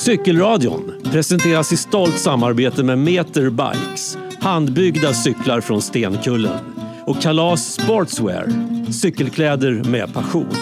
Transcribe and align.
Cykelradion 0.00 0.92
presenteras 1.02 1.72
i 1.72 1.76
stolt 1.76 2.18
samarbete 2.18 2.84
med 2.84 2.98
Meter 2.98 3.50
Bikes, 3.50 4.18
handbyggda 4.40 5.12
cyklar 5.12 5.60
från 5.60 5.82
Stenkullen 5.82 6.58
och 7.06 7.22
Kalas 7.22 7.72
Sportswear, 7.72 8.48
cykelkläder 8.92 9.84
med 9.84 10.14
passion. 10.14 10.54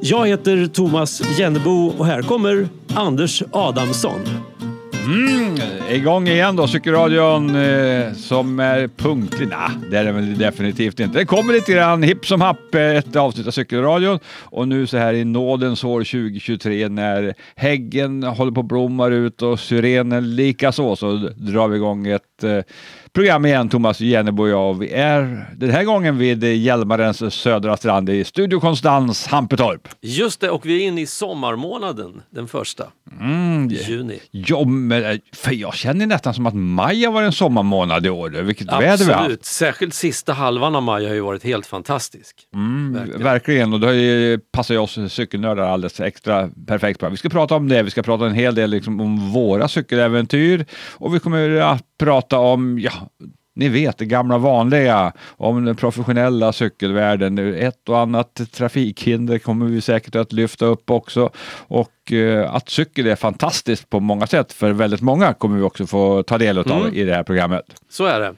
Jag 0.00 0.26
heter 0.26 0.66
Thomas 0.66 1.38
Jennebo 1.38 1.92
och 1.98 2.06
här 2.06 2.22
kommer 2.22 2.68
Anders 2.94 3.42
Adamsson. 3.52 4.20
Mm, 5.04 5.56
igång 5.90 6.28
igen 6.28 6.56
då, 6.56 6.66
cykelradion 6.66 7.56
eh, 7.56 8.12
som 8.12 8.60
är 8.60 8.88
punktlig. 8.88 9.48
Nej, 9.48 9.90
det 9.90 9.98
är 9.98 10.04
den 10.04 10.14
väl 10.14 10.38
definitivt 10.38 11.00
inte. 11.00 11.18
Det 11.18 11.24
kommer 11.24 11.52
lite 11.52 11.72
grann 11.72 12.02
hipp 12.02 12.26
som 12.26 12.40
happ, 12.40 12.74
eh, 12.74 12.96
ett 12.96 13.16
avsnitt 13.16 13.46
av 13.46 13.50
cykelradion 13.50 14.18
och 14.28 14.68
nu 14.68 14.86
så 14.86 14.96
här 14.96 15.14
i 15.14 15.24
nådens 15.24 15.84
år 15.84 16.00
2023 16.00 16.88
när 16.88 17.34
häggen 17.56 18.22
håller 18.22 18.52
på 18.52 18.60
att 18.60 18.66
blommar 18.66 19.10
ut 19.10 19.42
och 19.42 19.60
syrenen 19.60 20.36
likaså 20.36 20.96
så 20.96 21.12
drar 21.36 21.68
vi 21.68 21.76
igång 21.76 22.06
ett 22.06 22.44
eh, 22.44 22.60
program 23.12 23.46
igen, 23.46 23.68
Thomas 23.68 24.00
Jennebo 24.00 24.42
och 24.42 24.48
jag. 24.48 24.78
Vi 24.78 24.92
är 24.92 25.46
den 25.56 25.70
här 25.70 25.84
gången 25.84 26.18
vid 26.18 26.44
Hjälmarens 26.44 27.34
södra 27.34 27.76
strand 27.76 28.10
i 28.10 28.24
Studio 28.24 28.60
Konstans, 28.60 29.26
Hampetorp. 29.26 29.88
Just 30.00 30.40
det, 30.40 30.50
och 30.50 30.66
vi 30.66 30.82
är 30.82 30.88
inne 30.88 31.00
i 31.00 31.06
sommarmånaden, 31.06 32.22
den 32.30 32.48
första. 32.48 32.84
Mm, 33.20 33.68
Juni. 33.68 34.20
Ja, 34.30 34.64
men, 34.64 35.04
eh, 35.04 35.18
för 35.32 35.52
jag 35.52 35.74
känner 35.74 36.06
nästan 36.06 36.34
som 36.34 36.46
att 36.46 36.54
maj 36.54 37.04
har 37.04 37.12
varit 37.12 37.26
en 37.26 37.32
sommarmånad 37.32 38.06
i 38.06 38.10
år. 38.10 38.30
Vilket 38.30 38.72
väder 38.72 39.04
vi 39.04 39.12
har. 39.12 39.20
Absolut, 39.20 39.44
särskilt 39.44 39.94
sista 39.94 40.32
halvan 40.32 40.76
av 40.76 40.82
maj 40.82 41.06
har 41.06 41.14
ju 41.14 41.20
varit 41.20 41.44
helt 41.44 41.66
fantastisk. 41.66 42.36
Mm, 42.54 42.92
Verkligen. 42.92 43.22
verkligen. 43.22 43.72
och 43.72 43.80
det 43.80 44.52
passar 44.52 44.74
ju 44.74 44.80
oss 44.80 44.98
cykelnördar 45.08 45.62
alldeles 45.62 46.00
extra 46.00 46.50
perfekt 46.66 47.00
bra. 47.00 47.08
Vi 47.08 47.16
ska 47.16 47.28
prata 47.28 47.54
om 47.54 47.68
det, 47.68 47.82
vi 47.82 47.90
ska 47.90 48.02
prata 48.02 48.26
en 48.26 48.34
hel 48.34 48.54
del 48.54 48.70
liksom 48.70 49.00
om 49.00 49.30
våra 49.32 49.68
cykeläventyr 49.68 50.66
och 50.92 51.14
vi 51.14 51.20
kommer 51.20 51.60
att 51.60 51.84
prata 51.98 52.38
om, 52.38 52.78
ja, 52.78 52.92
ni 53.54 53.68
vet 53.68 53.98
det 53.98 54.04
gamla 54.04 54.38
vanliga, 54.38 55.12
om 55.36 55.64
den 55.64 55.76
professionella 55.76 56.52
cykelvärlden. 56.52 57.38
Ett 57.54 57.88
och 57.88 57.98
annat 57.98 58.40
trafikhinder 58.52 59.38
kommer 59.38 59.66
vi 59.66 59.80
säkert 59.80 60.14
att 60.14 60.32
lyfta 60.32 60.64
upp 60.66 60.90
också 60.90 61.30
och 61.68 62.12
eh, 62.12 62.54
att 62.54 62.68
cykel 62.68 63.06
är 63.06 63.16
fantastiskt 63.16 63.90
på 63.90 64.00
många 64.00 64.26
sätt 64.26 64.52
för 64.52 64.70
väldigt 64.72 65.00
många 65.00 65.34
kommer 65.34 65.56
vi 65.56 65.62
också 65.62 65.86
få 65.86 66.22
ta 66.22 66.38
del 66.38 66.58
av 66.58 66.66
Mm. 66.70 66.94
i 66.94 67.04
det 67.04 67.14
här 67.14 67.22
programmet. 67.22 67.64
Så 67.90 68.04
är 68.04 68.20
det. 68.20 68.34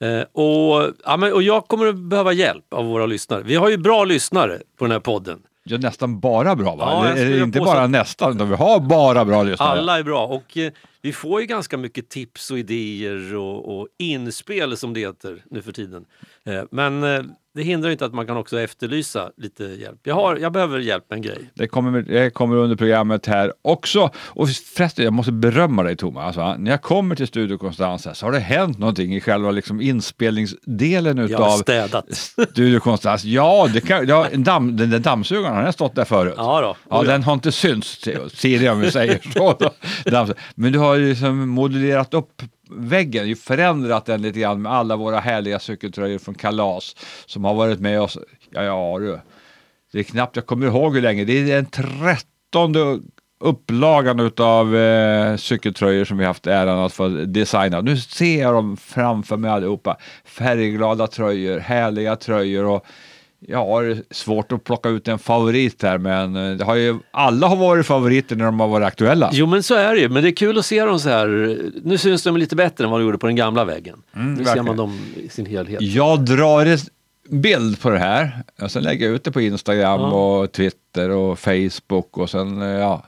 Eh, 0.00 0.22
och, 0.32 0.90
ja, 1.04 1.16
men, 1.16 1.32
och 1.32 1.42
jag 1.42 1.68
kommer 1.68 1.86
att 1.86 1.96
behöva 1.96 2.32
hjälp 2.32 2.64
av 2.74 2.84
våra 2.86 3.06
lyssnare. 3.06 3.42
Vi 3.44 3.54
har 3.54 3.68
ju 3.70 3.76
bra 3.76 4.04
lyssnare 4.04 4.58
på 4.78 4.84
den 4.84 4.92
här 4.92 5.00
podden. 5.00 5.38
Ja, 5.64 5.78
nästan 5.78 6.20
bara 6.20 6.56
bra 6.56 6.76
va? 6.76 6.84
Ja, 6.90 7.06
jag 7.08 7.16
det 7.16 7.20
är 7.20 7.26
skulle 7.26 7.44
inte 7.44 7.60
bara 7.60 7.86
nästan, 7.86 8.36
utan 8.36 8.48
vi 8.48 8.54
har 8.56 8.80
bara 8.80 9.24
bra 9.24 9.42
lyssnare. 9.42 9.78
Alla 9.78 9.98
är 9.98 10.02
bra 10.02 10.26
och 10.26 10.56
eh, 10.56 10.72
vi 11.06 11.12
får 11.12 11.40
ju 11.40 11.46
ganska 11.46 11.76
mycket 11.76 12.08
tips 12.08 12.50
och 12.50 12.58
idéer 12.58 13.34
och, 13.34 13.78
och 13.78 13.88
inspel 13.98 14.76
som 14.76 14.94
det 14.94 15.00
heter 15.00 15.44
nu 15.50 15.62
för 15.62 15.72
tiden. 15.72 16.04
Eh, 16.44 16.62
men 16.70 17.04
eh, 17.04 17.22
det 17.56 17.62
hindrar 17.62 17.90
inte 17.90 18.04
att 18.06 18.14
man 18.14 18.26
kan 18.26 18.36
också 18.36 18.60
efterlysa 18.60 19.30
lite 19.36 19.64
hjälp. 19.64 20.00
Jag, 20.02 20.14
har, 20.14 20.36
jag 20.36 20.52
behöver 20.52 20.78
hjälp 20.78 21.04
med 21.10 21.16
en 21.16 21.22
grej. 21.22 21.50
Det 21.54 21.68
kommer, 21.68 22.02
det 22.02 22.30
kommer 22.30 22.56
under 22.56 22.76
programmet 22.76 23.26
här 23.26 23.52
också. 23.62 24.10
Och 24.16 24.48
förresten, 24.48 25.04
jag 25.04 25.12
måste 25.12 25.32
berömma 25.32 25.82
dig 25.82 25.96
Thomas. 25.96 26.36
Va? 26.36 26.56
När 26.58 26.70
jag 26.70 26.82
kommer 26.82 27.14
till 27.14 27.26
Studio 27.26 27.58
Konstans 27.58 28.08
så 28.14 28.26
har 28.26 28.32
det 28.32 28.38
hänt 28.38 28.78
någonting 28.78 29.16
i 29.16 29.20
själva 29.20 29.50
liksom 29.50 29.80
inspelningsdelen 29.80 31.16
Jag 31.16 31.38
har 31.38 31.46
utav 31.46 31.58
städat. 31.58 32.04
Studio 32.50 32.80
Konstans. 32.80 33.24
Ja, 33.24 33.68
det 33.72 33.80
kan, 33.80 34.06
ja 34.06 34.26
damm, 34.34 34.76
den 34.76 34.90
där 34.90 34.98
dammsugaren 34.98 35.54
har 35.54 35.62
den 35.62 35.72
stått 35.72 35.94
där 35.94 36.04
förut. 36.04 36.34
Ja 36.36 36.60
då. 36.60 36.76
Ja, 36.90 37.02
den 37.02 37.22
har 37.22 37.32
inte 37.32 37.52
synts, 37.52 38.08
Siri 38.34 38.68
om 38.68 38.80
vi 38.80 38.90
säger 38.90 39.20
så. 39.34 40.34
Men 40.54 40.72
du 40.72 40.78
har 40.78 40.95
ju 40.96 41.08
liksom 41.08 41.48
modellerat 41.48 42.14
upp 42.14 42.42
väggen, 42.70 43.28
ju 43.28 43.36
förändrat 43.36 44.06
den 44.06 44.22
lite 44.22 44.40
grann 44.40 44.62
med 44.62 44.72
alla 44.72 44.96
våra 44.96 45.20
härliga 45.20 45.58
cykeltröjor 45.58 46.18
från 46.18 46.34
Kalas 46.34 46.96
som 47.26 47.44
har 47.44 47.54
varit 47.54 47.80
med 47.80 48.00
oss. 48.00 48.18
Ja, 48.50 48.62
ja 48.62 48.98
du. 48.98 49.20
Det 49.92 49.98
är 49.98 50.02
knappt 50.02 50.36
jag 50.36 50.46
kommer 50.46 50.66
ihåg 50.66 50.94
hur 50.94 51.02
länge. 51.02 51.24
Det 51.24 51.32
är 51.32 51.46
den 51.46 51.66
trettonde 51.66 52.98
upplagan 53.40 54.20
utav 54.20 54.76
eh, 54.76 55.36
cykeltröjor 55.36 56.04
som 56.04 56.18
vi 56.18 56.24
haft 56.24 56.46
äran 56.46 56.78
att 56.78 56.92
få 56.92 57.08
designa. 57.08 57.80
Nu 57.80 57.96
ser 57.96 58.42
jag 58.42 58.54
dem 58.54 58.76
framför 58.76 59.36
mig 59.36 59.50
allihopa. 59.50 59.96
Färgglada 60.24 61.06
tröjor, 61.06 61.58
härliga 61.58 62.16
tröjor 62.16 62.64
och 62.64 62.86
Ja, 63.40 63.80
det 63.80 63.88
är 63.90 64.02
svårt 64.10 64.52
att 64.52 64.64
plocka 64.64 64.88
ut 64.88 65.08
en 65.08 65.18
favorit 65.18 65.82
här, 65.82 65.98
men 65.98 66.36
eh, 66.36 66.56
det 66.56 66.64
har 66.64 66.74
ju, 66.74 66.98
alla 67.10 67.46
har 67.46 67.56
varit 67.56 67.86
favoriter 67.86 68.36
när 68.36 68.44
de 68.44 68.60
har 68.60 68.68
varit 68.68 68.86
aktuella. 68.86 69.30
Jo 69.32 69.46
men 69.46 69.62
så 69.62 69.74
är 69.74 69.94
det 69.94 70.00
ju, 70.00 70.08
men 70.08 70.22
det 70.22 70.28
är 70.28 70.36
kul 70.36 70.58
att 70.58 70.66
se 70.66 70.84
dem 70.84 71.00
så 71.00 71.08
här. 71.08 71.26
Nu 71.84 71.98
syns 71.98 72.22
de 72.22 72.36
lite 72.36 72.56
bättre 72.56 72.84
än 72.84 72.90
vad 72.90 73.00
de 73.00 73.04
gjorde 73.04 73.18
på 73.18 73.26
den 73.26 73.36
gamla 73.36 73.64
väggen. 73.64 74.02
nu 74.12 74.20
ser 74.20 74.20
Mm, 74.20 74.44
verkligen. 74.44 74.64
man 74.66 74.76
dem 74.76 74.98
i 75.16 75.28
sin 75.28 75.46
helhet. 75.46 75.82
Jag 75.82 76.24
drar 76.24 76.66
en 76.66 76.78
bild 77.40 77.80
på 77.80 77.90
det 77.90 77.98
här 77.98 78.42
och 78.62 78.70
sen 78.70 78.82
lägger 78.82 79.06
jag 79.06 79.14
ut 79.14 79.24
det 79.24 79.32
på 79.32 79.40
Instagram 79.40 80.00
Ja. 80.00 80.06
och 80.12 80.52
Twitter 80.52 81.10
och 81.10 81.38
Facebook 81.38 82.18
och 82.18 82.30
sen, 82.30 82.62
eh, 82.62 82.68
ja, 82.68 83.04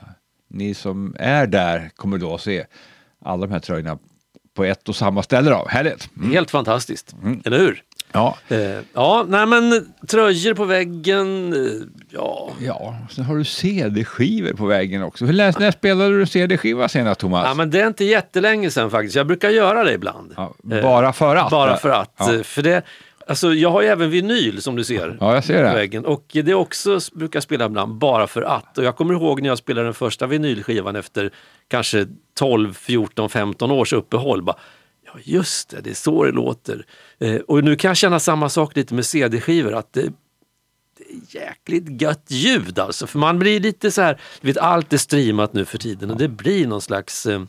ni 0.49 0.73
som 0.73 1.15
är 1.19 1.47
där 1.47 1.89
kommer 1.95 2.17
då 2.17 2.35
att 2.35 2.41
se 2.41 2.65
alla 3.25 3.45
de 3.47 3.53
här 3.53 3.59
tröjorna 3.59 3.97
på 4.55 4.63
ett 4.63 4.89
och 4.89 4.95
samma 4.95 5.23
ställe 5.23 5.49
då. 5.49 5.65
Härligt! 5.69 6.09
Mm. 6.17 6.31
Helt 6.31 6.51
fantastiskt, 6.51 7.15
eller 7.45 7.59
hur? 7.59 7.83
Ja. 8.11 8.37
Eh, 8.49 8.57
ja, 8.93 9.25
nej 9.27 9.45
men 9.45 9.93
tröjor 10.07 10.53
på 10.53 10.65
väggen, 10.65 11.53
eh, 11.53 11.71
ja. 12.09 12.49
ja, 12.61 12.95
sen 13.11 13.23
har 13.23 13.35
du 13.37 13.43
CD-skivor 13.43 14.53
på 14.53 14.65
väggen 14.65 15.03
också. 15.03 15.25
Hur 15.25 15.33
länge 15.33 15.53
när 15.59 15.71
spelade 15.71 16.19
du 16.19 16.25
CD-skiva 16.25 16.89
senast 16.89 17.19
Thomas? 17.19 17.45
ja. 17.47 17.53
men 17.53 17.69
det 17.69 17.81
är 17.81 17.87
inte 17.87 18.05
jättelänge 18.05 18.71
sedan 18.71 18.91
faktiskt. 18.91 19.15
Jag 19.15 19.27
brukar 19.27 19.49
göra 19.49 19.83
det 19.83 19.93
ibland. 19.93 20.33
Ja, 20.37 20.53
Eh, 20.71 20.81
bara 20.81 21.13
för 21.13 21.35
att? 21.35 21.49
Bara 21.51 21.77
för 21.77 21.89
att. 21.89 22.13
Ja. 22.17 22.33
eh, 22.35 22.41
För 22.41 22.61
det, 22.61 22.81
alltså, 23.27 23.53
jag 23.53 23.71
har 23.71 23.81
ju 23.81 23.87
även 23.87 24.09
vinyl 24.09 24.61
som 24.61 24.75
du 24.75 24.83
ser. 24.83 25.17
Ja, 25.19 25.33
jag 25.33 25.43
ser 25.43 25.63
på 25.63 25.69
det. 25.69 25.75
väggen. 25.75 26.05
Och 26.05 26.25
det 26.31 26.53
också 26.53 26.99
brukar 27.13 27.37
jag 27.37 27.43
spela 27.43 27.65
ibland 27.65 27.93
bara 27.93 28.27
för 28.27 28.41
att. 28.41 28.77
Och 28.77 28.83
jag 28.83 28.95
kommer 28.95 29.13
ihåg 29.13 29.41
när 29.41 29.49
jag 29.49 29.57
spelade 29.57 29.87
den 29.87 29.93
första 29.93 30.27
vinylskivan 30.27 30.95
efter 30.95 31.31
kanske 31.67 32.07
12, 32.39 32.73
14, 32.73 33.29
15 33.29 33.71
års 33.71 33.93
uppehåll. 33.93 34.41
Bara, 34.41 34.55
ja 35.13 35.19
just 35.23 35.69
det, 35.69 35.81
det 35.81 35.89
är 35.89 35.93
så 35.93 36.23
det 36.23 36.31
låter. 36.31 36.85
Eh, 37.19 37.35
och 37.35 37.63
nu 37.63 37.75
kan 37.75 37.89
jag 37.89 37.97
känna 37.97 38.19
samma 38.19 38.49
sak 38.49 38.75
lite 38.75 38.93
med 38.93 39.05
CD-skivor. 39.05 39.73
Att 39.73 39.93
det, 39.93 40.11
det 40.97 41.03
är 41.03 41.41
jäkligt 41.41 42.01
gött 42.01 42.25
ljud 42.27 42.79
alltså. 42.79 43.07
För 43.07 43.19
man 43.19 43.39
blir 43.39 43.59
lite 43.59 43.91
så 43.91 44.01
här, 44.01 44.21
du 44.41 44.47
vet 44.47 44.57
allt 44.57 44.93
är 44.93 44.97
streamat 44.97 45.53
nu 45.53 45.65
för 45.65 45.77
tiden 45.77 46.11
och 46.11 46.17
det 46.17 46.27
blir 46.27 46.67
någon 46.67 46.81
slags, 46.81 47.25
eh, 47.25 47.43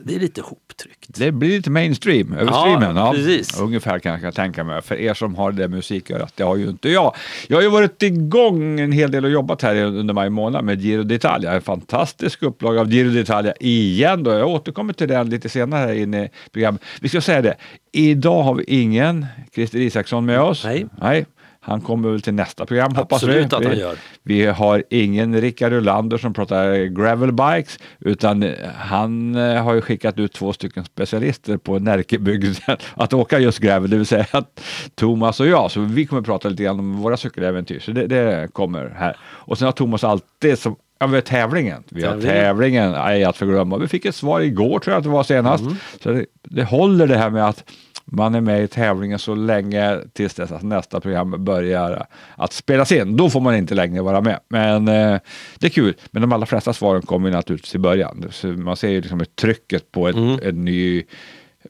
det 0.00 0.14
är 0.14 0.20
lite 0.20 0.40
hoptryckt. 0.40 1.18
Det 1.18 1.32
blir 1.32 1.48
lite 1.48 1.70
mainstream 1.70 2.32
över 2.32 2.52
Ja, 2.52 2.60
streamen. 2.60 2.96
Ja, 2.96 3.12
precis. 3.12 3.60
Ungefär 3.60 3.98
kan 3.98 4.22
jag 4.22 4.34
tänka 4.34 4.64
mig. 4.64 4.82
För 4.82 4.94
er 4.94 5.14
som 5.14 5.34
har 5.34 5.52
det 5.52 5.68
musikörat, 5.68 6.32
det 6.36 6.42
har 6.44 6.56
ju 6.56 6.68
inte 6.68 6.88
jag. 6.88 7.14
Jag 7.48 7.56
har 7.56 7.62
ju 7.62 7.68
varit 7.68 8.02
igång 8.02 8.80
en 8.80 8.92
hel 8.92 9.10
del 9.10 9.24
och 9.24 9.30
jobbat 9.30 9.62
här 9.62 9.76
under 9.76 10.14
maj 10.14 10.30
månad 10.30 10.64
med 10.64 10.80
Giro 10.80 11.02
d'Italia. 11.02 11.54
En 11.54 11.62
fantastisk 11.62 12.42
upplaga 12.42 12.80
av 12.80 12.92
Giro 12.92 13.10
d'Italia 13.10 13.52
igen. 13.60 14.22
Då. 14.22 14.30
Jag 14.30 14.48
återkommer 14.48 14.92
till 14.92 15.08
den 15.08 15.30
lite 15.30 15.48
senare 15.48 15.80
här 15.80 15.94
inne 15.94 16.24
i 16.24 16.28
programmet. 16.52 16.82
Vi 17.00 17.08
ska 17.08 17.20
säga 17.20 17.42
det, 17.42 17.54
idag 17.92 18.42
har 18.42 18.54
vi 18.54 18.64
ingen 18.64 19.26
Christer 19.54 19.78
Isaksson 19.78 20.24
med 20.24 20.40
oss. 20.40 20.64
Nej. 20.64 20.86
Nej. 21.00 21.26
Han 21.64 21.80
kommer 21.80 22.08
väl 22.10 22.20
till 22.22 22.34
nästa 22.34 22.66
program 22.66 22.94
hoppas 22.94 23.22
vi. 23.22 23.26
Absolut 23.26 23.52
att 23.52 23.62
han 23.64 23.72
Vi- 23.72 23.80
gör. 23.80 23.96
vi 24.22 24.46
har 24.46 24.84
ingen 24.90 25.40
Rickard 25.40 25.72
Ulander 25.72 26.18
som 26.18 26.34
pratar 26.34 26.74
gravelbikes 26.84 27.78
utan 28.00 28.42
eh, 28.42 28.50
han 28.76 29.34
eh, 29.34 29.62
har 29.64 29.74
ju 29.74 29.80
skickat 29.80 30.18
ut 30.18 30.32
två 30.32 30.52
stycken 30.52 30.84
specialister 30.84 31.56
på 31.56 31.78
Närkebygden 31.78 32.54
att 32.94 33.12
åka 33.12 33.38
just 33.38 33.58
gravel, 33.58 33.90
det 33.90 33.96
vill 33.96 34.06
säga 34.06 34.26
att 34.30 34.60
Thomas 34.94 35.40
och 35.40 35.46
jag. 35.46 35.70
Så 35.70 35.80
vi 35.80 36.06
kommer 36.06 36.22
prata 36.22 36.48
lite 36.48 36.62
grann 36.62 36.78
om 36.80 36.96
våra 36.96 37.16
cykeläventyr, 37.16 37.78
så 37.80 37.90
det, 37.90 38.06
det 38.06 38.48
kommer 38.52 38.94
här. 38.96 39.16
Och 39.22 39.58
sen 39.58 39.66
har 39.66 39.72
Thomas 39.72 40.04
alltid 40.04 40.58
som 40.58 40.76
Ja, 40.98 41.06
vi 41.06 41.14
har 41.14 41.20
tävlingen. 41.20 41.82
Vi 41.88 42.02
har 42.04 42.10
Tävlingen. 42.12 42.34
tävlingen, 42.36 42.94
ej 42.94 43.24
att 43.24 43.36
förglömma. 43.36 43.76
Vi 43.78 43.88
fick 43.88 44.04
ett 44.04 44.14
svar 44.14 44.40
igår 44.40 44.78
tror 44.78 44.92
jag 44.92 44.98
att 44.98 45.04
det 45.04 45.10
var 45.10 45.22
senast. 45.22 45.62
Mm. 45.64 45.76
Så 46.02 46.10
det, 46.10 46.24
det 46.42 46.64
håller 46.64 47.06
det 47.06 47.16
här 47.16 47.30
med 47.30 47.48
att 47.48 47.64
man 48.04 48.34
är 48.34 48.40
med 48.40 48.64
i 48.64 48.68
tävlingen 48.68 49.18
så 49.18 49.34
länge 49.34 49.98
tills 50.12 50.34
dess 50.34 50.52
att 50.52 50.62
nästa 50.62 51.00
program 51.00 51.44
börjar 51.44 52.06
att 52.36 52.52
spelas 52.52 52.92
in. 52.92 53.16
Då 53.16 53.30
får 53.30 53.40
man 53.40 53.54
inte 53.54 53.74
längre 53.74 54.02
vara 54.02 54.20
med. 54.20 54.40
Men 54.48 54.88
eh, 54.88 55.18
det 55.58 55.66
är 55.66 55.70
kul. 55.70 55.94
Men 56.10 56.22
de 56.22 56.32
allra 56.32 56.46
flesta 56.46 56.72
svaren 56.72 57.02
kommer 57.02 57.28
ju 57.28 57.34
naturligtvis 57.34 57.74
i 57.74 57.78
början. 57.78 58.24
Så 58.30 58.46
man 58.46 58.76
ser 58.76 58.88
ju 58.88 59.00
liksom 59.00 59.20
ett 59.20 59.36
trycket 59.36 59.92
på 59.92 60.08
ett, 60.08 60.16
Mm. 60.16 60.38
en 60.42 60.64
ny 60.64 61.04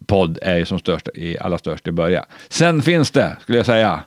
podd 0.07 0.39
är 0.43 0.57
ju 0.57 0.65
som 0.65 0.79
störst 0.79 1.09
i 1.15 1.39
allra 1.39 1.59
störst 1.59 1.89
i 1.89 1.93
början. 1.93 2.25
Sen 2.49 2.83
finns 2.83 3.11
det, 3.11 3.37
skulle 3.41 3.59
jag 3.59 3.67
säga, 3.67 4.01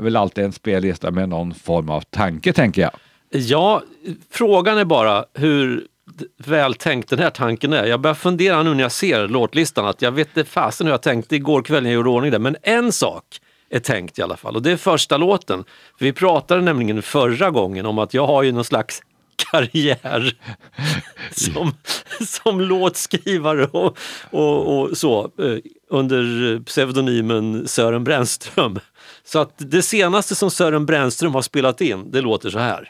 väl 0.00 0.16
alltid 0.16 0.44
en 0.44 0.52
spellista 0.52 1.10
med 1.10 1.28
någon 1.28 1.54
form 1.54 1.90
av 1.90 2.00
tanke 2.00 2.52
tänker 2.52 2.82
jag. 2.82 2.90
Ja, 3.30 3.82
frågan 4.30 4.78
är 4.78 4.84
bara 4.84 5.24
hur 5.34 5.86
d- 6.14 6.24
väl 6.36 6.74
tänkt 6.74 7.08
den 7.08 7.18
här 7.18 7.30
tanken 7.30 7.72
är. 7.72 7.84
Jag 7.84 8.00
börjar 8.00 8.14
fundera 8.14 8.62
nu 8.62 8.74
när 8.74 8.82
jag 8.82 8.92
ser 8.92 9.28
låtlistan 9.28 9.86
att 9.86 10.02
jag 10.02 10.12
vet 10.12 10.36
inte 10.36 10.50
fasen 10.50 10.86
hur 10.86 10.94
jag 10.94 11.02
tänkte 11.02 11.36
igår 11.36 11.62
kväll 11.62 11.82
när 11.82 11.90
jag 11.90 11.94
gjorde 11.94 12.10
ordning 12.10 12.30
det. 12.30 12.38
Men 12.38 12.56
en 12.62 12.92
sak 12.92 13.24
är 13.70 13.78
tänkt 13.80 14.18
i 14.18 14.22
alla 14.22 14.36
fall 14.36 14.56
och 14.56 14.62
det 14.62 14.70
är 14.70 14.76
första 14.76 15.16
låten. 15.16 15.64
För 15.98 16.04
vi 16.04 16.12
pratade 16.12 16.60
nämligen 16.62 17.02
förra 17.02 17.50
gången 17.50 17.86
om 17.86 17.98
att 17.98 18.14
jag 18.14 18.26
har 18.26 18.42
ju 18.42 18.52
någon 18.52 18.64
slags 18.64 19.02
karriär 19.50 20.32
som, 21.32 21.74
som 22.26 22.60
låtskrivare 22.60 23.64
och, 23.64 23.98
och, 24.30 24.78
och 24.80 24.96
så 24.96 25.20
eh, 25.24 25.58
under 25.90 26.60
pseudonymen 26.64 27.68
Sören 27.68 28.04
Brännström. 28.04 28.78
Så 29.24 29.38
att 29.38 29.52
det 29.56 29.82
senaste 29.82 30.34
som 30.34 30.50
Sören 30.50 30.86
Brännström 30.86 31.34
har 31.34 31.42
spelat 31.42 31.80
in, 31.80 32.10
det 32.10 32.20
låter 32.20 32.50
så 32.50 32.58
här. 32.58 32.88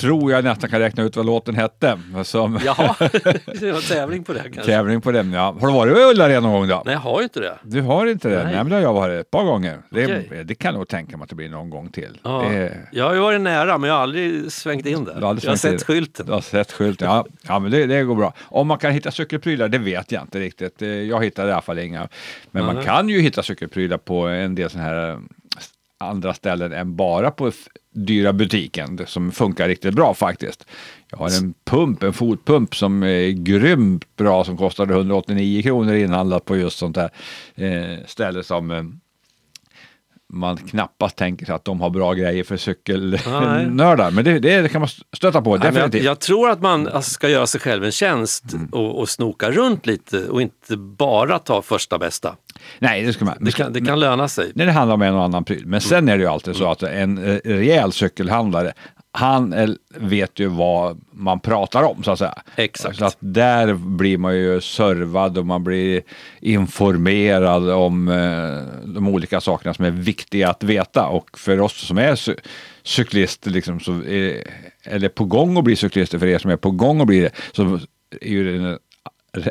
Tror 0.00 0.32
jag 0.32 0.44
nästan 0.44 0.70
kan 0.70 0.80
räkna 0.80 1.02
ut 1.02 1.16
vad 1.16 1.26
låten 1.26 1.54
hette. 1.54 1.98
Som 2.24 2.58
Jaha, 2.64 2.94
det 3.00 3.62
är 3.62 3.72
någon 3.72 3.82
tävling 3.82 4.24
på 4.24 4.32
det 4.32 4.40
kanske? 4.40 4.62
tävling 4.62 5.00
på 5.00 5.12
den. 5.12 5.32
Ja. 5.32 5.56
Har 5.60 5.66
du 5.66 5.72
varit 5.72 5.96
i 5.96 6.00
Ullared 6.00 6.42
någon 6.42 6.52
gång 6.52 6.68
då? 6.68 6.82
Nej, 6.84 6.94
jag 6.94 7.00
har 7.00 7.22
inte 7.22 7.40
det. 7.40 7.58
Du 7.62 7.80
har 7.80 8.06
inte 8.06 8.28
det? 8.28 8.34
Nej. 8.36 8.44
Nej, 8.44 8.54
men 8.54 8.68
det 8.68 8.74
har 8.74 8.82
jag 8.82 8.92
varit 8.92 9.20
ett 9.20 9.30
par 9.30 9.44
gånger. 9.44 9.78
Det, 9.90 10.04
Okej. 10.04 10.44
det 10.44 10.54
kan 10.54 10.68
jag 10.72 10.78
nog 10.78 10.88
tänka 10.88 11.16
mig 11.16 11.24
att 11.24 11.30
det 11.30 11.36
blir 11.36 11.48
någon 11.48 11.70
gång 11.70 11.90
till. 11.90 12.18
Ja. 12.24 12.44
Det, 12.50 12.76
Jag 12.92 13.04
har 13.04 13.14
ju 13.14 13.20
varit 13.20 13.40
nära, 13.40 13.78
men 13.78 13.88
jag 13.88 13.94
har 13.96 14.02
aldrig 14.02 14.52
svängt 14.52 14.86
in 14.86 15.04
där. 15.04 15.12
Aldrig 15.12 15.44
jag 15.44 15.50
har 15.52 15.56
svängt 15.56 15.72
in. 15.72 15.78
sett 15.78 15.86
skylten. 15.86 16.26
Du 16.26 16.32
har 16.32 16.40
sett 16.40 16.72
skylten, 16.72 17.08
ja. 17.08 17.26
ja 17.48 17.58
men 17.58 17.70
det, 17.70 17.86
det 17.86 18.02
går 18.02 18.14
bra. 18.14 18.32
Om 18.40 18.66
man 18.66 18.78
kan 18.78 18.92
hitta 18.92 19.10
cykelprylar, 19.10 19.68
det 19.68 19.78
vet 19.78 20.12
jag 20.12 20.22
inte 20.22 20.38
riktigt. 20.40 20.82
Eh, 20.82 20.88
Jag 20.88 21.24
hittade 21.24 21.48
i 21.48 21.52
alla 21.52 21.62
fall 21.62 21.78
inga. 21.78 22.08
Men 22.50 22.64
man 22.64 22.74
Nej. 22.74 22.84
kan 22.84 23.08
ju 23.08 23.20
hitta 23.20 23.42
cykelprylar 23.42 23.98
på 23.98 24.26
en 24.26 24.54
del 24.54 24.70
sådana 24.70 24.88
här 24.88 25.10
eh, 25.10 25.18
andra 25.98 26.34
ställen 26.34 26.72
än 26.72 26.96
bara 26.96 27.30
på 27.30 27.52
dyra 27.90 28.32
butiken 28.32 29.00
som 29.06 29.32
funkar 29.32 29.68
riktigt 29.68 29.94
bra 29.94 30.14
faktiskt. 30.14 30.66
Jag 31.10 31.18
har 31.18 31.38
en 31.38 31.54
pump, 31.64 32.02
en 32.02 32.12
fotpump 32.12 32.76
som 32.76 33.02
är 33.02 33.30
grymt 33.30 34.16
bra 34.16 34.44
som 34.44 34.56
kostade 34.56 34.94
189 34.94 35.62
kronor 35.62 35.94
inhandlat 35.94 36.44
på 36.44 36.56
just 36.56 36.78
sånt 36.78 36.96
där 36.96 37.10
eh, 37.54 38.04
ställe 38.06 38.42
som 38.42 38.70
eh, 38.70 38.84
man 40.32 40.56
knappast 40.56 41.16
tänker 41.16 41.46
sig 41.46 41.54
att 41.54 41.64
de 41.64 41.80
har 41.80 41.90
bra 41.90 42.12
grejer 42.14 42.44
för 42.44 42.56
cykelnördar. 42.56 44.10
Men 44.10 44.24
det, 44.24 44.38
det 44.38 44.72
kan 44.72 44.80
man 44.80 44.88
stöta 45.16 45.42
på 45.42 45.50
Nej, 45.50 45.58
men 45.58 45.64
jag, 45.66 45.74
definitivt. 45.74 46.04
jag 46.04 46.18
tror 46.20 46.50
att 46.50 46.60
man 46.62 46.88
alltså, 46.88 47.10
ska 47.10 47.28
göra 47.28 47.46
sig 47.46 47.60
själv 47.60 47.84
en 47.84 47.92
tjänst 47.92 48.44
Mm. 48.52 48.66
och, 48.72 48.98
och 49.00 49.08
snoka 49.08 49.50
runt 49.50 49.86
lite 49.86 50.28
och 50.28 50.42
inte 50.42 50.76
bara 50.76 51.38
ta 51.38 51.62
första 51.62 51.98
bästa. 51.98 52.36
Nej, 52.78 53.02
det 53.02 53.12
ska 53.12 53.24
man. 53.24 53.36
Det 53.40 53.52
kan, 53.52 53.72
det 53.72 53.80
kan 53.80 54.00
löna 54.00 54.28
sig. 54.28 54.52
när 54.54 54.66
det 54.66 54.72
handlar 54.72 54.94
om 54.94 55.02
en 55.02 55.14
och 55.14 55.24
annan 55.24 55.44
pryl. 55.44 55.66
Men 55.66 55.80
sen 55.80 56.08
är 56.08 56.16
det 56.16 56.22
ju 56.22 56.28
alltid 56.28 56.56
så 56.56 56.70
att 56.70 56.82
en 56.82 57.18
eh, 57.18 57.38
rejäl 57.44 57.92
cykelhandlare, 57.92 58.72
han 59.12 59.52
eh, 59.52 59.68
vet 59.88 60.38
ju 60.38 60.46
vad 60.46 61.00
man 61.12 61.40
pratar 61.40 61.82
om 61.82 62.02
så 62.02 62.10
att 62.10 62.18
säga. 62.18 62.42
Exakt. 62.56 62.98
Så 62.98 63.04
att 63.04 63.16
där 63.20 63.74
blir 63.74 64.18
man 64.18 64.36
ju 64.36 64.60
servad 64.60 65.38
och 65.38 65.46
man 65.46 65.64
blir 65.64 66.02
informerad 66.40 67.70
om 67.70 68.08
eh, 68.08 68.88
de 68.94 69.08
olika 69.08 69.40
sakerna 69.40 69.74
som 69.74 69.84
är 69.84 69.90
viktiga 69.90 70.50
att 70.50 70.62
veta. 70.62 71.06
Och 71.06 71.38
för 71.38 71.60
oss 71.60 71.86
som 71.86 71.98
är 71.98 72.14
cy- 72.14 72.38
cyklister, 72.82 73.50
liksom, 73.50 73.80
så 73.80 73.92
är, 73.92 74.42
eller 74.84 75.08
på 75.08 75.24
gång 75.24 75.58
att 75.58 75.64
bli 75.64 75.76
cyklister, 75.76 76.18
för 76.18 76.26
er 76.26 76.38
som 76.38 76.50
är 76.50 76.56
på 76.56 76.70
gång 76.70 77.00
att 77.00 77.06
bli 77.06 77.20
det, 77.20 77.30
så 77.52 77.80
är 78.20 78.28
ju 78.28 78.58
den 78.58 78.78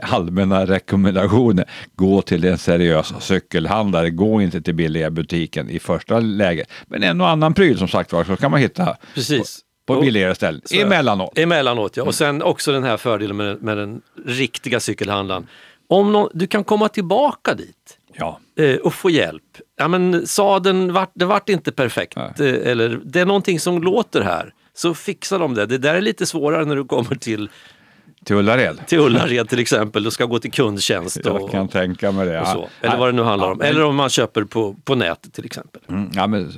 allmänna 0.01 0.65
rekommendationen, 0.65 1.65
gå 1.95 2.21
till 2.21 2.45
en 2.45 2.57
seriös 2.57 3.13
cykelhandlare, 3.19 4.09
gå 4.09 4.41
inte 4.41 4.61
till 4.61 4.75
billiga 4.75 5.09
butiken 5.11 5.69
i 5.69 5.79
första 5.79 6.19
läget. 6.19 6.69
Men 6.87 7.03
en 7.03 7.21
och 7.21 7.29
annan 7.29 7.53
pryl 7.53 7.77
som 7.77 7.87
sagt 7.87 8.13
var, 8.13 8.23
så 8.23 8.35
kan 8.35 8.51
man 8.51 8.59
hitta 8.59 8.97
Precis. 9.13 9.59
på 9.87 10.01
billigare 10.01 10.35
ställen, 10.35 10.61
Så- 10.65 10.75
emellanåt. 10.81 11.37
Emellanåt, 11.37 11.97
ja. 11.97 12.03
Och 12.03 12.15
sen 12.15 12.41
också 12.43 12.71
den 12.71 12.83
här 12.83 12.97
fördelen 12.97 13.37
med, 13.37 13.61
med 13.63 13.77
den 13.77 14.01
riktiga 14.25 14.79
cykelhandlaren. 14.79 15.47
Om 15.89 16.11
någon, 16.11 16.29
du 16.33 16.47
kan 16.47 16.63
komma 16.63 16.89
tillbaka 16.89 17.53
dit 17.53 17.97
Ja. 18.13 18.39
eh, 18.59 18.75
och 18.75 18.93
få 18.93 19.09
hjälp. 19.09 19.43
Ja, 19.77 19.87
men 19.87 20.27
sadeln 20.27 20.93
vart, 20.93 21.11
det 21.13 21.25
vart 21.25 21.49
inte 21.49 21.71
perfekt. 21.71 22.15
Nej. 22.15 22.31
Eh, 22.39 22.71
eller 22.71 22.99
det 23.05 23.19
är 23.19 23.25
någonting 23.25 23.59
som 23.59 23.81
låter 23.83 24.21
här. 24.21 24.53
Så 24.73 24.93
fixar 24.93 25.39
de 25.39 25.53
det. 25.53 25.65
Det 25.65 25.77
där 25.77 25.95
är 25.95 26.01
lite 26.01 26.25
svårare 26.25 26.65
när 26.65 26.75
du 26.75 26.85
kommer 26.85 27.15
till, 27.15 27.49
Till 28.27 28.35
Ullared. 28.35 28.87
till 28.87 28.99
Ullared 28.99 29.49
till 29.49 29.59
exempel 29.59 30.07
och 30.07 30.13
ska 30.13 30.25
gå 30.25 30.39
till 30.39 30.51
kundtjänst. 30.51 31.19
Jag 31.23 31.41
Och, 31.41 31.51
kan 31.51 31.67
tänka 31.67 32.11
mig 32.11 32.25
det. 32.25 32.33
Ja. 32.33 32.67
Eller 32.81 32.97
vad 32.97 33.07
det 33.07 33.11
nu 33.11 33.21
handlar 33.21 33.51
om. 33.51 33.61
Eller 33.61 33.83
om 33.83 33.95
man 33.95 34.09
köper 34.09 34.43
på, 34.43 34.75
på 34.83 34.95
nätet 34.95 35.33
till 35.33 35.45
exempel. 35.45 35.81
Mm, 35.89 36.09
ja, 36.13 36.27
men 36.27 36.51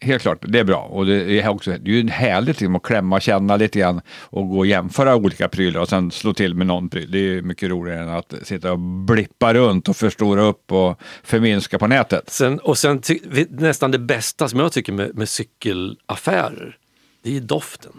helt 0.00 0.22
klart, 0.22 0.38
det 0.48 0.58
är 0.58 0.64
bra. 0.64 0.78
Och 0.78 1.06
det 1.06 1.40
är 1.40 1.48
också 1.48 1.70
det 1.70 1.90
är 1.90 1.94
ju 1.94 2.08
härligt 2.08 2.60
liksom, 2.60 2.76
att 2.76 2.82
klämma 2.82 3.16
och 3.16 3.22
känna 3.22 3.56
lite 3.56 3.78
grann 3.78 4.00
och 4.20 4.48
gå 4.48 4.58
och 4.58 4.66
jämföra 4.66 5.16
olika 5.16 5.48
prylar 5.48 5.80
och 5.80 5.88
sen 5.88 6.10
slå 6.10 6.34
till 6.34 6.54
med 6.54 6.66
någon 6.66 6.88
pryl. 6.88 7.10
Det 7.10 7.18
är 7.18 7.42
mycket 7.42 7.70
roligare 7.70 8.02
än 8.02 8.08
att 8.08 8.34
sitta 8.42 8.72
och 8.72 8.78
blippa 8.78 9.54
runt 9.54 9.88
och 9.88 9.96
förstora 9.96 10.42
upp 10.42 10.72
och 10.72 11.00
förminska 11.22 11.78
på 11.78 11.86
nätet. 11.86 12.30
Sen, 12.30 12.58
och 12.58 12.78
sen 12.78 13.02
nästan 13.50 13.90
det 13.90 13.98
bästa 13.98 14.48
som 14.48 14.60
jag 14.60 14.72
tycker 14.72 14.92
med, 14.92 15.16
med 15.16 15.28
cykelaffärer, 15.28 16.76
det 17.22 17.36
är 17.36 17.40
doften. 17.40 17.92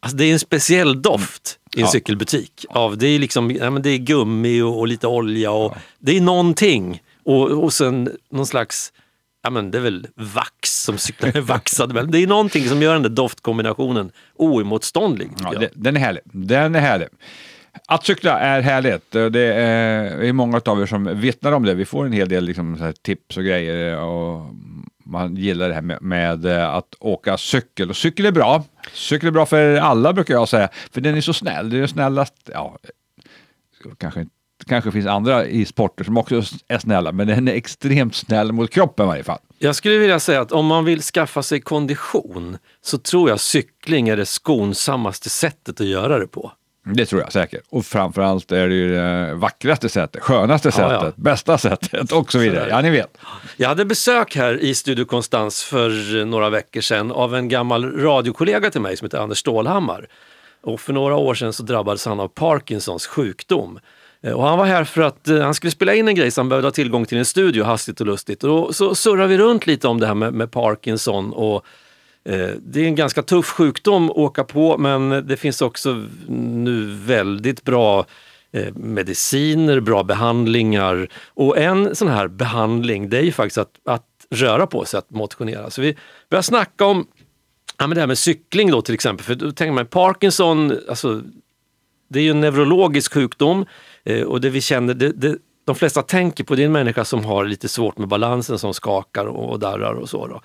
Alltså 0.00 0.16
det 0.16 0.24
är 0.24 0.32
en 0.32 0.38
speciell 0.38 1.02
doft 1.02 1.58
i 1.76 1.80
en 1.80 1.84
Ja. 1.86 1.90
cykelbutik. 1.92 2.66
Av, 2.68 2.98
det, 2.98 3.06
är 3.06 3.18
liksom, 3.18 3.50
ja, 3.50 3.70
men 3.70 3.82
det 3.82 3.90
är 3.90 3.98
gummi 3.98 4.60
och, 4.62 4.78
och 4.78 4.88
lite 4.88 5.06
olja 5.06 5.50
och 5.50 5.74
det 5.98 6.16
är 6.16 6.20
någonting. 6.20 7.02
Och, 7.24 7.64
och 7.64 7.72
sen 7.72 8.10
någon 8.30 8.46
slags, 8.46 8.92
ja 9.42 9.50
men 9.50 9.70
det 9.70 9.78
är 9.78 9.82
väl 9.82 10.06
vax 10.14 10.82
som 10.82 10.98
cyklar 10.98 11.36
är 11.36 11.40
vaxad. 11.54 11.94
Men 11.94 12.10
det 12.10 12.18
är 12.18 12.26
någonting 12.26 12.68
som 12.68 12.82
gör 12.82 12.92
den 12.92 13.02
där 13.02 13.08
doftkombinationen 13.10 14.10
oemotståndlig. 14.36 15.30
Ja, 15.40 15.50
det, 15.58 15.70
den 15.74 15.96
är 15.96 16.00
härlig. 16.00 16.22
Den 16.24 16.74
är 16.74 16.80
härlig. 16.80 17.08
Att 17.86 18.06
cykla 18.06 18.38
är 18.38 18.60
härligt. 18.60 19.10
Det 19.10 19.54
är, 19.54 20.32
många 20.32 20.60
av 20.64 20.82
er 20.82 20.86
som 20.86 21.20
vittnar 21.20 21.52
om 21.52 21.64
det. 21.64 21.74
Vi 21.74 21.84
får 21.84 22.06
en 22.06 22.12
hel 22.12 22.28
del 22.28 22.44
liksom, 22.44 22.92
tips 23.02 23.36
och 23.36 23.44
grejer. 23.44 23.96
Och 23.98 24.46
man 25.08 25.36
gillar 25.36 25.68
det 25.68 25.74
här 25.74 25.82
med, 25.82 26.02
med 26.02 26.44
eh, 26.46 26.74
att 26.74 26.94
åka 27.00 27.38
cykel. 27.38 27.90
Och 27.90 27.96
cykel 27.96 28.26
är 28.26 28.32
bra. 28.32 28.64
Cykel 28.92 29.26
är 29.26 29.32
bra 29.32 29.46
för 29.46 29.76
alla 29.76 30.12
brukar 30.12 30.34
jag 30.34 30.48
säga. 30.48 30.68
För 30.90 31.00
den 31.00 31.16
är 31.16 31.20
så 31.20 31.32
snäll. 31.32 31.70
Det 31.70 31.78
är 31.78 31.86
snällast. 31.86 32.50
Ja, 32.52 32.78
kanske 33.98 34.20
inte. 34.20 34.34
kanske 34.66 34.92
finns 34.92 35.06
andra 35.06 35.46
i 35.46 35.64
sporter 35.64 36.04
som 36.04 36.18
också 36.18 36.42
är 36.68 36.78
snälla, 36.78 37.12
men 37.12 37.26
den 37.26 37.48
är 37.48 37.52
extremt 37.52 38.14
snäll 38.14 38.52
mot 38.52 38.70
kroppen 38.70 39.06
i 39.06 39.08
varje 39.08 39.24
fall. 39.24 39.38
Jag 39.58 39.76
skulle 39.76 39.98
vilja 39.98 40.20
säga 40.20 40.40
att 40.40 40.52
om 40.52 40.66
man 40.66 40.84
vill 40.84 41.02
skaffa 41.02 41.42
sig 41.42 41.60
kondition 41.60 42.58
så 42.80 42.98
tror 42.98 43.30
jag 43.30 43.40
cykling 43.40 44.08
är 44.08 44.16
det 44.16 44.26
skonsammaste 44.26 45.28
sättet 45.30 45.80
att 45.80 45.86
göra 45.86 46.18
det 46.18 46.26
på. 46.26 46.52
Det 46.94 47.06
tror 47.06 47.20
jag 47.22 47.32
säkert. 47.32 47.60
Och 47.70 47.86
framförallt 47.86 48.52
är 48.52 48.68
det 48.68 48.74
ju 48.74 48.94
det 48.94 49.34
vackraste 49.34 49.88
sättet, 49.88 50.22
skönaste 50.22 50.70
Ja, 50.78 50.92
ja. 50.92 51.00
sättet, 51.00 51.16
bästa 51.16 51.58
sättet 51.58 52.12
och 52.12 52.32
så 52.32 52.38
vidare. 52.38 52.66
Ja, 52.70 52.80
ni 52.80 52.90
vet. 52.90 53.18
Jag 53.56 53.68
hade 53.68 53.84
besök 53.84 54.36
här 54.36 54.58
i 54.60 54.74
Studio 54.74 55.04
Konstans 55.04 55.64
för 55.64 56.24
några 56.24 56.50
veckor 56.50 56.80
sedan 56.80 57.12
av 57.12 57.34
en 57.34 57.48
gammal 57.48 57.92
radiokollega 58.00 58.70
till 58.70 58.80
mig 58.80 58.96
som 58.96 59.04
heter 59.04 59.18
Anders 59.18 59.38
Stålhammar. 59.38 60.06
Och 60.62 60.80
för 60.80 60.92
några 60.92 61.16
år 61.16 61.34
sedan 61.34 61.52
så 61.52 61.62
drabbades 61.62 62.06
han 62.06 62.20
av 62.20 62.28
Parkinsons 62.28 63.06
sjukdom. 63.06 63.78
Eh, 64.22 64.32
Och 64.32 64.44
han 64.48 64.58
var 64.58 64.66
här 64.66 64.84
för 64.84 65.00
att 65.02 65.28
eh, 65.28 65.40
han 65.40 65.54
skulle 65.54 65.70
spela 65.70 65.94
in 65.94 66.08
en 66.08 66.14
grej 66.14 66.30
så 66.30 66.40
han 66.40 66.48
behövde 66.48 66.66
ha 66.66 66.72
tillgång 66.72 67.06
till 67.06 67.18
en 67.18 67.24
studio 67.24 67.64
hastigt 67.64 68.00
och 68.00 68.06
lustigt. 68.06 68.44
Och 68.44 68.48
då, 68.50 68.72
så 68.72 68.94
surrade 68.94 69.28
vi 69.28 69.38
runt 69.38 69.66
lite 69.66 69.88
om 69.88 70.00
det 70.00 70.06
här 70.06 70.14
med, 70.14 70.32
med 70.34 70.50
Parkinson 70.50 71.32
och 71.32 71.64
Eh, 72.28 72.50
det 72.62 72.80
är 72.80 72.84
en 72.84 72.94
ganska 72.94 73.22
tuff 73.22 73.46
sjukdom 73.46 74.10
att 74.10 74.16
åka 74.16 74.44
på 74.44 74.78
men 74.78 75.26
det 75.26 75.36
finns 75.36 75.62
också 75.62 76.06
nu 76.28 76.84
väldigt 76.94 77.64
bra 77.64 78.06
eh, 78.52 78.74
mediciner, 78.74 79.80
bra 79.80 80.02
behandlingar. 80.02 81.08
Och 81.26 81.58
en 81.58 81.96
sån 81.96 82.08
här 82.08 82.28
behandling 82.28 83.08
det 83.08 83.18
är 83.18 83.22
ju 83.22 83.32
faktiskt 83.32 83.58
att, 83.58 83.72
att 83.84 84.06
röra 84.30 84.66
på 84.66 84.84
sig, 84.84 84.98
att 84.98 85.10
motionera. 85.10 85.70
Så 85.70 85.82
vi 85.82 85.96
börjar 86.30 86.42
snacka 86.42 86.84
om 86.84 87.06
ja, 87.78 87.86
men 87.86 87.94
det 87.94 88.00
här 88.00 88.06
med 88.06 88.18
cykling 88.18 88.70
då 88.70 88.82
till 88.82 88.94
exempel. 88.94 89.26
För 89.26 89.34
då 89.34 89.52
tänker 89.52 89.72
man 89.72 89.86
Parkinson, 89.86 90.78
alltså, 90.88 91.22
det 92.08 92.18
är 92.18 92.22
ju 92.22 92.30
en 92.30 92.40
neurologisk 92.40 93.14
sjukdom 93.14 93.66
eh, 94.04 94.22
och 94.22 94.40
det 94.40 94.50
vi 94.50 94.60
känner, 94.60 94.94
det, 94.94 95.12
det, 95.12 95.38
de 95.64 95.74
flesta 95.74 96.02
tänker 96.02 96.44
på 96.44 96.54
det 96.54 96.62
är 96.62 96.66
en 96.66 96.72
människa 96.72 97.04
som 97.04 97.24
har 97.24 97.44
lite 97.44 97.68
svårt 97.68 97.98
med 97.98 98.08
balansen, 98.08 98.58
som 98.58 98.74
skakar 98.74 99.24
och, 99.26 99.50
och 99.50 99.58
darrar 99.58 99.94
och 99.94 100.08
så. 100.08 100.26
Då. 100.26 100.42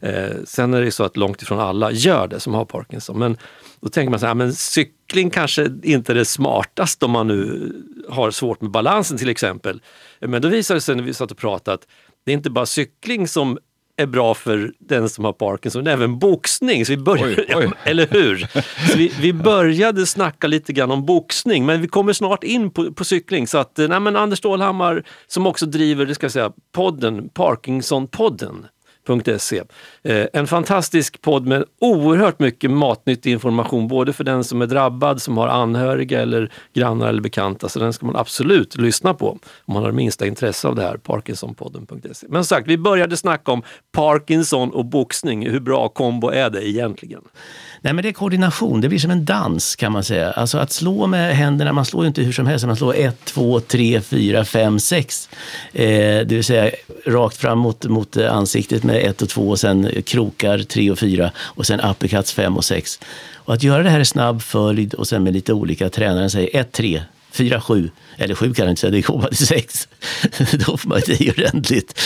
Eh, 0.00 0.30
sen 0.44 0.74
är 0.74 0.78
det 0.78 0.84
ju 0.84 0.90
så 0.90 1.04
att 1.04 1.16
långt 1.16 1.42
ifrån 1.42 1.60
alla 1.60 1.92
gör 1.92 2.28
det 2.28 2.40
som 2.40 2.54
har 2.54 2.64
Parkinson. 2.64 3.18
Men 3.18 3.36
då 3.80 3.88
tänker 3.88 4.10
man 4.10 4.20
så 4.20 4.26
här, 4.26 4.34
men 4.34 4.54
cykling 4.54 5.30
kanske 5.30 5.68
inte 5.82 6.12
är 6.12 6.14
det 6.14 6.24
smartaste 6.24 7.04
om 7.04 7.10
man 7.10 7.26
nu 7.26 7.72
har 8.08 8.30
svårt 8.30 8.60
med 8.60 8.70
balansen 8.70 9.18
till 9.18 9.28
exempel. 9.28 9.82
Men 10.20 10.42
då 10.42 10.48
visade 10.48 10.76
det 10.76 10.82
sig 10.82 10.96
när 10.96 11.02
vi 11.02 11.14
satt 11.14 11.30
och 11.30 11.38
pratade 11.38 11.74
att 11.74 11.86
det 12.24 12.32
är 12.32 12.36
inte 12.36 12.50
bara 12.50 12.66
cykling 12.66 13.28
som 13.28 13.58
är 13.96 14.06
bra 14.06 14.34
för 14.34 14.72
den 14.78 15.08
som 15.08 15.24
har 15.24 15.32
Parkinson, 15.32 15.82
utan 15.82 15.92
även 15.92 16.18
boxning. 16.18 16.86
Så 16.86 16.92
vi 16.92 16.96
började, 16.96 17.44
Oj, 17.48 17.54
oj. 17.56 17.70
eller 17.84 18.06
hur? 18.06 18.36
Så 18.90 18.98
vi, 18.98 19.12
vi 19.20 19.32
började 19.32 20.06
snacka 20.06 20.46
lite 20.46 20.72
grann 20.72 20.90
om 20.90 21.06
boxning, 21.06 21.66
men 21.66 21.80
vi 21.80 21.88
kommer 21.88 22.12
snart 22.12 22.44
in 22.44 22.70
på, 22.70 22.92
på 22.92 23.04
cykling. 23.04 23.46
Så 23.46 23.58
att, 23.58 23.78
eh, 23.78 23.88
nej, 23.88 24.00
men 24.00 24.16
Anders 24.16 24.38
Stålhammar 24.38 25.04
som 25.26 25.46
också 25.46 25.66
driver, 25.66 26.06
det 26.06 26.14
ska 26.14 26.24
jag 26.24 26.32
säga, 26.32 26.52
podden, 26.72 27.28
Parkinsonpodden. 27.28 28.66
.se. 29.06 29.62
Eh, 30.02 30.26
en 30.32 30.46
fantastisk 30.46 31.22
podd 31.22 31.46
med 31.46 31.64
oerhört 31.80 32.38
mycket 32.38 32.70
matnyttig 32.70 33.32
information 33.32 33.88
både 33.88 34.12
för 34.12 34.24
den 34.24 34.44
som 34.44 34.62
är 34.62 34.66
drabbad, 34.66 35.22
som 35.22 35.38
har 35.38 35.48
anhöriga 35.48 36.22
eller 36.22 36.52
grannar 36.74 37.08
eller 37.08 37.22
bekanta. 37.22 37.68
Så 37.68 37.78
den 37.78 37.92
ska 37.92 38.06
man 38.06 38.16
absolut 38.16 38.76
lyssna 38.76 39.14
på 39.14 39.30
om 39.64 39.74
man 39.74 39.82
har 39.82 39.90
det 39.90 39.96
minsta 39.96 40.26
intresse 40.26 40.68
av 40.68 40.74
det 40.74 40.82
här. 40.82 40.96
Parkinsonpodden.se. 40.96 42.26
Men 42.28 42.44
som 42.44 42.56
sagt, 42.56 42.68
vi 42.68 42.78
började 42.78 43.16
snacka 43.16 43.52
om 43.52 43.62
Parkinson 43.92 44.70
och 44.70 44.84
boxning. 44.84 45.50
Hur 45.50 45.60
bra 45.60 45.88
kombo 45.88 46.28
är 46.28 46.50
det 46.50 46.68
egentligen? 46.68 47.22
Nej, 47.80 47.92
men 47.92 48.02
det 48.02 48.08
är 48.08 48.12
koordination. 48.12 48.80
Det 48.80 48.88
blir 48.88 48.98
som 48.98 49.10
en 49.10 49.24
dans 49.24 49.76
kan 49.76 49.92
man 49.92 50.04
säga. 50.04 50.32
Alltså 50.32 50.58
att 50.58 50.72
slå 50.72 51.06
med 51.06 51.36
händerna, 51.36 51.72
man 51.72 51.84
slår 51.84 52.04
ju 52.04 52.08
inte 52.08 52.22
hur 52.22 52.32
som 52.32 52.46
helst. 52.46 52.66
Man 52.66 52.76
slår 52.76 52.94
ett, 52.94 53.24
två, 53.24 53.60
tre, 53.60 54.00
fyra, 54.00 54.44
fem, 54.44 54.78
sex. 54.78 55.28
Eh, 55.72 55.86
det 56.26 56.30
vill 56.30 56.44
säga 56.44 56.70
rakt 57.06 57.36
fram 57.36 57.58
mot, 57.58 57.84
mot 57.84 58.16
eh, 58.16 58.36
ansiktet 58.36 58.84
med 58.84 58.95
1 59.00 59.22
och 59.22 59.28
2 59.28 59.48
och 59.48 59.60
sen 59.60 60.02
krokar 60.02 60.58
3 60.58 60.90
och 60.90 60.98
4 60.98 61.30
och 61.38 61.66
sen 61.66 61.80
uppercuts 61.80 62.32
5 62.32 62.56
och 62.56 62.64
6. 62.64 63.00
Och 63.34 63.54
att 63.54 63.62
göra 63.62 63.82
det 63.82 63.90
här 63.90 64.00
i 64.00 64.04
snabb 64.04 64.42
följd 64.42 64.94
och 64.94 65.08
sen 65.08 65.22
med 65.22 65.32
lite 65.32 65.52
olika, 65.52 65.88
tränaren 65.88 66.30
säger 66.30 66.60
1, 66.60 66.72
3, 66.72 67.02
4, 67.30 67.60
7, 67.60 67.90
eller 68.16 68.34
7 68.34 68.54
kan 68.54 68.64
jag 68.64 68.72
inte 68.72 68.80
säga, 68.80 68.90
det 68.90 69.00
går 69.00 69.18
bara 69.18 69.28
till 69.28 69.46
6. 69.46 69.88
Då 70.66 70.76
får 70.76 70.88
man 70.88 71.00
det 71.06 71.20
i 71.20 71.30
ordentligt. 71.30 72.00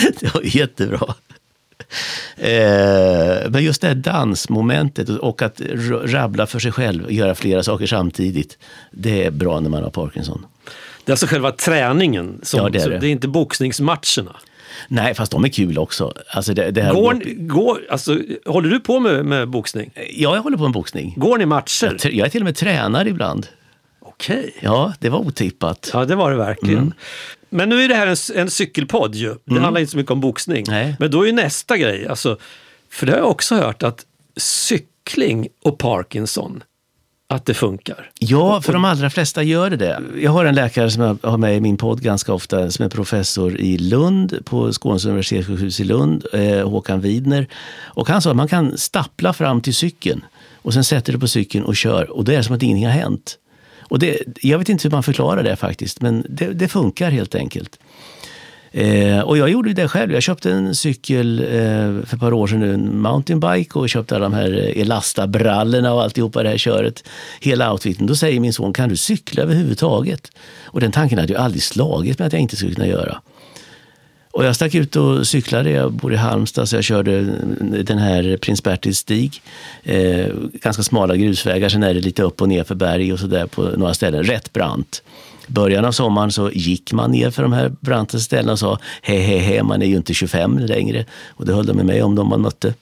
det 0.20 0.34
var 0.34 0.42
jättebra. 0.44 1.14
Eh, 2.36 3.50
men 3.50 3.64
just 3.64 3.80
det 3.80 3.88
här 3.88 3.94
dansmomentet 3.94 5.08
och 5.08 5.42
att 5.42 5.60
rabbla 6.04 6.46
för 6.46 6.58
sig 6.58 6.72
själv 6.72 7.04
och 7.04 7.12
göra 7.12 7.34
flera 7.34 7.62
saker 7.62 7.86
samtidigt. 7.86 8.58
Det 8.90 9.24
är 9.24 9.30
bra 9.30 9.60
när 9.60 9.70
man 9.70 9.82
har 9.82 9.90
Parkinson. 9.90 10.46
Det 11.10 11.12
är 11.12 11.14
alltså 11.14 11.26
själva 11.26 11.52
träningen, 11.52 12.40
som, 12.42 12.60
Ja, 12.60 12.68
det 12.68 12.82
är 12.82 12.90
det. 12.90 12.98
det 12.98 13.06
är 13.06 13.10
inte 13.10 13.28
boxningsmatcherna. 13.28 14.36
Nej, 14.88 15.14
fast 15.14 15.32
de 15.32 15.44
är 15.44 15.48
kul 15.48 15.78
också. 15.78 16.12
Alltså 16.30 16.54
det, 16.54 16.70
det 16.70 16.82
här 16.82 16.94
Går, 16.94 17.46
går, 17.46 17.80
alltså, 17.90 18.18
håller 18.46 18.70
du 18.70 18.80
på 18.80 19.00
med, 19.00 19.24
med 19.24 19.48
boxning? 19.48 19.90
Ja, 19.94 20.34
jag 20.36 20.42
håller 20.42 20.56
på 20.56 20.62
med 20.62 20.72
boxning. 20.72 21.14
Går 21.16 21.38
ni 21.38 21.46
matcher? 21.46 21.96
Jag, 22.02 22.12
jag 22.12 22.26
är 22.26 22.30
till 22.30 22.40
och 22.40 22.44
med 22.44 22.56
tränare 22.56 23.08
ibland. 23.08 23.46
Okej. 24.00 24.54
Ja, 24.60 24.94
det 24.98 25.08
var 25.08 25.18
otippat. 25.18 25.90
Ja, 25.92 26.04
det 26.04 26.14
var 26.14 26.30
det 26.30 26.36
verkligen. 26.36 26.78
Mm. 26.78 26.92
Men 27.48 27.68
nu 27.68 27.82
är 27.82 27.88
det 27.88 27.94
här 27.94 28.06
en, 28.06 28.40
en 28.40 28.50
cykelpodd 28.50 29.14
ju. 29.14 29.34
Det 29.44 29.60
handlar 29.60 29.80
inte 29.80 29.90
så 29.90 29.96
mycket 29.96 30.12
om 30.12 30.20
boxning. 30.20 30.64
Nej. 30.68 30.96
Men 30.98 31.10
då 31.10 31.22
är 31.22 31.26
ju 31.26 31.32
nästa 31.32 31.76
grej, 31.76 32.08
alltså, 32.08 32.38
för 32.90 33.06
det 33.06 33.12
har 33.12 33.18
jag 33.18 33.30
också 33.30 33.54
hört 33.54 33.82
att 33.82 34.04
cykling 34.36 35.48
och 35.64 35.78
Parkinson, 35.78 36.62
att 37.30 37.46
det 37.46 37.54
funkar? 37.54 38.10
Ja, 38.18 38.60
för 38.60 38.72
de 38.72 38.84
allra 38.84 39.10
flesta 39.10 39.42
gör 39.42 39.70
det 39.70 39.76
det. 39.76 40.00
Jag 40.20 40.30
har 40.30 40.44
en 40.44 40.54
läkare 40.54 40.90
som 40.90 41.02
jag 41.02 41.18
har 41.22 41.38
med 41.38 41.56
i 41.56 41.60
min 41.60 41.76
podd 41.76 42.02
ganska 42.02 42.32
ofta 42.32 42.70
som 42.70 42.84
är 42.84 42.88
professor 42.88 43.56
i 43.56 43.78
Lund 43.78 44.38
på 44.44 44.72
Skånes 44.72 45.04
universitetssjukhus 45.04 45.80
i 45.80 45.84
Lund, 45.84 46.24
eh, 46.32 46.68
Håkan 46.68 47.00
Widner. 47.00 47.46
Och 47.82 48.08
han 48.08 48.22
sa 48.22 48.30
att 48.30 48.36
man 48.36 48.48
kan 48.48 48.78
stappla 48.78 49.32
fram 49.32 49.60
till 49.60 49.74
cykeln 49.74 50.24
och 50.54 50.74
sen 50.74 50.84
sätter 50.84 51.12
du 51.12 51.18
på 51.18 51.28
cykeln 51.28 51.64
och 51.64 51.76
kör 51.76 52.10
och 52.10 52.24
då 52.24 52.32
är 52.32 52.36
det 52.36 52.44
som 52.44 52.56
att 52.56 52.62
ingenting 52.62 52.86
har 52.86 52.92
hänt. 52.92 53.38
Och 53.80 53.98
det, 53.98 54.22
jag 54.40 54.58
vet 54.58 54.68
inte 54.68 54.88
hur 54.88 54.90
man 54.90 55.02
förklarar 55.02 55.42
det 55.42 55.56
faktiskt, 55.56 56.00
men 56.00 56.26
det, 56.28 56.52
det 56.52 56.68
funkar 56.68 57.10
helt 57.10 57.34
enkelt. 57.34 57.78
Eh, 58.72 59.20
och 59.20 59.38
jag 59.38 59.50
gjorde 59.50 59.72
det 59.72 59.88
själv. 59.88 60.12
Jag 60.12 60.22
köpte 60.22 60.50
en 60.50 60.74
cykel 60.74 61.40
eh, 61.40 61.46
för 62.06 62.14
ett 62.14 62.20
par 62.20 62.32
år 62.32 62.46
sedan, 62.46 62.62
en 62.62 63.00
mountainbike 63.02 63.78
och 63.78 63.88
köpte 63.88 64.16
alla 64.16 64.24
de 64.24 64.34
här 64.34 64.52
eh, 64.52 64.80
Elasta-brallorna 64.80 65.92
och 65.92 66.02
alltihopa 66.02 66.42
det 66.42 66.48
här 66.48 66.58
köret. 66.58 67.04
Hela 67.40 67.72
outfiten. 67.72 68.06
Då 68.06 68.16
säger 68.16 68.40
min 68.40 68.52
son, 68.52 68.72
kan 68.72 68.88
du 68.88 68.96
cykla 68.96 69.42
överhuvudtaget? 69.42 70.30
Och 70.64 70.80
den 70.80 70.92
tanken 70.92 71.18
hade 71.18 71.32
jag 71.32 71.42
aldrig 71.42 71.62
slagit 71.62 72.18
mig 72.18 72.26
att 72.26 72.32
jag 72.32 72.42
inte 72.42 72.56
skulle 72.56 72.74
kunna 72.74 72.86
göra. 72.86 73.20
Och 74.32 74.44
jag 74.44 74.56
stack 74.56 74.74
ut 74.74 74.96
och 74.96 75.26
cyklade. 75.26 75.70
Jag 75.70 75.92
bor 75.92 76.12
i 76.12 76.16
Halmstad 76.16 76.68
så 76.68 76.76
jag 76.76 76.84
körde 76.84 77.18
eh, 77.18 77.24
den 77.84 77.98
här 77.98 78.36
Prins 78.36 78.62
Bertils 78.62 78.98
stig. 78.98 79.42
Eh, 79.82 80.26
ganska 80.52 80.82
smala 80.82 81.16
grusvägar, 81.16 81.68
sen 81.68 81.82
är 81.82 81.94
det 81.94 82.00
lite 82.00 82.22
upp 82.22 82.42
och 82.42 82.48
ner 82.48 82.64
för 82.64 82.74
berg 82.74 83.12
och 83.12 83.18
sådär 83.18 83.46
på 83.46 83.62
några 83.62 83.94
ställen. 83.94 84.24
Rätt 84.24 84.52
brant 84.52 85.02
början 85.50 85.84
av 85.84 85.92
sommaren 85.92 86.32
så 86.32 86.50
gick 86.50 86.92
man 86.92 87.10
ner 87.10 87.30
för 87.30 87.42
de 87.42 87.52
här 87.52 87.72
branta 87.80 88.18
ställena 88.18 88.52
och 88.52 88.58
sa 88.58 88.78
hej, 89.02 89.20
hej, 89.20 89.38
hej, 89.38 89.62
man 89.62 89.82
är 89.82 89.86
ju 89.86 89.96
inte 89.96 90.14
25 90.14 90.58
längre. 90.58 91.04
Och 91.28 91.46
det 91.46 91.52
höll 91.52 91.66
de 91.66 91.76
med 91.76 91.86
mig 91.86 92.02
om 92.02 92.14
de 92.14 92.28
man 92.28 92.40
mötte, 92.40 92.74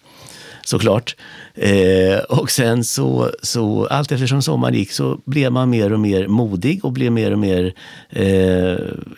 såklart. 0.65 1.17
Eh, 1.55 2.19
och 2.19 2.51
sen 2.51 2.85
så, 2.85 3.31
så 3.43 3.87
allt 3.87 4.13
eftersom 4.13 4.43
sommaren 4.43 4.75
gick 4.75 4.93
så 4.93 5.21
blev 5.25 5.53
man 5.53 5.71
mer 5.71 5.93
och 5.93 6.01
mer 6.01 6.27
modig 6.27 6.85
och 6.85 6.93
blev 6.93 7.13
mer 7.13 7.33
och 7.33 7.39
mer, 7.39 7.75
eh, 8.11 8.27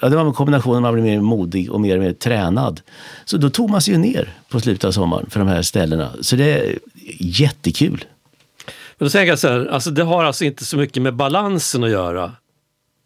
ja 0.00 0.08
det 0.08 0.16
var 0.16 0.24
en 0.24 0.32
kombination, 0.32 0.82
man 0.82 0.92
blev 0.92 1.04
mer 1.04 1.20
modig 1.20 1.72
och 1.72 1.80
mer 1.80 1.96
och 1.96 2.02
mer 2.02 2.12
tränad. 2.12 2.80
Så 3.24 3.36
då 3.36 3.50
tog 3.50 3.70
man 3.70 3.80
sig 3.80 3.94
ju 3.94 4.00
ner 4.00 4.28
på 4.48 4.60
slutet 4.60 4.84
av 4.84 4.92
sommaren 4.92 5.30
för 5.30 5.40
de 5.40 5.48
här 5.48 5.62
ställena. 5.62 6.10
Så 6.20 6.36
det 6.36 6.58
är 6.58 6.78
jättekul. 7.18 8.04
Men 8.98 9.06
då 9.06 9.10
tänker 9.10 9.28
jag 9.28 9.38
så 9.38 9.48
här, 9.48 9.66
alltså 9.66 9.90
det 9.90 10.02
har 10.02 10.24
alltså 10.24 10.44
inte 10.44 10.64
så 10.64 10.76
mycket 10.76 11.02
med 11.02 11.14
balansen 11.14 11.84
att 11.84 11.90
göra 11.90 12.32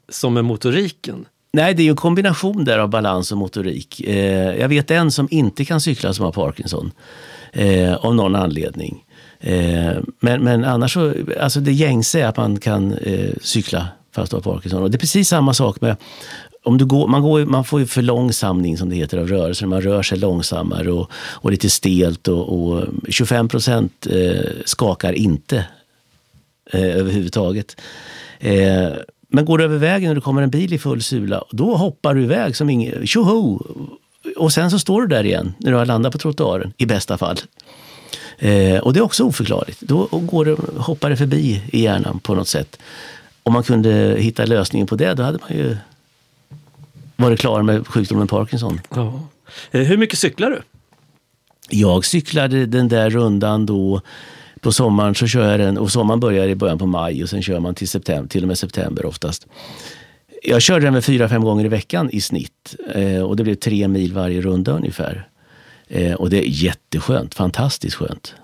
som 0.08 0.34
med 0.34 0.44
motoriken? 0.44 1.26
Nej, 1.52 1.74
det 1.74 1.82
är 1.82 1.84
ju 1.84 1.90
en 1.90 1.96
kombination 1.96 2.64
där 2.64 2.78
av 2.78 2.88
balans 2.88 3.32
och 3.32 3.38
motorik. 3.38 4.00
Eh, 4.00 4.56
jag 4.60 4.68
vet 4.68 4.90
en 4.90 5.10
som 5.10 5.28
inte 5.30 5.64
kan 5.64 5.80
cykla 5.80 6.14
som 6.14 6.24
har 6.24 6.32
Parkinson. 6.32 6.92
Eh, 7.52 7.94
av 7.94 8.14
någon 8.14 8.34
anledning. 8.34 9.04
Eh, 9.40 9.92
men, 10.20 10.44
men 10.44 10.64
annars 10.64 10.92
så, 10.92 11.14
alltså 11.40 11.60
det 11.60 11.72
gängse 11.72 12.20
är 12.20 12.26
att 12.26 12.36
man 12.36 12.60
kan 12.60 12.92
eh, 12.92 13.30
cykla 13.40 13.88
fast 14.14 14.30
du 14.30 14.36
har 14.36 14.42
Parkinson. 14.42 14.82
Och 14.82 14.90
det 14.90 14.96
är 14.96 14.98
precis 14.98 15.28
samma 15.28 15.54
sak 15.54 15.80
med 15.80 15.96
om 16.62 16.78
du 16.78 16.86
går, 16.86 17.08
man, 17.08 17.22
går, 17.22 17.46
man 17.46 17.64
får 17.64 17.80
ju 17.80 17.86
förlångsamning 17.86 18.78
som 18.78 18.88
det 18.88 18.96
heter 18.96 19.18
av 19.18 19.28
rörelser. 19.28 19.66
Man 19.66 19.80
rör 19.80 20.02
sig 20.02 20.18
långsammare 20.18 20.92
och, 20.92 21.10
och 21.14 21.50
lite 21.50 21.70
stelt. 21.70 22.28
Och, 22.28 22.68
och 22.68 22.84
25 23.08 23.48
procent 23.48 24.06
eh, 24.10 24.50
skakar 24.64 25.12
inte 25.12 25.66
eh, 26.72 26.96
överhuvudtaget. 26.96 27.80
Eh, 28.38 28.88
men 29.34 29.44
går 29.44 29.58
du 29.58 29.64
över 29.64 29.78
vägen 29.78 30.08
och 30.08 30.14
det 30.14 30.20
kommer 30.20 30.42
en 30.42 30.50
bil 30.50 30.72
i 30.72 30.78
full 30.78 31.02
sula, 31.02 31.44
då 31.50 31.76
hoppar 31.76 32.14
du 32.14 32.22
iväg 32.22 32.56
som 32.56 32.70
ingen... 32.70 33.06
Tjoho! 33.06 33.62
Och 34.36 34.52
sen 34.52 34.70
så 34.70 34.78
står 34.78 35.02
du 35.02 35.08
där 35.08 35.24
igen 35.24 35.54
när 35.58 35.70
du 35.70 35.76
har 35.76 35.86
landat 35.86 36.12
på 36.12 36.18
trottoaren, 36.18 36.72
i 36.76 36.86
bästa 36.86 37.18
fall. 37.18 37.36
Eh, 38.38 38.78
och 38.78 38.92
det 38.92 38.98
är 38.98 39.04
också 39.04 39.24
oförklarligt. 39.24 39.80
Då 39.80 40.08
går 40.10 40.44
det, 40.44 40.56
hoppar 40.76 41.10
det 41.10 41.16
förbi 41.16 41.62
i 41.72 41.82
hjärnan 41.82 42.18
på 42.18 42.34
något 42.34 42.48
sätt. 42.48 42.78
Om 43.42 43.52
man 43.52 43.62
kunde 43.62 44.16
hitta 44.18 44.44
lösningen 44.44 44.86
på 44.86 44.96
det, 44.96 45.14
då 45.14 45.22
hade 45.22 45.38
man 45.38 45.58
ju 45.58 45.76
varit 47.16 47.40
klar 47.40 47.62
med 47.62 47.86
sjukdomen 47.88 48.26
Parkinson. 48.26 48.80
Ja. 48.94 49.20
Eh, 49.70 49.80
hur 49.80 49.96
mycket 49.96 50.18
cyklar 50.18 50.50
du? 50.50 50.60
Jag 51.68 52.04
cyklade 52.04 52.66
den 52.66 52.88
där 52.88 53.10
rundan 53.10 53.66
då 53.66 54.00
på 54.64 54.72
sommaren 54.72 55.14
så 55.14 55.26
kör 55.26 55.50
jag 55.50 55.60
den, 55.60 55.78
och 55.78 55.92
sommaren 55.92 56.20
börjar 56.20 56.48
i 56.48 56.54
början 56.54 56.78
på 56.78 56.86
maj 56.86 57.22
och 57.22 57.28
sen 57.28 57.42
kör 57.42 57.60
man 57.60 57.74
till, 57.74 57.88
september, 57.88 58.28
till 58.28 58.42
och 58.42 58.48
med 58.48 58.58
september 58.58 59.06
oftast. 59.06 59.46
Jag 60.42 60.62
körde 60.62 60.90
den 60.90 61.02
fyra, 61.02 61.28
fem 61.28 61.42
gånger 61.42 61.64
i 61.64 61.68
veckan 61.68 62.10
i 62.10 62.20
snitt 62.20 62.76
eh, 62.94 63.22
och 63.22 63.36
det 63.36 63.42
blev 63.42 63.54
tre 63.54 63.88
mil 63.88 64.12
varje 64.12 64.40
runda 64.40 64.72
ungefär. 64.72 65.28
Eh, 65.88 66.14
och 66.14 66.30
det 66.30 66.38
är 66.38 66.48
jätteskönt, 66.48 67.34
fantastiskt 67.34 67.96
skönt. 67.96 68.34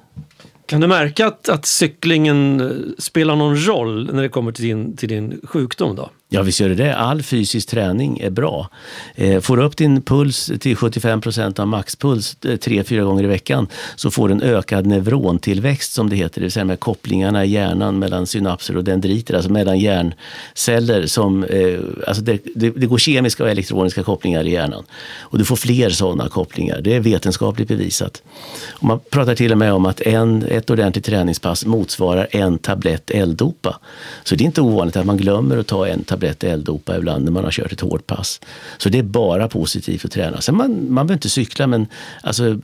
Kan 0.66 0.80
du 0.80 0.86
märka 0.86 1.26
att, 1.26 1.48
att 1.48 1.66
cyklingen 1.66 2.60
eh, 2.60 2.92
spelar 2.98 3.36
någon 3.36 3.66
roll 3.66 4.14
när 4.14 4.22
det 4.22 4.28
kommer 4.28 4.52
till 4.52 4.64
din, 4.64 4.96
till 4.96 5.08
din 5.08 5.40
sjukdom? 5.44 5.96
då? 5.96 6.10
Ja, 6.32 6.42
visst 6.42 6.60
gör 6.60 6.68
det 6.68 6.74
det. 6.74 6.96
All 6.96 7.22
fysisk 7.22 7.68
träning 7.68 8.18
är 8.18 8.30
bra. 8.30 8.68
Eh, 9.14 9.40
får 9.40 9.56
du 9.56 9.62
upp 9.62 9.76
din 9.76 10.02
puls 10.02 10.50
till 10.60 10.76
75 10.76 11.20
procent 11.20 11.58
av 11.58 11.66
maxpuls 11.68 12.36
eh, 12.44 12.56
tre, 12.56 12.84
fyra 12.84 13.02
gånger 13.02 13.24
i 13.24 13.26
veckan 13.26 13.66
så 13.96 14.10
får 14.10 14.28
du 14.28 14.34
en 14.34 14.42
ökad 14.42 14.86
neurontillväxt 14.86 15.92
som 15.92 16.10
det 16.10 16.16
heter, 16.16 16.40
det 16.40 16.44
vill 16.44 16.52
säga 16.52 16.64
med 16.64 16.80
kopplingarna 16.80 17.44
i 17.44 17.50
hjärnan 17.50 17.98
mellan 17.98 18.26
synapser 18.26 18.76
och 18.76 18.84
dendriter, 18.84 19.34
alltså 19.34 19.52
mellan 19.52 19.78
hjärnceller. 19.78 21.06
Som, 21.06 21.44
eh, 21.44 21.78
alltså 22.06 22.22
det, 22.22 22.38
det, 22.54 22.70
det, 22.70 22.86
går 22.86 22.98
kemiska 22.98 23.42
och 23.42 23.50
elektroniska 23.50 24.02
kopplingar 24.02 24.46
i 24.46 24.52
hjärnan. 24.52 24.84
Och 25.18 25.38
du 25.38 25.44
får 25.44 25.56
fler 25.56 25.90
sådana 25.90 26.28
kopplingar. 26.28 26.80
Det 26.80 26.96
är 26.96 27.00
vetenskapligt 27.00 27.68
bevisat. 27.68 28.22
Och 28.70 28.84
man 28.84 29.00
pratar 29.10 29.34
till 29.34 29.52
och 29.52 29.58
med 29.58 29.72
om 29.72 29.86
att 29.86 30.00
en, 30.00 30.42
ett 30.42 30.70
ordentligt 30.70 31.04
träningspass 31.04 31.66
motsvarar 31.66 32.28
en 32.30 32.58
tablett 32.58 33.10
L-dopa. 33.10 33.78
Så 34.24 34.34
det 34.34 34.44
är 34.44 34.46
inte 34.46 34.60
ovanligt 34.60 34.96
att 34.96 35.06
man 35.06 35.16
glömmer 35.16 35.58
att 35.58 35.66
ta 35.66 35.86
en 35.86 36.04
tablett 36.04 36.19
tablett 36.20 36.44
L-dopa 36.44 36.96
ibland 36.96 37.24
när 37.24 37.32
man 37.32 37.44
har 37.44 37.50
kört 37.50 37.72
ett 37.72 37.80
hårt 37.80 38.06
pass. 38.06 38.40
Så 38.78 38.88
det 38.88 38.98
är 38.98 39.02
bara 39.02 39.48
positivt 39.48 40.04
att 40.04 40.12
träna. 40.12 40.40
Sen 40.40 40.56
man, 40.56 40.70
man 40.70 41.06
behöver 41.06 41.14
inte 41.14 41.28
cykla 41.28 41.66
men 41.66 41.86
alltså, 42.22 42.60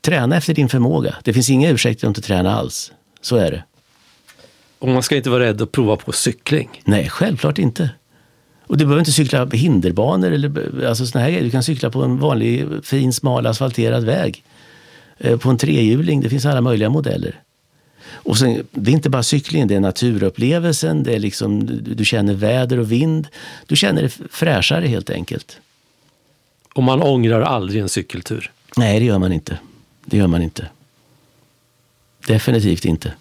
träna 0.00 0.36
efter 0.36 0.54
din 0.54 0.68
förmåga. 0.68 1.14
Det 1.24 1.32
finns 1.32 1.50
inga 1.50 1.70
ursäkter 1.70 2.06
att 2.06 2.10
inte 2.10 2.20
träna 2.20 2.54
alls. 2.54 2.92
Så 3.20 3.36
är 3.36 3.50
det. 3.50 3.64
Och 4.78 4.88
man 4.88 5.02
ska 5.02 5.16
inte 5.16 5.30
vara 5.30 5.44
rädd 5.44 5.62
att 5.62 5.72
prova 5.72 5.96
på 5.96 6.12
cykling? 6.12 6.68
Nej, 6.84 7.08
självklart 7.08 7.58
inte. 7.58 7.90
Och 8.66 8.76
du 8.76 8.84
behöver 8.84 9.00
inte 9.00 9.12
cykla 9.12 9.46
på 9.46 9.56
hinderbanor 9.56 10.30
eller 10.30 10.86
alltså 10.86 11.06
såna 11.06 11.24
här 11.24 11.30
grejer. 11.30 11.44
Du 11.44 11.50
kan 11.50 11.62
cykla 11.62 11.90
på 11.90 12.02
en 12.02 12.18
vanlig 12.18 12.66
fin 12.82 13.12
smal 13.12 13.46
asfalterad 13.46 14.04
väg. 14.04 14.44
Eh, 15.18 15.38
på 15.38 15.50
en 15.50 15.58
trehjuling. 15.58 16.20
Det 16.20 16.28
finns 16.28 16.46
alla 16.46 16.60
möjliga 16.60 16.88
modeller. 16.88 17.40
Och 18.16 18.38
sen, 18.38 18.66
det 18.70 18.90
är 18.90 18.94
inte 18.94 19.10
bara 19.10 19.22
cyklingen, 19.22 19.68
det 19.68 19.74
är 19.74 19.80
naturupplevelsen, 19.80 21.02
det 21.02 21.14
är 21.14 21.18
liksom, 21.18 21.66
du 21.96 22.04
känner 22.04 22.34
väder 22.34 22.78
och 22.78 22.92
vind. 22.92 23.28
Du 23.66 23.76
känner 23.76 24.02
dig 24.02 24.10
fräschare 24.30 24.86
helt 24.86 25.10
enkelt. 25.10 25.58
Och 26.74 26.82
man 26.82 27.02
ångrar 27.02 27.40
aldrig 27.40 27.82
en 27.82 27.88
cykeltur? 27.88 28.50
Nej, 28.76 29.00
det 29.00 29.06
gör 29.06 29.18
man 29.18 29.32
inte. 29.32 29.58
Det 30.04 30.16
gör 30.16 30.26
man 30.26 30.42
inte. 30.42 30.68
Definitivt 32.26 32.84
inte. 32.84 33.12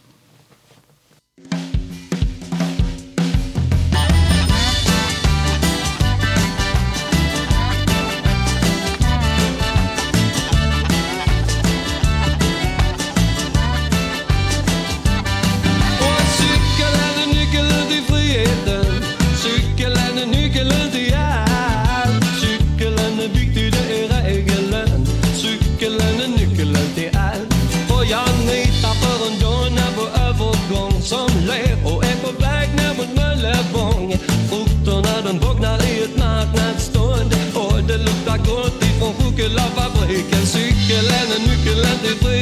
Chokladfabriken 39.37 40.45
Cykeln 40.45 41.07
är 41.07 41.39
nyckeln 41.39 41.99
till 42.03 42.17
freden 42.19 42.34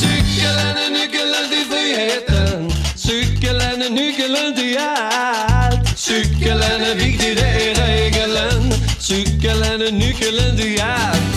Cykeln 0.00 0.76
är 0.84 0.90
nyckeln 0.90 1.34
till 1.50 1.66
friheten. 1.70 2.70
Cykeln 2.96 3.60
är 3.60 3.90
nyckeln 3.90 4.54
till 4.56 4.78
allt. 4.78 5.98
Cykeln 5.98 6.62
är 6.62 6.94
viktig, 6.94 7.36
det 7.36 7.70
är 7.70 7.74
regeln. 7.74 8.72
Cykeln 8.98 9.62
är 9.62 9.92
nyckeln 9.92 10.56
till 10.56 10.80
allt. 10.82 11.27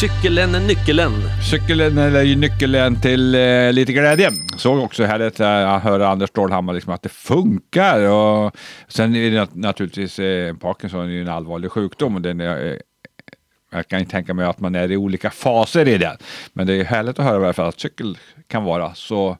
Cykeln 0.00 0.54
är 0.54 0.60
nyckeln. 0.60 1.12
Cykeln 1.50 1.98
är 1.98 2.22
ju 2.22 2.36
nyckeln 2.36 3.00
till 3.00 3.34
eh, 3.34 3.72
lite 3.72 3.92
glädje. 3.92 4.30
Såg 4.56 4.78
också 4.78 5.04
härligt 5.04 5.40
eh, 5.40 5.72
att 5.74 5.82
höra 5.82 6.08
Anders 6.08 6.30
Stålhammar 6.30 6.72
liksom 6.72 6.92
att 6.92 7.02
det 7.02 7.08
funkar. 7.08 8.00
Och 8.08 8.56
sen 8.88 9.14
är 9.16 9.30
det 9.30 9.36
nat- 9.36 9.50
naturligtvis 9.54 10.18
eh, 10.18 10.56
Parkinson 10.56 11.00
är 11.00 11.10
ju 11.10 11.22
en 11.22 11.28
allvarlig 11.28 11.70
sjukdom. 11.70 12.14
Och 12.14 12.22
den 12.22 12.40
är, 12.40 12.72
eh, 12.72 12.78
jag 13.72 13.88
kan 13.88 13.98
ju 13.98 14.04
tänka 14.04 14.34
mig 14.34 14.46
att 14.46 14.60
man 14.60 14.74
är 14.74 14.90
i 14.90 14.96
olika 14.96 15.30
faser 15.30 15.88
i 15.88 15.98
den. 15.98 16.16
Men 16.52 16.66
det 16.66 16.74
är 16.74 16.84
härligt 16.84 17.18
att 17.18 17.24
höra 17.24 17.40
i 17.40 17.44
alla 17.44 17.52
fall 17.52 17.68
att 17.68 17.80
cykel 17.80 18.18
kan 18.46 18.64
vara 18.64 18.94
så 18.94 19.36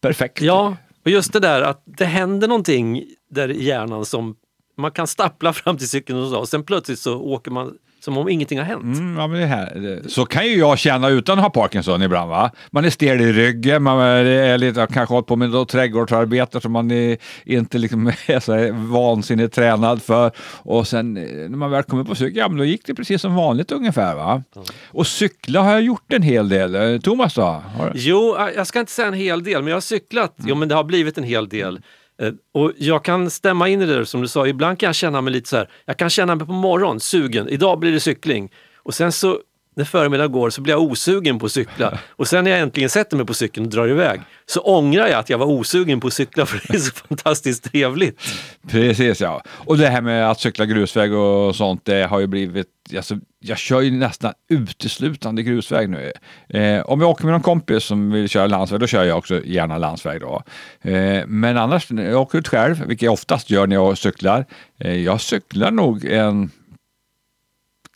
perfekt. 0.00 0.42
Ja, 0.42 0.76
och 1.04 1.10
just 1.10 1.32
det 1.32 1.40
där 1.40 1.62
att 1.62 1.82
det 1.84 2.04
händer 2.04 2.48
någonting 2.48 3.04
där 3.30 3.50
i 3.50 3.64
hjärnan 3.64 4.04
som 4.04 4.36
man 4.76 4.90
kan 4.90 5.06
stappla 5.06 5.52
fram 5.52 5.78
till 5.78 5.88
cykeln 5.88 6.18
och 6.18 6.28
så, 6.28 6.38
och 6.38 6.48
sen 6.48 6.64
plötsligt 6.64 6.98
så 6.98 7.20
åker 7.20 7.50
man 7.50 7.78
som 8.04 8.18
om 8.18 8.28
ingenting 8.28 8.58
har 8.58 8.66
hänt. 8.66 8.82
Mm, 8.82 9.16
ja, 9.16 9.26
men 9.26 9.40
det 9.40 9.46
här, 9.46 10.00
så 10.08 10.26
kan 10.26 10.46
ju 10.46 10.56
jag 10.56 10.78
känna 10.78 11.08
utan 11.08 11.38
att 11.38 11.44
ha 11.44 11.50
Parkinson 11.50 12.02
ibland. 12.02 12.30
Va? 12.30 12.50
Man 12.70 12.84
är 12.84 12.90
stel 12.90 13.20
i 13.20 13.32
ryggen, 13.32 13.82
man 13.82 14.00
är 14.00 14.58
lite, 14.58 14.80
har 14.80 14.86
kanske 14.86 15.14
hållit 15.14 15.26
på 15.26 15.36
med 15.36 15.50
något 15.50 15.68
trädgårdsarbete 15.68 16.60
som 16.60 16.72
man 16.72 16.90
är, 16.90 17.16
inte 17.44 17.78
liksom 17.78 18.06
är 18.26 18.40
så 18.40 18.72
vansinnigt 18.72 19.54
tränad 19.54 20.02
för. 20.02 20.30
Och 20.62 20.86
sen 20.86 21.16
eh, 21.16 21.22
när 21.50 21.56
man 21.56 21.70
väl 21.70 21.82
kommer 21.82 22.04
på 22.04 22.14
cykel, 22.14 22.36
ja 22.36 22.48
men 22.48 22.58
då 22.58 22.64
gick 22.64 22.86
det 22.86 22.94
precis 22.94 23.20
som 23.22 23.34
vanligt 23.34 23.72
ungefär. 23.72 24.14
Va? 24.14 24.42
Och 24.86 25.06
cykla 25.06 25.60
har 25.60 25.72
jag 25.72 25.82
gjort 25.82 26.12
en 26.12 26.22
hel 26.22 26.48
del. 26.48 26.74
Eh, 26.74 27.00
Thomas 27.00 27.34
då? 27.34 27.62
Jo, 27.94 28.36
äh, 28.38 28.48
jag 28.56 28.66
ska 28.66 28.80
inte 28.80 28.92
säga 28.92 29.08
en 29.08 29.14
hel 29.14 29.44
del, 29.44 29.62
men 29.62 29.68
jag 29.68 29.76
har 29.76 29.80
cyklat. 29.80 30.34
Jo, 30.38 30.54
men 30.54 30.68
det 30.68 30.74
har 30.74 30.84
blivit 30.84 31.18
en 31.18 31.24
hel 31.24 31.48
del. 31.48 31.80
Eh, 32.22 32.32
och 32.52 32.72
jag 32.76 33.04
kan 33.04 33.30
stämma 33.30 33.68
in 33.68 33.82
i 33.82 33.86
det 33.86 33.94
där 33.94 34.04
som 34.04 34.20
du 34.20 34.28
sa, 34.28 34.46
ibland 34.46 34.78
kan 34.78 34.86
jag 34.86 34.94
känna 34.94 35.20
mig 35.20 35.32
lite 35.32 35.48
så 35.48 35.56
här, 35.56 35.70
jag 35.84 35.96
kan 35.96 36.10
känna 36.10 36.34
mig 36.34 36.46
på 36.46 36.52
morgonen 36.52 37.00
sugen, 37.00 37.48
idag 37.48 37.78
blir 37.78 37.92
det 37.92 38.00
cykling. 38.00 38.52
Och 38.76 38.94
sen 38.94 39.12
så 39.12 39.38
när 39.74 39.84
förmiddagen 39.84 40.32
går 40.32 40.50
så 40.50 40.60
blir 40.60 40.74
jag 40.74 40.82
osugen 40.82 41.38
på 41.38 41.46
att 41.46 41.52
cykla. 41.52 41.98
Och 42.16 42.28
sen 42.28 42.44
när 42.44 42.50
jag 42.50 42.60
äntligen 42.60 42.90
sätter 42.90 43.16
mig 43.16 43.26
på 43.26 43.34
cykeln 43.34 43.66
och 43.66 43.72
drar 43.72 43.88
iväg 43.88 44.20
så 44.46 44.60
ångrar 44.60 45.06
jag 45.06 45.18
att 45.18 45.30
jag 45.30 45.38
var 45.38 45.46
osugen 45.46 46.00
på 46.00 46.06
att 46.06 46.12
cykla 46.12 46.46
för 46.46 46.60
det 46.68 46.74
är 46.74 46.78
så 46.78 46.94
fantastiskt 46.94 47.64
trevligt. 47.64 48.20
Precis 48.68 49.20
ja. 49.20 49.42
Och 49.48 49.78
det 49.78 49.88
här 49.88 50.00
med 50.00 50.30
att 50.30 50.40
cykla 50.40 50.66
grusväg 50.66 51.12
och 51.12 51.56
sånt, 51.56 51.84
det 51.84 52.06
har 52.06 52.20
ju 52.20 52.26
blivit, 52.26 52.66
alltså, 52.96 53.18
jag 53.40 53.58
kör 53.58 53.80
ju 53.80 53.90
nästan 53.90 54.32
uteslutande 54.48 55.42
grusväg 55.42 55.88
nu. 55.88 56.12
Eh, 56.48 56.82
om 56.82 57.00
jag 57.00 57.10
åker 57.10 57.24
med 57.24 57.32
någon 57.32 57.42
kompis 57.42 57.84
som 57.84 58.10
vill 58.10 58.28
köra 58.28 58.46
landsväg, 58.46 58.80
då 58.80 58.86
kör 58.86 59.04
jag 59.04 59.18
också 59.18 59.44
gärna 59.44 59.78
landsväg 59.78 60.20
då. 60.20 60.42
Eh, 60.90 61.26
men 61.26 61.56
annars, 61.56 61.90
när 61.90 62.10
jag 62.10 62.20
åker 62.20 62.38
ut 62.38 62.48
själv, 62.48 62.86
vilket 62.86 63.04
jag 63.04 63.12
oftast 63.12 63.50
gör 63.50 63.66
när 63.66 63.76
jag 63.76 63.98
cyklar, 63.98 64.44
eh, 64.78 64.94
jag 64.94 65.20
cyklar 65.20 65.70
nog 65.70 66.04
en 66.04 66.50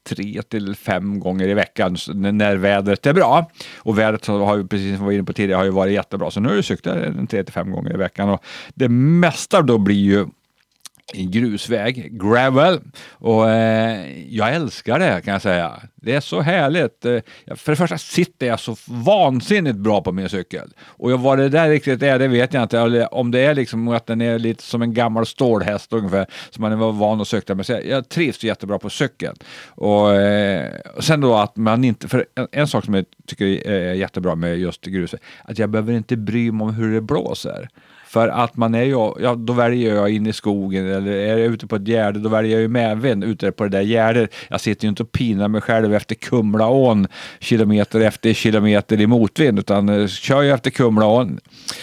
tre 0.09 0.43
till 0.43 0.75
fem 0.75 1.21
gånger 1.21 1.49
i 1.49 1.55
veckan 1.55 1.97
när 2.15 2.57
vädret 2.57 3.07
är 3.07 3.13
bra. 3.13 3.51
Och 3.77 3.99
vädret 3.99 4.27
har 4.27 4.57
ju, 4.57 4.67
precis 4.67 4.97
som 4.97 4.99
vi 4.99 5.05
var 5.05 5.13
inne 5.13 5.25
på 5.25 5.33
tidigare, 5.33 5.59
har 5.59 5.65
ju 5.65 5.71
varit 5.71 5.93
jättebra. 5.93 6.31
Så 6.31 6.41
nu 6.41 6.49
har 6.49 6.57
det 6.57 6.63
cyklat 6.63 7.29
tre 7.31 7.45
till 7.45 7.55
fem 7.55 7.71
gånger 7.71 7.95
i 7.95 7.97
veckan. 7.97 8.29
Och 8.29 8.45
det 8.75 8.89
mesta 8.89 9.63
då 9.63 9.79
blir 9.79 9.97
ju 9.97 10.27
grusväg, 11.15 12.19
gravel. 12.21 12.81
Och 13.11 13.51
eh, 13.51 14.19
jag 14.35 14.55
älskar 14.55 14.99
det 14.99 15.21
kan 15.25 15.33
jag 15.33 15.43
säga. 15.43 15.73
Det 15.97 16.15
är 16.15 16.21
så 16.21 16.41
härligt. 16.41 17.05
Eh, 17.05 17.19
för 17.57 17.73
det 17.73 17.77
första 17.77 17.99
sitter 17.99 18.47
jag 18.47 18.61
så 18.61 18.77
vansinnigt 18.87 19.77
bra 19.77 20.03
på 20.03 20.13
min 20.13 20.29
cykel. 20.29 20.71
Och 20.85 21.13
jag- 21.13 21.19
vad 21.19 21.39
det 21.39 21.49
där 21.49 21.69
riktigt 21.69 22.03
är, 22.03 22.19
det 22.19 22.29
vet 22.29 22.55
jag 22.55 22.63
inte. 22.63 23.07
Om 23.07 23.31
det 23.31 23.41
är 23.41 23.55
liksom 23.55 23.89
att 23.89 24.07
den 24.07 24.21
är 24.21 24.39
lite 24.39 24.63
som 24.63 24.83
en 24.83 24.95
gammal 24.95 25.27
stålhäst 25.27 25.93
ungefär, 25.93 26.27
som 26.51 26.63
man 26.63 26.79
var 26.79 26.93
van 26.93 27.21
att 27.21 27.29
cykla 27.29 27.55
med. 27.55 27.67
Så 27.67 27.81
jag- 27.85 28.09
trivs 28.09 28.45
jättebra 28.45 28.79
på 28.79 28.91
cykeln. 28.91 29.37
Och, 29.69 30.13
eh, 30.15 30.71
och 30.97 31.05
sen 31.05 31.21
då 31.21 31.35
att 31.37 31.57
man 31.57 31.85
inte, 31.85 32.09
för 32.09 32.27
en, 32.35 32.49
en 32.53 32.69
sak 32.69 32.85
som 32.85 32.95
jag 32.95 33.05
tycker 33.27 33.67
är 33.69 33.93
jättebra 33.95 34.35
med 34.35 34.59
just 34.59 34.85
grusväg, 34.85 35.21
att 35.45 35.59
jag 35.59 35.71
behöver 35.71 35.93
inte 35.93 36.17
bry 36.17 36.53
mig 36.53 36.65
om 36.65 36.75
hur 36.75 36.95
det 36.95 37.01
blåser. 37.01 37.69
För 38.09 38.29
att 38.29 38.57
man 38.57 38.75
är 38.75 38.83
ju, 38.83 39.15
ja 39.21 39.35
då 39.35 39.53
väljer 39.53 39.95
jag 39.95 40.11
in 40.11 40.27
i 40.27 40.33
skogen 40.33 40.87
eller 40.87 41.13
är 41.13 41.37
jag 41.37 41.41
ute 41.41 41.67
på 41.67 41.77
ett 41.77 41.89
gärde 41.89 42.19
då 42.19 42.29
väljer 42.29 42.53
jag 42.53 42.61
ju 42.61 42.69
medvind 42.69 43.25
ute 43.25 43.53
på 43.53 43.65
det 43.65 43.71
där 43.71 43.83
gärdet. 43.83 44.35
Jag 44.49 44.61
sitter 44.61 44.85
ju 44.85 44.89
inte 44.89 45.03
och 45.03 45.13
pinar 45.13 45.49
mig 45.49 45.61
själv 45.61 45.95
efter 45.95 46.15
Kumlaån 46.15 47.07
kilometer 47.39 48.01
efter 48.01 48.33
kilometer 48.33 49.01
i 49.01 49.07
motvind 49.07 49.59
utan 49.59 49.89
eh, 49.89 50.07
kör 50.07 50.43
jag 50.43 50.55
efter 50.55 50.71
Kumlaån 50.71 51.41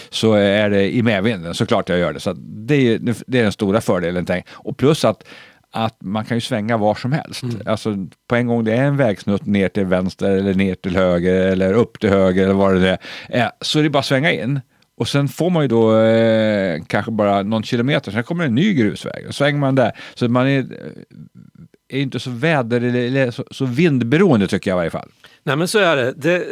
så 0.09 0.33
är 0.33 0.69
det 0.69 0.95
i 0.95 1.03
medvinden 1.03 1.53
såklart 1.53 1.89
jag 1.89 1.99
gör 1.99 2.13
det. 2.13 2.19
Så 2.19 2.33
det, 2.37 2.75
är, 2.75 2.99
det 3.27 3.39
är 3.39 3.43
den 3.43 3.51
stora 3.51 3.81
fördelen. 3.81 4.25
tänk. 4.25 4.45
Och 4.51 4.77
plus 4.77 5.05
att 5.05 5.23
att 5.71 5.97
man 6.01 6.25
kan 6.25 6.37
ju 6.37 6.41
svänga 6.41 6.77
var 6.77 6.95
som 6.95 7.11
helst. 7.11 7.43
Alltså 7.65 7.95
på 8.27 8.35
en 8.35 8.47
gång 8.47 8.63
det 8.63 8.73
är 8.73 8.83
en 8.83 8.97
vägsnutt 8.97 9.45
ner 9.45 9.69
till 9.69 9.85
vänster 9.85 10.31
eller 10.31 10.53
ner 10.53 10.75
till 10.75 10.95
höger 10.95 11.33
eller 11.33 11.73
upp 11.73 11.99
till 11.99 12.09
höger 12.09 12.43
eller 12.43 12.53
vad 12.53 12.81
det 12.81 12.97
är. 13.29 13.51
Så 13.61 13.79
är 13.79 13.83
det 13.83 13.89
bara 13.89 13.99
att 13.99 14.05
svänga 14.05 14.31
in. 14.31 14.61
Och 14.97 15.07
sen 15.07 15.27
får 15.27 15.49
man 15.49 15.61
ju 15.61 15.67
då 15.67 15.97
eh, 15.97 16.83
kanske 16.87 17.11
bara 17.11 17.43
någon 17.43 17.63
kilometer, 17.63 18.11
sen 18.11 18.23
kommer 18.23 18.45
en 18.45 18.55
ny 18.55 18.73
grusväg. 18.73 19.27
Och 19.27 19.35
svänger 19.35 19.59
man 19.59 19.75
där. 19.75 19.91
Så 20.13 20.27
man 20.27 20.47
är, 20.47 20.65
är 21.89 21.99
inte 21.99 22.19
så 22.19 22.29
väder 22.29 22.81
eller 22.81 23.31
så, 23.31 23.43
så 23.51 23.65
vindberoende 23.65 24.47
tycker 24.47 24.71
jag 24.71 24.75
i 24.75 24.79
varje 24.79 24.89
fall. 24.89 25.09
Nej 25.43 25.55
men 25.55 25.67
så 25.67 25.79
är 25.79 25.95
det. 25.95 26.13
det 26.17 26.45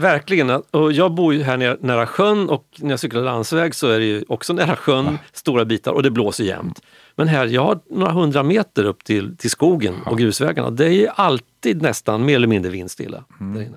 verkligen. 0.00 0.50
Och 0.50 0.92
jag 0.92 1.14
bor 1.14 1.34
ju 1.34 1.42
här 1.42 1.56
nära, 1.56 1.76
nära 1.80 2.06
sjön 2.06 2.48
och 2.48 2.66
när 2.78 2.90
jag 2.90 3.00
cyklar 3.00 3.22
landsväg 3.22 3.74
så 3.74 3.88
är 3.88 3.98
det 3.98 4.04
ju 4.04 4.24
också 4.28 4.52
nära 4.52 4.76
sjön, 4.76 5.18
stora 5.32 5.64
bitar 5.64 5.92
och 5.92 6.02
det 6.02 6.10
blåser 6.10 6.44
jämt. 6.44 6.82
Men 7.16 7.28
här, 7.28 7.46
jag 7.46 7.64
har 7.64 7.80
några 7.90 8.12
hundra 8.12 8.42
meter 8.42 8.84
upp 8.84 9.04
till, 9.04 9.36
till 9.36 9.50
skogen 9.50 9.94
och 10.06 10.18
grusvägarna. 10.18 10.70
Det 10.70 10.84
är 10.84 10.92
ju 10.92 11.08
alltid 11.14 11.82
nästan 11.82 12.24
mer 12.24 12.36
eller 12.36 12.46
mindre 12.46 12.70
vindstilla. 12.70 13.24
Inne. 13.40 13.76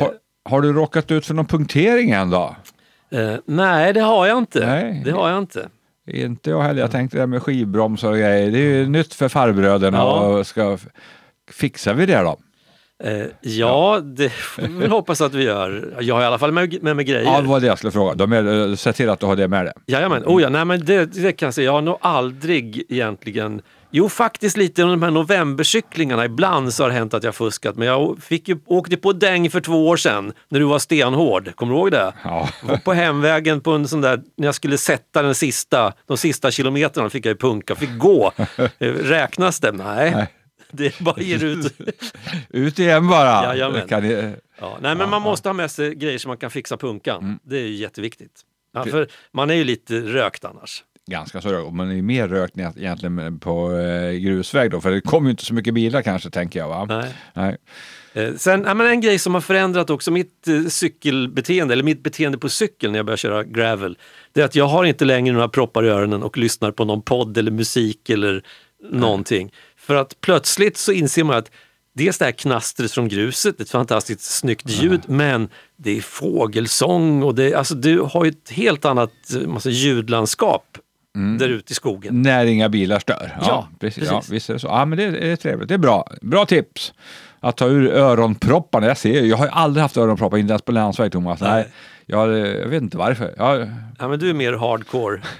Har, 0.00 0.14
har 0.44 0.60
du 0.60 0.72
råkat 0.72 1.10
ut 1.10 1.26
för 1.26 1.34
någon 1.34 1.46
punktering 1.46 2.10
än 2.10 2.30
då? 2.30 2.56
Eh, 3.10 3.34
nej, 3.44 3.92
det 3.92 4.00
har 4.00 4.26
jag 4.26 4.38
inte. 4.38 4.66
Nej. 4.66 5.02
Det 5.04 5.10
har 5.10 5.30
jag 5.30 5.38
inte. 5.38 5.68
Inte 6.06 6.50
jag 6.50 6.62
heller. 6.62 6.80
Jag 6.80 6.90
tänkte 6.90 7.16
det 7.16 7.20
här 7.20 7.26
med 7.26 7.42
skivbromsar 7.42 8.10
och 8.10 8.18
grejer. 8.18 8.50
Det 8.50 8.58
är 8.58 8.62
ju 8.78 8.86
nytt 8.86 9.14
för 9.14 9.28
farbröderna. 9.28 9.98
Ja. 9.98 10.20
Och 10.20 10.46
ska, 10.46 10.78
fixar 11.50 11.94
vi 11.94 12.06
det 12.06 12.18
då? 12.18 12.38
Eh, 13.04 13.26
ja, 13.40 14.00
det 14.00 14.28
får 14.32 14.62
vi 14.62 14.86
hoppas 14.86 15.20
att 15.20 15.34
vi 15.34 15.44
gör. 15.44 15.94
Jag 16.00 16.14
har 16.14 16.22
i 16.22 16.24
alla 16.24 16.38
fall 16.38 16.52
med, 16.52 16.82
med 16.82 16.96
mig 16.96 17.04
grejer. 17.04 17.24
Ja, 17.24 17.40
det 17.40 17.48
var 17.48 17.60
det 17.60 17.66
jag 17.66 17.78
skulle 17.78 17.90
fråga. 17.90 18.14
De 18.14 18.32
är, 18.32 18.68
eh, 18.68 18.74
se 18.74 18.92
till 18.92 19.10
att 19.10 19.20
du 19.20 19.26
har 19.26 19.36
det 19.36 19.48
med 19.48 19.64
dig. 19.64 19.72
Jajamän, 19.86 20.22
oh 20.26 20.42
ja, 20.42 20.48
nej, 20.48 20.64
men 20.64 20.84
det, 20.84 21.04
det 21.04 21.32
kan 21.32 21.46
jag 21.46 21.54
säga. 21.54 21.64
Jag 21.64 21.72
har 21.72 21.82
nog 21.82 21.98
aldrig 22.00 22.82
egentligen 22.88 23.62
Jo, 23.96 24.08
faktiskt 24.08 24.56
lite 24.56 24.82
under 24.82 24.96
de 24.96 25.02
här 25.02 25.10
novembercyklingarna. 25.10 26.24
Ibland 26.24 26.74
så 26.74 26.82
har 26.82 26.88
det 26.88 26.94
hänt 26.94 27.14
att 27.14 27.24
jag 27.24 27.34
fuskat. 27.34 27.76
Men 27.76 27.88
jag 27.88 28.22
fick 28.22 28.48
ju, 28.48 28.58
åkte 28.66 28.96
på 28.96 29.12
däng 29.12 29.50
för 29.50 29.60
två 29.60 29.88
år 29.88 29.96
sedan 29.96 30.32
när 30.48 30.60
du 30.60 30.66
var 30.66 30.78
stenhård. 30.78 31.56
Kommer 31.56 31.72
du 31.72 31.78
ihåg 31.78 31.90
det? 31.90 32.12
Ja. 32.24 32.48
På 32.84 32.92
hemvägen 32.92 33.60
på 33.60 33.72
en 33.72 33.88
sån 33.88 34.00
där, 34.00 34.22
när 34.36 34.48
jag 34.48 34.54
skulle 34.54 34.78
sätta 34.78 35.22
den 35.22 35.34
sista, 35.34 35.92
de 36.06 36.16
sista 36.16 36.50
kilometrarna 36.50 37.10
fick 37.10 37.26
jag 37.26 37.30
ju 37.30 37.36
punka. 37.36 37.74
Fick 37.74 37.98
gå. 37.98 38.32
Eh, 38.78 38.88
Räknas 38.88 39.60
det? 39.60 39.72
Nej. 39.72 40.10
Nej. 40.10 40.26
Det 40.70 40.98
bara 40.98 41.20
ger 41.20 41.44
ut. 41.44 41.74
Ut 42.48 42.78
igen 42.78 43.08
bara. 43.08 43.44
Jajamän. 43.44 43.88
Kan 43.88 44.02
ni, 44.02 44.34
Ja, 44.60 44.78
nej, 44.80 44.94
men 44.94 45.10
man 45.10 45.22
måste 45.22 45.48
ha 45.48 45.54
med 45.54 45.70
sig 45.70 45.94
grejer 45.94 46.18
så 46.18 46.28
man 46.28 46.36
kan 46.36 46.50
fixa 46.50 46.76
punkan. 46.76 47.22
Mm. 47.22 47.38
Det 47.42 47.56
är 47.56 47.66
ju 47.66 47.74
jätteviktigt. 47.74 48.40
Ja, 48.72 48.84
för 48.84 49.08
man 49.32 49.50
är 49.50 49.54
ju 49.54 49.64
lite 49.64 50.00
rökt 50.00 50.44
annars. 50.44 50.82
Ganska 51.10 51.40
så 51.40 51.48
rökt. 51.48 51.72
Man 51.72 51.90
är 51.90 51.94
ju 51.94 52.02
mer 52.02 52.28
rökt 52.28 52.58
egentligen 52.58 53.38
på 53.38 53.72
eh, 53.78 54.12
grusväg 54.12 54.70
då. 54.70 54.80
För 54.80 54.90
det 54.90 55.00
kommer 55.00 55.28
ju 55.28 55.30
inte 55.30 55.44
så 55.44 55.54
mycket 55.54 55.74
bilar 55.74 56.02
kanske 56.02 56.30
tänker 56.30 56.58
jag. 56.58 56.68
Va? 56.68 56.84
Nej. 56.84 57.14
Nej. 57.34 57.56
Eh, 58.12 58.34
Sen, 58.34 58.64
ja, 58.66 58.74
men 58.74 58.86
en 58.86 59.00
grej 59.00 59.18
som 59.18 59.34
har 59.34 59.40
förändrat 59.40 59.90
också 59.90 60.10
mitt 60.10 60.48
eh, 60.48 60.64
cykelbeteende, 60.68 61.74
eller 61.74 61.84
mitt 61.84 62.02
beteende 62.02 62.38
på 62.38 62.48
cykel 62.48 62.90
när 62.90 62.98
jag 62.98 63.06
börjar 63.06 63.16
köra 63.16 63.44
gravel, 63.44 63.98
det 64.32 64.40
är 64.40 64.44
att 64.44 64.54
jag 64.54 64.66
har 64.66 64.84
inte 64.84 65.04
längre 65.04 65.34
några 65.34 65.48
proppar 65.48 65.84
i 65.84 65.88
öronen 65.88 66.22
och 66.22 66.38
lyssnar 66.38 66.70
på 66.70 66.84
någon 66.84 67.02
podd 67.02 67.38
eller 67.38 67.50
musik 67.50 68.10
eller 68.10 68.42
någonting. 68.90 69.52
För 69.76 69.94
att 69.94 70.20
plötsligt 70.20 70.76
så 70.76 70.92
inser 70.92 71.24
man 71.24 71.36
att 71.36 71.50
dels 71.94 72.18
det 72.18 72.24
här 72.24 72.32
knastret 72.32 72.92
från 72.92 73.08
gruset, 73.08 73.60
ett 73.60 73.70
fantastiskt 73.70 74.20
snyggt 74.20 74.70
ljud, 74.70 75.00
men 75.06 75.48
det 75.76 75.96
är 75.96 76.00
fågelsång 76.00 77.22
och 77.22 77.34
det, 77.34 77.54
alltså, 77.54 77.74
du 77.74 78.00
har 78.00 78.24
ju 78.24 78.30
ett 78.30 78.50
helt 78.50 78.84
annat 78.84 79.12
eh, 79.34 79.48
massa 79.48 79.70
ljudlandskap 81.14 81.38
där 81.38 81.48
ute 81.48 81.72
i 81.72 81.74
skogen. 81.74 82.22
När 82.22 82.44
inga 82.46 82.68
bilar 82.68 82.98
stör. 82.98 83.36
Ja, 83.40 83.46
Ja, 83.46 83.68
precis. 83.80 84.04
Ja, 84.10 84.16
precis. 84.16 84.32
visst 84.32 84.48
är 84.50 84.54
det 84.54 84.60
så. 84.60 84.66
Ja, 84.66 84.84
men 84.84 84.98
det, 84.98 85.10
det 85.10 85.32
är 85.32 85.36
trevligt. 85.36 85.68
Det 85.68 85.74
är 85.74 85.78
bra. 85.78 86.06
Bra 86.20 86.46
tips. 86.46 86.92
Att 87.40 87.56
ta 87.56 87.66
ur 87.66 87.88
öronpropparna. 87.92 88.86
Jag 88.86 88.98
ser 88.98 89.22
jag 89.22 89.36
har 89.36 89.44
ju 89.44 89.50
aldrig 89.50 89.82
haft 89.82 89.96
öronproppar, 89.96 90.38
inte 90.38 90.50
ens 90.52 90.62
på 90.62 90.72
landsväg 90.72 91.12
Thomas. 91.12 91.40
Nej. 91.40 91.50
Nej. 91.52 91.66
Jag, 92.06 92.38
jag 92.38 92.68
vet 92.68 92.82
inte 92.82 92.96
varför. 92.96 93.34
Jag, 93.36 93.68
Ja, 93.98 94.08
men 94.08 94.18
du 94.18 94.30
är 94.30 94.34
mer 94.34 94.52
hardcore. 94.52 95.20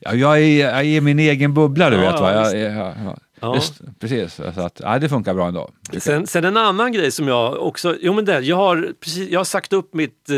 Ja, 0.00 0.14
jag, 0.14 0.40
är, 0.42 0.66
jag 0.70 0.84
är 0.84 1.00
min 1.00 1.18
egen 1.18 1.54
bubbla, 1.54 1.90
du 1.90 1.96
Ja, 1.96 2.10
vet. 2.12 2.20
Va? 2.20 2.32
ja, 2.32 2.50
Jag, 2.52 2.72
jag, 2.76 2.94
ja, 3.04 3.16
Ja. 3.40 3.52
Visst, 3.52 3.80
precis. 4.00 4.34
Så 4.34 4.60
att, 4.60 4.80
ja, 4.84 4.98
det 4.98 5.08
funkar 5.08 5.34
bra 5.34 5.48
ändå. 5.48 5.70
Sen, 5.98 6.26
sen 6.26 6.44
en 6.44 6.56
annan 6.56 6.92
grej 6.92 7.10
som 7.10 7.28
jag 7.28 7.62
också, 7.62 7.96
jo 8.00 8.12
men 8.12 8.24
det, 8.24 8.40
jag 8.40 8.56
har, 8.56 8.92
precis, 9.00 9.28
jag 9.30 9.40
har 9.40 9.44
sagt 9.44 9.72
upp 9.72 9.94
mitt, 9.94 10.30
eh, 10.30 10.36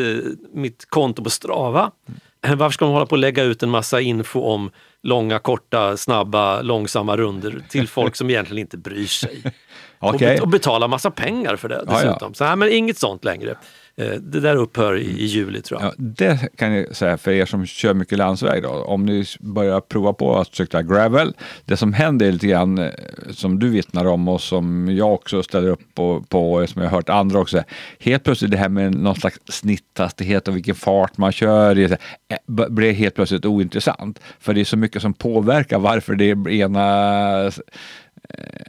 mitt 0.54 0.90
konto 0.90 1.24
på 1.24 1.30
Strava. 1.30 1.90
Eh, 2.09 2.14
Varför 2.56 2.72
ska 2.72 2.85
man 2.85 2.94
hålla 2.94 3.06
på 3.06 3.12
och 3.12 3.18
lägga 3.18 3.42
ut 3.42 3.62
en 3.62 3.70
massa 3.70 4.00
info 4.00 4.40
om 4.40 4.70
långa, 5.02 5.38
korta, 5.38 5.96
snabba, 5.96 6.62
långsamma 6.62 7.16
runder 7.16 7.64
till 7.68 7.88
folk 7.88 8.16
som 8.16 8.30
egentligen 8.30 8.61
inte 8.61 8.76
bryr 8.78 9.06
sig? 9.06 9.42
och, 9.98 10.14
Okej. 10.14 10.28
bet- 10.28 10.40
och 10.40 10.48
betala 10.48 10.88
massa 10.88 11.11
pengar 11.11 11.56
för 11.56 11.68
det 11.68 11.85
Ja, 11.87 12.02
ja. 12.02 12.09
dessutom. 12.09 12.35
Så, 12.35 12.44
nej, 12.44 12.56
men 12.56 12.68
inget 12.72 12.98
sånt 12.98 13.24
längre. 13.24 13.56
Eh, 14.00 14.12
Det 14.20 14.40
där 14.40 14.56
upphör 14.56 14.96
i, 14.98 15.04
i 15.04 15.24
juli 15.24 15.62
tror 15.62 15.80
jag. 15.80 15.88
Ja, 15.90 15.94
det 15.98 16.56
kan 16.56 16.72
jag 16.74 16.96
säga 16.96 17.18
för 17.18 17.30
er 17.30 17.46
som 17.46 17.66
kör 17.66 17.94
mycket 17.94 18.18
landsväg 18.18 18.62
då. 18.62 18.68
Om 18.68 19.06
ni 19.06 19.24
börjar 19.40 19.80
prova 19.80 20.12
på 20.12 20.38
att 20.38 20.54
cykla 20.54 20.82
gravel. 20.82 21.35
Det 21.64 21.76
som 21.76 21.92
händer 21.92 22.26
är 22.26 22.32
lite 22.32 22.46
grann 22.46 22.78
eh, 22.78 22.90
som 23.30 23.59
du 23.59 23.68
vittnar 23.68 24.04
om 24.04 24.28
och 24.28 24.40
som 24.40 24.96
jag 24.96 25.12
också 25.14 25.42
ställer 25.42 25.68
upp 25.68 25.94
på, 25.94 26.24
på 26.28 26.52
och 26.52 26.68
som 26.68 26.82
jag 26.82 26.88
har 26.90 26.96
hört 26.96 27.09
andra 27.09 27.38
också. 27.38 27.62
Helt 28.00 28.24
plötsligt 28.24 28.50
det 28.50 28.56
här 28.56 28.68
med 28.68 28.94
någon 28.94 29.16
slags 29.16 29.40
snitthastighet 29.48 30.48
och 30.48 30.56
vilken 30.56 30.74
fart 30.74 31.18
man 31.18 31.32
kör 31.32 31.78
i 31.78 31.85
eh, 31.85 32.68
blir 32.68 32.92
helt 32.92 33.14
plötsligt 33.14 33.44
ointressant. 33.44 34.20
För 34.40 34.54
det 34.54 34.61
är 34.61 34.64
så 34.64 34.76
mycket 34.76 35.02
som 35.02 35.14
påverkar 35.14 35.78
varför 35.78 36.14
det 36.14 36.54
ena 36.54 37.50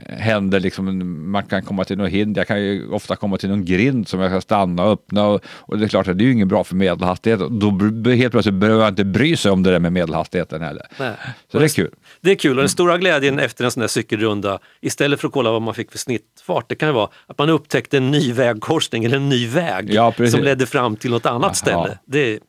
händer 0.09 0.59
liksom, 0.59 1.31
man 1.31 1.43
kan 1.43 1.61
komma 1.63 1.83
till 1.83 1.97
något 1.97 2.09
hinder, 2.09 2.39
jag 2.39 2.47
kan 2.47 2.61
ju 2.61 2.89
ofta 2.89 3.15
komma 3.15 3.37
till 3.37 3.49
någon 3.49 3.65
grind 3.65 4.07
som 4.07 4.19
jag 4.19 4.31
ska 4.31 4.41
stanna 4.41 4.83
och 4.83 4.91
öppna 4.91 5.27
och, 5.27 5.41
och 5.47 5.77
det 5.77 5.85
är 5.85 5.89
klart 5.89 6.07
att 6.07 6.17
det 6.17 6.23
är 6.23 6.25
ju 6.25 6.31
inget 6.31 6.47
bra 6.47 6.63
för 6.63 6.75
medelhastighet. 6.75 7.39
Då 7.49 8.09
helt 8.11 8.31
plötsligt 8.31 8.55
behöver 8.55 8.83
jag 8.83 8.91
inte 8.91 9.05
bry 9.05 9.37
sig 9.37 9.51
om 9.51 9.63
det 9.63 9.71
där 9.71 9.79
med 9.79 9.93
medelhastigheten 9.93 10.61
heller. 10.61 10.87
Nej. 10.99 11.11
Så 11.51 11.59
det 11.59 11.65
är 11.65 11.69
kul. 11.69 11.91
Det 12.21 12.31
är 12.31 12.35
kul 12.35 12.51
och 12.57 12.61
den 12.63 12.69
stora 12.69 12.97
glädjen 12.97 13.39
efter 13.39 13.65
en 13.65 13.71
sån 13.71 13.81
där 13.81 13.87
cykelrunda, 13.87 14.59
istället 14.81 15.19
för 15.21 15.27
att 15.27 15.33
kolla 15.33 15.51
vad 15.51 15.61
man 15.61 15.73
fick 15.73 15.91
för 15.91 15.97
snittfart, 15.97 16.65
det 16.69 16.75
kan 16.75 16.89
ju 16.89 16.93
vara 16.93 17.09
att 17.27 17.37
man 17.37 17.49
upptäckte 17.49 17.97
en 17.97 18.11
ny 18.11 18.33
vägkorsning 18.33 19.03
eller 19.05 19.17
en 19.17 19.29
ny 19.29 19.47
väg 19.47 19.93
Ja, 19.93 20.13
som 20.31 20.43
ledde 20.43 20.65
fram 20.65 20.95
till 20.95 21.11
något 21.11 21.25
annat 21.25 21.49
Ja. 21.49 21.53
ställe. 21.53 21.97
Det 22.05 22.33
är, 22.33 22.39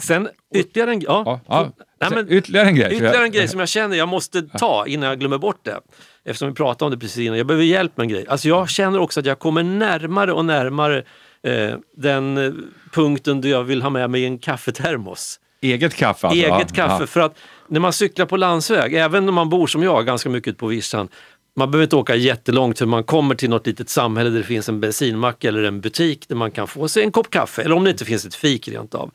sen 0.00 0.28
ytterligare 0.54 0.90
en, 0.92 1.00
ja, 1.00 1.22
Ja, 1.26 1.40
ja. 1.48 1.72
Nej, 2.00 2.10
men, 2.14 2.32
ytterligare 2.32 2.68
en 2.68 2.74
grej. 2.76 2.92
ytterligare 2.92 3.24
en 3.24 3.32
grej 3.32 3.48
som 3.48 3.60
jag 3.60 3.68
känner 3.68 3.96
jag 3.96 4.08
måste 4.08 4.42
ta 4.42 4.84
innan 4.86 5.08
jag 5.08 5.18
glömmer 5.20 5.38
bort 5.38 5.60
det. 5.64 5.80
Eftersom 6.26 6.48
vi 6.48 6.54
pratade 6.54 6.84
om 6.84 6.90
det 6.90 6.98
precis 6.98 7.18
innan. 7.18 7.38
Jag 7.38 7.46
behöver 7.46 7.64
hjälp 7.64 7.96
med 7.96 8.04
en 8.04 8.08
grej. 8.08 8.26
Alltså 8.28 8.48
jag 8.48 8.68
känner 8.70 8.98
också 8.98 9.20
att 9.20 9.26
jag 9.26 9.38
kommer 9.38 9.62
närmare 9.62 10.32
och 10.32 10.44
närmare 10.44 11.04
eh, 11.42 11.74
den 11.96 12.38
eh, 12.38 12.52
punkten 12.92 13.40
där 13.40 13.48
jag 13.48 13.64
vill 13.64 13.82
ha 13.82 13.90
med 13.90 14.10
mig 14.10 14.24
en 14.24 14.38
kaffetermos 14.38 15.40
Eget 15.60 15.94
kaffe 15.94 16.26
alltså? 16.26 16.42
eget 16.44 16.52
Ja, 16.58 16.74
kaffe. 16.74 17.02
ja. 17.02 17.06
För 17.06 17.20
att 17.20 17.38
när 17.68 17.80
man 17.80 17.92
cyklar 17.92 18.26
på 18.26 18.36
landsväg, 18.36 18.94
även 18.94 19.28
om 19.28 19.34
man 19.34 19.48
bor 19.48 19.66
som 19.66 19.82
jag 19.82 20.06
ganska 20.06 20.28
mycket 20.28 20.48
ute 20.48 20.58
på 20.58 20.66
vischan, 20.66 21.08
man 21.56 21.70
behöver 21.70 21.84
inte 21.84 21.96
åka 21.96 22.14
jättelångt 22.14 22.78
för 22.78 22.86
man 22.86 23.04
kommer 23.04 23.34
till 23.34 23.50
något 23.50 23.66
litet 23.66 23.88
samhälle 23.88 24.30
där 24.30 24.38
det 24.38 24.44
finns 24.44 24.68
en 24.68 24.80
bensinmack 24.80 25.44
eller 25.44 25.62
en 25.62 25.80
butik 25.80 26.28
där 26.28 26.36
man 26.36 26.50
kan 26.50 26.66
få 26.66 26.88
sig 26.88 27.02
en 27.02 27.12
kopp 27.12 27.30
kaffe. 27.30 27.62
Eller 27.62 27.74
om 27.76 27.84
det 27.84 27.90
inte 27.90 28.04
finns 28.04 28.26
ett 28.26 28.34
fik 28.34 28.68
rent 28.68 28.94
av. 28.94 29.10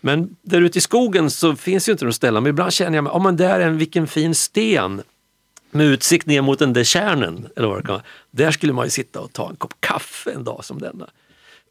Men 0.00 0.36
där 0.42 0.60
ute 0.60 0.78
i 0.78 0.80
skogen 0.80 1.30
så 1.30 1.56
finns 1.56 1.88
ju 1.88 1.92
inte 1.92 2.04
de 2.04 2.12
ställena. 2.12 2.40
Men 2.40 2.50
ibland 2.50 2.72
känner 2.72 2.98
jag, 2.98 3.06
oh, 3.16 3.22
men 3.22 3.36
där 3.36 3.60
är 3.60 3.66
en 3.66 3.78
vilken 3.78 4.06
fin 4.06 4.34
sten 4.34 5.02
med 5.74 5.86
utsikt 5.86 6.26
ner 6.26 6.42
mot 6.42 6.58
den 6.58 6.72
där 6.72 6.84
kärnen. 6.84 7.48
Eller 7.56 7.68
vad 7.68 7.78
det 7.78 7.82
kan 7.82 7.92
vara. 7.92 8.04
Där 8.30 8.50
skulle 8.50 8.72
man 8.72 8.84
ju 8.84 8.90
sitta 8.90 9.20
och 9.20 9.32
ta 9.32 9.50
en 9.50 9.56
kopp 9.56 9.74
kaffe 9.80 10.32
en 10.32 10.44
dag 10.44 10.64
som 10.64 10.78
denna. 10.78 11.10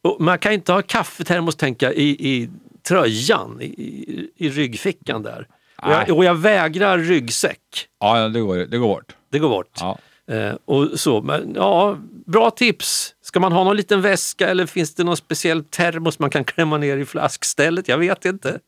Och 0.02 0.22
man 0.22 0.40
kan 0.40 0.54
inte 0.54 0.74
ha 0.74 0.82
kaffetermos 0.82 1.56
tänka 1.56 1.94
i, 1.94 2.10
i 2.10 2.50
tröjan, 2.88 3.62
i, 3.62 3.66
i, 3.66 4.30
i 4.38 4.50
ryggfickan 4.50 5.24
där. 5.24 5.48
Och 5.82 5.92
jag, 5.92 6.10
och 6.18 6.26
jag 6.26 6.36
vägrar 6.36 6.98
ryggsäck. 6.98 7.88
Ja, 8.00 8.30
det 8.30 8.40
går, 8.40 8.58
det 8.58 8.78
går 8.78 8.88
bort. 8.88 9.16
Det 9.30 9.40
går 9.40 9.50
bort. 9.50 9.78
Ja. 9.80 9.98
Eh, 10.28 10.56
och 10.66 11.00
så, 11.00 11.22
men 11.22 11.54
ja, 11.56 11.98
bra 12.26 12.52
tips. 12.52 13.16
Ska 13.22 13.40
man 13.40 13.52
ha 13.52 13.64
någon 13.64 13.76
liten 13.76 14.02
väska 14.02 14.50
eller 14.50 14.66
finns 14.66 14.96
det 14.96 15.04
någon 15.04 15.18
speciell 15.18 15.64
termos 15.64 16.20
man 16.20 16.30
kan 16.30 16.44
klämma 16.44 16.78
ner 16.78 16.98
i 16.98 17.06
flaskstället? 17.06 17.88
Jag 17.88 17.98
vet 17.98 18.26
inte. 18.26 18.60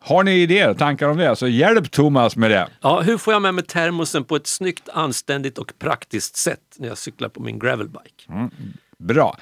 Har 0.00 0.24
ni 0.24 0.30
idéer, 0.30 0.74
tankar 0.74 1.08
om 1.08 1.16
det, 1.16 1.36
så 1.36 1.48
hjälp 1.48 1.90
Thomas 1.90 2.36
med 2.36 2.50
det. 2.50 2.68
Ja, 2.80 3.00
hur 3.00 3.18
får 3.18 3.32
jag 3.32 3.42
med 3.42 3.54
mig 3.54 3.64
termosen 3.64 4.24
på 4.24 4.36
ett 4.36 4.46
snyggt, 4.46 4.88
anständigt 4.92 5.58
och 5.58 5.72
praktiskt 5.78 6.36
sätt 6.36 6.60
när 6.76 6.88
jag 6.88 6.98
cyklar 6.98 7.28
på 7.28 7.42
min 7.42 7.58
gravelbike? 7.58 8.50
Bra. 8.98 9.36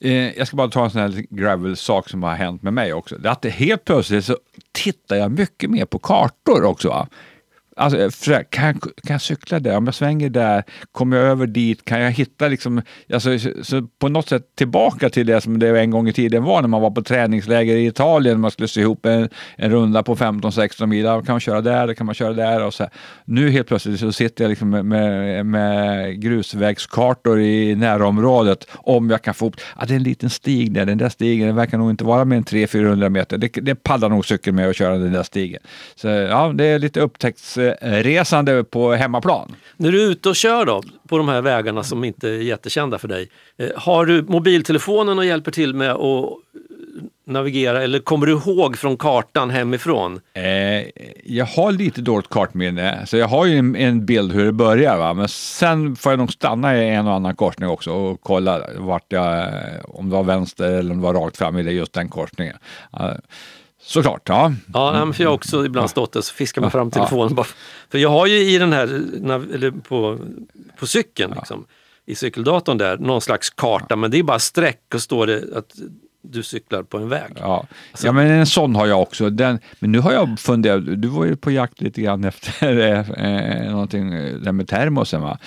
Eh, 0.00 0.38
jag 0.38 0.46
ska 0.46 0.56
bara 0.56 0.68
ta 0.68 0.84
en 0.84 0.90
sån 0.90 1.00
här 1.00 1.24
gravel-sak 1.30 2.08
som 2.08 2.22
har 2.22 2.34
hänt 2.34 2.62
med 2.62 2.72
mig 2.72 2.92
också. 2.92 3.18
Det 3.18 3.28
är 3.28 3.32
att 3.32 3.42
det 3.42 3.50
helt 3.50 3.84
plötsligt 3.84 4.24
så 4.24 4.36
tittar 4.72 5.16
jag 5.16 5.30
mycket 5.30 5.70
mer 5.70 5.84
på 5.84 5.98
kartor 5.98 6.64
också. 6.64 6.88
Va? 6.88 7.08
Alltså, 7.78 7.98
eh, 7.98 8.10
för, 8.10 8.42
kan, 8.42 8.64
jag, 8.66 8.80
kan 8.82 9.14
jag 9.14 9.20
cykla 9.20 9.60
där? 9.60 9.76
Om 9.76 9.84
jag 9.84 9.94
svänger 9.94 10.30
där, 10.30 10.64
kommer 10.92 11.16
jag 11.16 11.26
över 11.26 11.46
dit? 11.46 11.84
Kan 11.84 12.00
jag 12.00 12.10
hitta 12.10 12.48
liksom, 12.48 12.82
alltså, 13.12 13.38
så, 13.38 13.50
så 13.62 13.82
på 13.82 14.08
något 14.08 14.28
sätt 14.28 14.42
tillbaka 14.56 15.10
till 15.10 15.26
det 15.26 15.40
som 15.40 15.58
det 15.58 15.80
en 15.80 15.90
gång 15.90 16.08
i 16.08 16.12
tiden 16.12 16.42
var 16.42 16.60
när 16.60 16.68
man 16.68 16.82
var 16.82 16.90
på 16.90 17.02
träningsläger 17.02 17.76
i 17.76 17.86
Italien. 17.86 18.40
Man 18.40 18.50
skulle 18.50 18.68
se 18.68 18.80
ihop 18.80 19.06
en, 19.06 19.28
en 19.56 19.70
runda 19.70 20.02
på 20.02 20.16
15-16 20.16 20.86
mil. 20.86 21.04
Kan 21.04 21.24
man 21.26 21.40
köra 21.40 21.60
där, 21.60 21.94
kan 21.94 22.06
man 22.06 22.14
köra 22.14 22.32
där. 22.32 22.64
Och 22.64 22.74
så 22.74 22.82
här. 22.82 22.92
Nu 23.24 23.50
helt 23.50 23.68
plötsligt 23.68 24.00
så 24.00 24.12
sitter 24.12 24.44
jag 24.44 24.48
liksom 24.48 24.70
med, 24.70 24.84
med, 24.84 25.46
med 25.46 26.20
grusvägskartor 26.22 27.40
i 27.40 27.74
närområdet. 27.74 28.66
Om 28.74 29.10
jag 29.10 29.22
kan 29.22 29.34
få 29.34 29.46
upp, 29.46 29.56
Ah, 29.76 29.84
det 29.86 29.94
är 29.94 29.96
en 29.96 30.02
liten 30.02 30.30
stig 30.30 30.72
där, 30.72 30.86
den 30.86 30.98
där 30.98 31.08
stigen, 31.08 31.46
den 31.46 31.56
verkar 31.56 31.78
nog 31.78 31.90
inte 31.90 32.04
vara 32.04 32.24
mer 32.24 32.36
än 32.36 32.44
300-400 32.44 33.08
meter. 33.08 33.38
Det, 33.38 33.48
det 33.48 33.74
paddlar 33.74 34.08
nog 34.08 34.26
cykeln 34.26 34.56
med 34.56 34.68
att 34.68 34.76
köra 34.76 34.98
den 34.98 35.12
där 35.12 35.22
stigen. 35.22 35.62
Så 35.94 36.08
ja, 36.08 36.52
det 36.54 36.64
är 36.64 36.78
lite 36.78 37.00
upptäckts... 37.00 37.58
Eh, 37.58 37.67
upptäcktsresande 37.72 38.64
på 38.64 38.92
hemmaplan. 38.92 39.56
När 39.76 39.92
du 39.92 40.02
är 40.02 40.10
ute 40.10 40.28
och 40.28 40.36
kör 40.36 40.64
då, 40.64 40.82
på 41.08 41.18
de 41.18 41.28
här 41.28 41.42
vägarna 41.42 41.82
som 41.82 42.04
inte 42.04 42.28
är 42.28 42.42
jättekända 42.42 42.98
för 42.98 43.08
dig, 43.08 43.28
eh, 43.58 43.68
har 43.76 44.06
du 44.06 44.22
mobiltelefonen 44.22 45.18
och 45.18 45.24
hjälper 45.24 45.50
till 45.50 45.74
med 45.74 45.90
att 45.90 46.30
navigera 47.26 47.82
eller 47.82 47.98
kommer 47.98 48.26
du 48.26 48.32
ihåg 48.32 48.76
från 48.76 48.96
kartan 48.96 49.50
hemifrån? 49.50 50.20
Eh, 50.34 50.42
jag 51.24 51.46
har 51.46 51.72
lite 51.72 52.00
dåligt 52.00 52.28
kartminne, 52.28 53.06
så 53.06 53.16
jag 53.16 53.28
har 53.28 53.46
ju 53.46 53.58
en, 53.58 53.76
en 53.76 54.06
bild 54.06 54.32
hur 54.32 54.44
det 54.44 54.52
börjar. 54.52 54.98
Va? 54.98 55.14
Men 55.14 55.28
sen 55.28 55.96
får 55.96 56.12
jag 56.12 56.18
nog 56.18 56.32
stanna 56.32 56.78
i 56.78 56.88
en 56.88 57.06
och 57.06 57.12
annan 57.12 57.36
korsning 57.36 57.68
också 57.68 57.92
och 57.92 58.20
kolla 58.20 58.60
vart 58.76 59.12
jag, 59.12 59.48
om 59.88 60.08
det 60.08 60.16
var 60.16 60.24
vänster 60.24 60.72
eller 60.72 60.90
om 60.90 61.00
det 61.00 61.02
var 61.02 61.14
rakt 61.14 61.36
fram 61.36 61.58
i 61.58 61.62
just 61.62 61.92
den 61.92 62.08
korsningen. 62.08 62.56
Såklart, 63.88 64.28
ja. 64.28 64.52
Ja, 64.74 64.92
men 64.92 65.14
för 65.14 65.22
jag 65.22 65.30
har 65.30 65.34
också 65.34 65.66
ibland 65.66 65.90
stått 65.90 66.12
där 66.12 66.20
och 66.20 66.24
fiskat 66.24 66.62
mig 66.62 66.70
fram 66.70 66.90
telefonen. 66.90 67.34
Bara, 67.34 67.46
för 67.90 67.98
jag 67.98 68.08
har 68.08 68.26
ju 68.26 68.38
i 68.38 68.58
den 68.58 68.72
här, 68.72 68.86
eller 69.54 69.70
på, 69.70 70.18
på 70.78 70.86
cykeln, 70.86 71.34
liksom, 71.36 71.66
i 72.06 72.14
cykeldatorn 72.14 72.78
där, 72.78 72.98
någon 72.98 73.20
slags 73.20 73.50
karta, 73.50 73.96
men 73.96 74.10
det 74.10 74.18
är 74.18 74.22
bara 74.22 74.38
streck 74.38 74.94
och 74.94 75.02
står 75.02 75.26
det 75.26 75.56
att 75.56 75.74
du 76.22 76.42
cyklar 76.42 76.82
på 76.82 76.98
en 76.98 77.08
väg. 77.08 77.32
Ja. 77.36 77.66
ja, 78.02 78.12
men 78.12 78.26
en 78.26 78.46
sån 78.46 78.74
har 78.74 78.86
jag 78.86 79.02
också. 79.02 79.30
Den, 79.30 79.58
men 79.78 79.92
nu 79.92 79.98
har 79.98 80.12
jag 80.12 80.38
funderat, 80.38 81.02
du 81.02 81.08
var 81.08 81.24
ju 81.24 81.36
på 81.36 81.50
jakt 81.50 81.80
lite 81.80 82.02
grann 82.02 82.24
efter 82.24 82.78
eh, 82.78 83.70
någonting 83.70 84.12
eh, 84.12 84.34
där 84.34 84.52
med 84.52 84.68
termosen. 84.68 85.20
Va? 85.20 85.38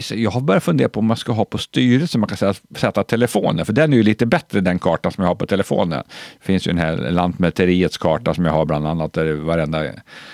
Så 0.00 0.14
jag 0.14 0.30
har 0.30 0.40
börjat 0.40 0.62
fundera 0.62 0.88
på 0.88 1.00
om 1.00 1.06
man 1.06 1.16
ska 1.16 1.32
ha 1.32 1.44
på 1.44 1.58
styret 1.58 2.10
så 2.10 2.18
man 2.18 2.28
kan 2.28 2.36
sätta, 2.36 2.60
sätta 2.76 3.04
telefonen, 3.04 3.66
för 3.66 3.72
den 3.72 3.92
är 3.92 3.96
ju 3.96 4.02
lite 4.02 4.26
bättre 4.26 4.60
den 4.60 4.78
kartan 4.78 5.12
som 5.12 5.22
jag 5.24 5.30
har 5.30 5.34
på 5.34 5.46
telefonen. 5.46 6.02
Det 6.38 6.44
finns 6.46 6.66
ju 6.66 6.70
den 6.70 6.80
här 6.80 6.96
Lantmäteriets 6.96 7.98
karta 7.98 8.34
som 8.34 8.44
jag 8.44 8.52
har 8.52 8.64
bland 8.64 8.86
annat, 8.86 9.12
där 9.12 9.32
varenda 9.32 9.84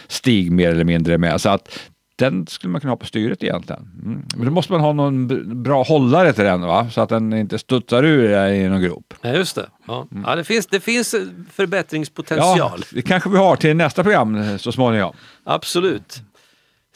stig 0.08 0.52
mer 0.52 0.70
eller 0.70 0.84
mindre 0.84 1.14
är 1.14 1.18
med. 1.18 1.40
Så 1.40 1.48
att 1.48 1.68
den 2.16 2.46
skulle 2.46 2.72
man 2.72 2.80
kunna 2.80 2.90
ha 2.90 2.96
på 2.96 3.06
styret 3.06 3.42
egentligen. 3.42 3.82
Mm. 4.02 4.22
Men 4.36 4.44
då 4.44 4.50
måste 4.50 4.72
man 4.72 4.80
ha 4.80 4.92
någon 4.92 5.62
bra 5.62 5.82
hållare 5.82 6.32
till 6.32 6.44
den, 6.44 6.60
va? 6.60 6.90
så 6.90 7.00
att 7.00 7.08
den 7.08 7.32
inte 7.32 7.58
studsar 7.58 8.02
ur 8.04 8.52
i 8.52 8.68
någon 8.68 8.82
grop. 8.82 9.14
Ja, 9.20 9.30
just 9.30 9.56
det. 9.56 9.66
Ja. 9.86 10.06
Ja, 10.24 10.36
det, 10.36 10.44
finns, 10.44 10.66
det 10.66 10.80
finns 10.80 11.14
förbättringspotential. 11.52 12.58
Ja, 12.58 12.76
det 12.90 13.02
kanske 13.02 13.30
vi 13.30 13.36
har 13.36 13.56
till 13.56 13.76
nästa 13.76 14.02
program 14.02 14.58
så 14.58 14.72
småningom. 14.72 15.12
Absolut. 15.44 16.22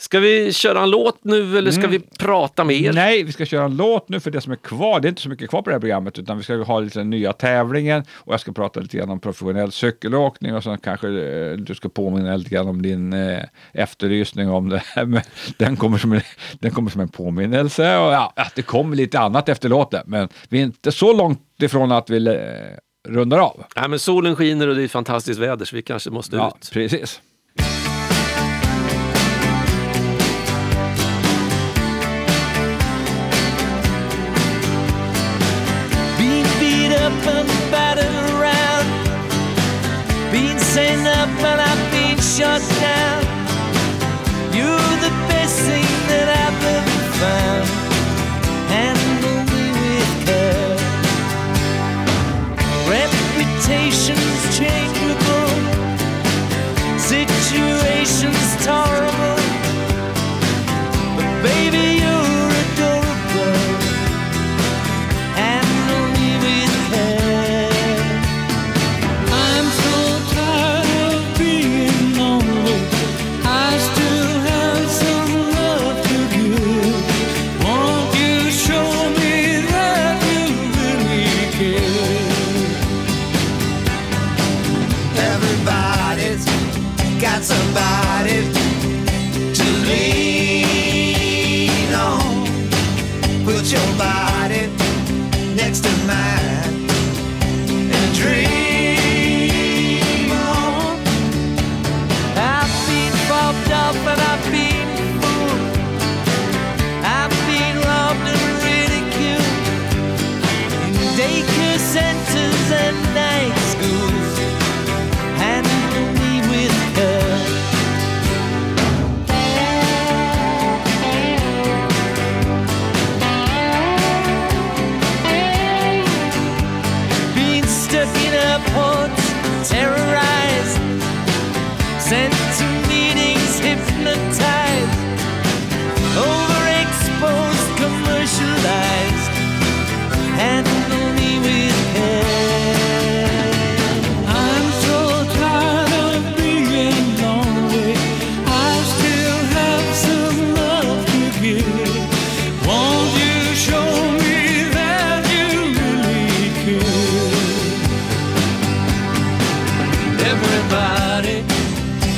Ska 0.00 0.20
vi 0.20 0.52
köra 0.52 0.82
en 0.82 0.90
låt 0.90 1.24
nu 1.24 1.58
eller 1.58 1.70
ska 1.70 1.86
vi 1.86 2.00
prata 2.18 2.64
mer? 2.64 2.92
Nej, 2.92 3.22
vi 3.22 3.32
ska 3.32 3.44
köra 3.46 3.64
en 3.64 3.76
låt 3.76 4.08
nu 4.08 4.20
för 4.20 4.30
det 4.30 4.40
som 4.40 4.52
är 4.52 4.56
kvar. 4.56 5.00
Det 5.00 5.06
är 5.06 5.08
inte 5.08 5.22
så 5.22 5.28
mycket 5.28 5.50
kvar 5.50 5.62
på 5.62 5.70
det 5.70 5.74
här 5.74 5.80
programmet 5.80 6.18
utan 6.18 6.36
vi 6.36 6.42
ska 6.42 6.56
ha 6.62 6.80
lite 6.80 6.98
den 6.98 7.10
nya 7.10 7.32
tävlingen 7.32 8.04
och 8.12 8.32
jag 8.32 8.40
ska 8.40 8.52
prata 8.52 8.80
lite 8.80 8.96
grann 8.96 9.10
om 9.10 9.20
professionell 9.20 9.72
cykelåkning 9.72 10.54
och 10.54 10.62
så 10.62 10.76
kanske 10.76 11.08
eh, 11.08 11.52
du 11.52 11.74
ska 11.74 11.88
påminna 11.88 12.36
lite 12.36 12.50
grann 12.50 12.68
om 12.68 12.82
din 12.82 13.12
eh, 13.12 13.44
efterlysning 13.72 14.50
om 14.50 14.68
det 14.68 14.82
här. 14.84 15.04
Men 15.06 15.22
den, 15.56 15.76
kommer 15.76 15.98
som 15.98 16.12
en, 16.12 16.20
den 16.52 16.70
kommer 16.70 16.90
som 16.90 17.00
en 17.00 17.08
påminnelse 17.08 17.96
och 17.96 18.12
ja, 18.12 18.32
det 18.54 18.62
kommer 18.62 18.96
lite 18.96 19.18
annat 19.18 19.48
efter 19.48 19.68
låten. 19.68 20.02
Men 20.06 20.28
vi 20.48 20.58
är 20.58 20.62
inte 20.62 20.92
så 20.92 21.12
långt 21.12 21.40
ifrån 21.62 21.92
att 21.92 22.10
vi 22.10 22.26
eh, 22.26 22.34
rundar 23.08 23.38
av. 23.38 23.64
Nej, 23.76 23.88
men 23.88 23.98
solen 23.98 24.36
skiner 24.36 24.68
och 24.68 24.74
det 24.74 24.82
är 24.82 24.88
fantastiskt 24.88 25.40
väder 25.40 25.64
så 25.64 25.76
vi 25.76 25.82
kanske 25.82 26.10
måste 26.10 26.36
Ja, 26.36 26.56
ut. 26.60 26.70
precis. 26.72 27.20
Shut 42.40 42.62
down. 42.80 43.22
You're 44.56 44.96
the 45.06 45.12
best 45.28 45.56
thing 45.66 45.90
that 46.08 46.28
I've 46.42 46.64
ever 46.76 46.98
found. 47.20 47.66
With 48.80 50.12
care. 50.24 50.76
Reputations 52.88 54.32
changeable, 54.56 54.89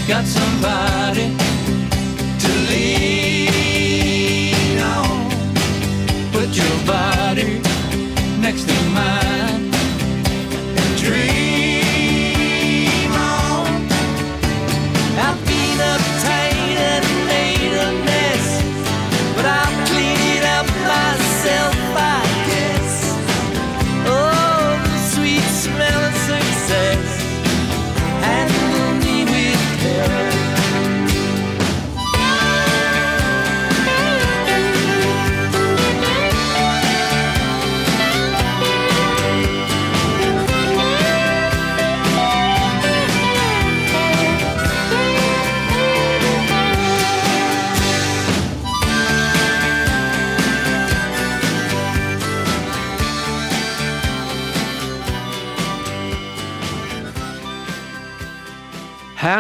got 0.09 0.27
somebody 0.27 0.92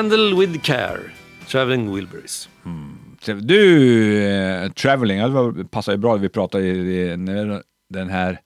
Handle 0.02 0.34
with 0.34 0.62
care. 0.62 1.12
Traveling 1.48 1.94
Wilburys. 1.94 2.48
Hmm. 2.64 3.16
Du, 3.40 4.24
eh, 4.24 4.72
traveling, 4.72 5.18
det 5.54 5.64
passar 5.64 5.92
ju 5.92 5.98
bra. 5.98 6.16
Vi 6.16 6.28
pratade 6.28 6.64
i, 6.64 6.70
i, 6.70 7.16
när 7.16 7.62
den 7.88 8.10
här 8.10 8.40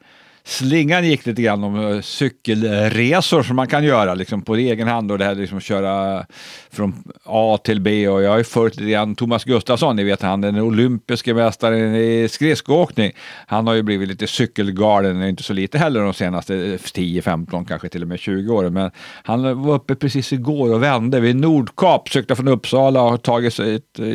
slingan 0.46 1.04
gick 1.04 1.26
lite 1.26 1.42
grann 1.42 1.64
om 1.64 1.92
eh, 1.92 2.00
cykelresor 2.00 3.42
som 3.42 3.56
man 3.56 3.66
kan 3.66 3.84
göra 3.84 4.14
liksom, 4.14 4.42
på 4.42 4.56
egen 4.56 4.88
hand 4.88 5.12
och 5.12 5.18
det 5.18 5.24
här 5.24 5.34
liksom, 5.34 5.58
att 5.58 5.64
köra 5.64 6.26
från 6.70 7.04
A 7.24 7.58
till 7.64 7.80
B. 7.80 8.08
Och 8.08 8.22
jag 8.22 8.30
har 8.30 8.38
ju 8.38 8.44
följt 8.44 8.76
lite 8.76 8.90
grann 8.90 9.14
Thomas 9.14 9.44
Gustafsson, 9.44 9.96
ni 9.96 10.04
vet 10.04 10.22
han 10.22 10.40
den 10.40 10.60
olympiske 10.60 11.34
mästaren 11.34 11.96
i 11.96 12.28
skridskoåkning. 12.30 13.12
Han 13.46 13.66
har 13.66 13.74
ju 13.74 13.82
blivit 13.82 14.08
lite 14.08 14.26
cykelgalen, 14.26 15.22
inte 15.22 15.42
så 15.42 15.52
lite 15.52 15.78
heller 15.78 16.00
de 16.00 16.14
senaste 16.14 16.56
eh, 16.56 16.80
10, 16.92 17.22
15, 17.22 17.64
kanske 17.64 17.88
till 17.88 18.02
och 18.02 18.08
med 18.08 18.18
20 18.18 18.54
åren. 18.54 18.72
Men 18.72 18.90
han 19.22 19.62
var 19.62 19.74
uppe 19.74 19.94
precis 19.94 20.32
igår 20.32 20.74
och 20.74 20.82
vände 20.82 21.20
vid 21.20 21.36
Nordkap, 21.36 22.08
sökte 22.08 22.36
från 22.36 22.48
Uppsala 22.48 23.02
och 23.02 23.10
har 23.10 23.18
tagit 23.18 23.54
sig 23.54 23.74
ett, 23.74 23.98
eh, 23.98 24.06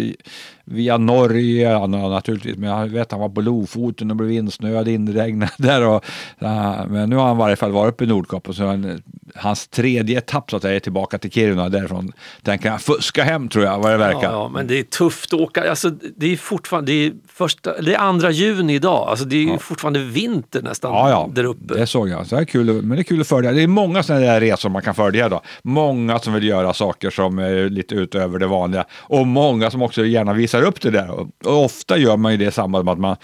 via 0.71 0.97
Norge 0.97 1.71
ja, 1.71 1.87
naturligtvis, 1.87 2.57
men 2.57 2.69
jag 2.69 2.87
vet 2.87 3.11
han 3.11 3.21
var 3.21 3.29
på 3.29 3.41
Lofoten 3.41 4.11
och 4.11 4.17
blev 4.17 4.31
insnöad, 4.31 4.87
inregnad 4.87 5.49
där. 5.57 5.87
Och, 5.87 6.05
ja, 6.39 6.85
men 6.89 7.09
nu 7.09 7.15
har 7.15 7.27
han 7.27 7.35
i 7.35 7.39
varje 7.39 7.55
fall 7.55 7.71
varit 7.71 7.93
uppe 7.93 8.03
i 8.03 8.07
Nordkap 8.07 8.49
och 8.49 8.55
så 8.55 8.65
han, 8.65 9.01
hans 9.35 9.67
tredje 9.67 10.17
etapp 10.17 10.49
så 10.49 10.55
att 10.55 10.61
säga 10.61 10.75
är 10.75 10.79
tillbaka 10.79 11.17
till 11.17 11.31
Kiruna. 11.31 11.69
Därifrån 11.69 12.11
tänker 12.43 12.69
han 12.69 12.79
fuska 12.79 13.23
hem 13.23 13.49
tror 13.49 13.65
jag, 13.65 13.79
vad 13.79 13.91
det 13.91 13.97
verkar. 13.97 14.23
Ja, 14.23 14.31
ja, 14.31 14.49
men 14.49 14.67
det 14.67 14.79
är 14.79 14.83
tufft 14.83 15.33
att 15.33 15.39
åka. 15.39 15.69
Alltså, 15.69 15.89
det 15.89 16.33
är 16.33 16.37
fortfarande, 16.37 16.91
det 16.91 17.05
är, 17.05 17.13
första, 17.27 17.81
det 17.81 17.93
är 17.93 17.99
andra 17.99 18.31
juni 18.31 18.73
idag. 18.75 19.07
Alltså, 19.09 19.25
det 19.25 19.35
är 19.35 19.43
ju 19.43 19.57
fortfarande 19.57 19.99
vinter 19.99 20.61
nästan 20.61 20.91
Ja, 20.91 21.09
ja, 21.09 21.29
där 21.33 21.43
uppe. 21.43 21.73
det 21.73 21.87
såg 21.87 22.09
jag. 22.09 22.27
Så 22.27 22.35
det 22.35 22.41
är 22.41 22.45
kul, 22.45 22.65
men 22.65 22.89
det 22.89 23.01
är 23.01 23.03
kul 23.03 23.21
att 23.21 23.27
följa. 23.27 23.51
Det 23.51 23.63
är 23.63 23.67
många 23.67 24.03
sådana 24.03 24.25
där 24.25 24.39
resor 24.39 24.69
man 24.69 24.81
kan 24.81 24.95
följa 24.95 25.29
då. 25.29 25.41
Många 25.61 26.19
som 26.19 26.33
vill 26.33 26.43
göra 26.43 26.73
saker 26.73 27.09
som 27.09 27.39
är 27.39 27.69
lite 27.69 27.95
utöver 27.95 28.39
det 28.39 28.47
vanliga 28.47 28.85
och 28.93 29.27
många 29.27 29.71
som 29.71 29.81
också 29.81 30.05
gärna 30.05 30.33
visar 30.33 30.60
upp 30.63 30.81
det 30.81 30.91
där. 30.91 31.11
Och, 31.11 31.29
och 31.45 31.65
ofta 31.65 31.97
gör 31.97 32.17
man 32.17 32.31
ju 32.31 32.37
det 32.37 32.45
i 32.45 32.51
samband 32.51 32.85
med 32.85 32.91
att 32.91 32.99
man 32.99 33.15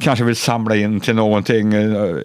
kanske 0.00 0.24
vill 0.24 0.36
samla 0.36 0.76
in 0.76 1.00
till 1.00 1.14
någonting, 1.14 1.74
eh, 1.74 2.16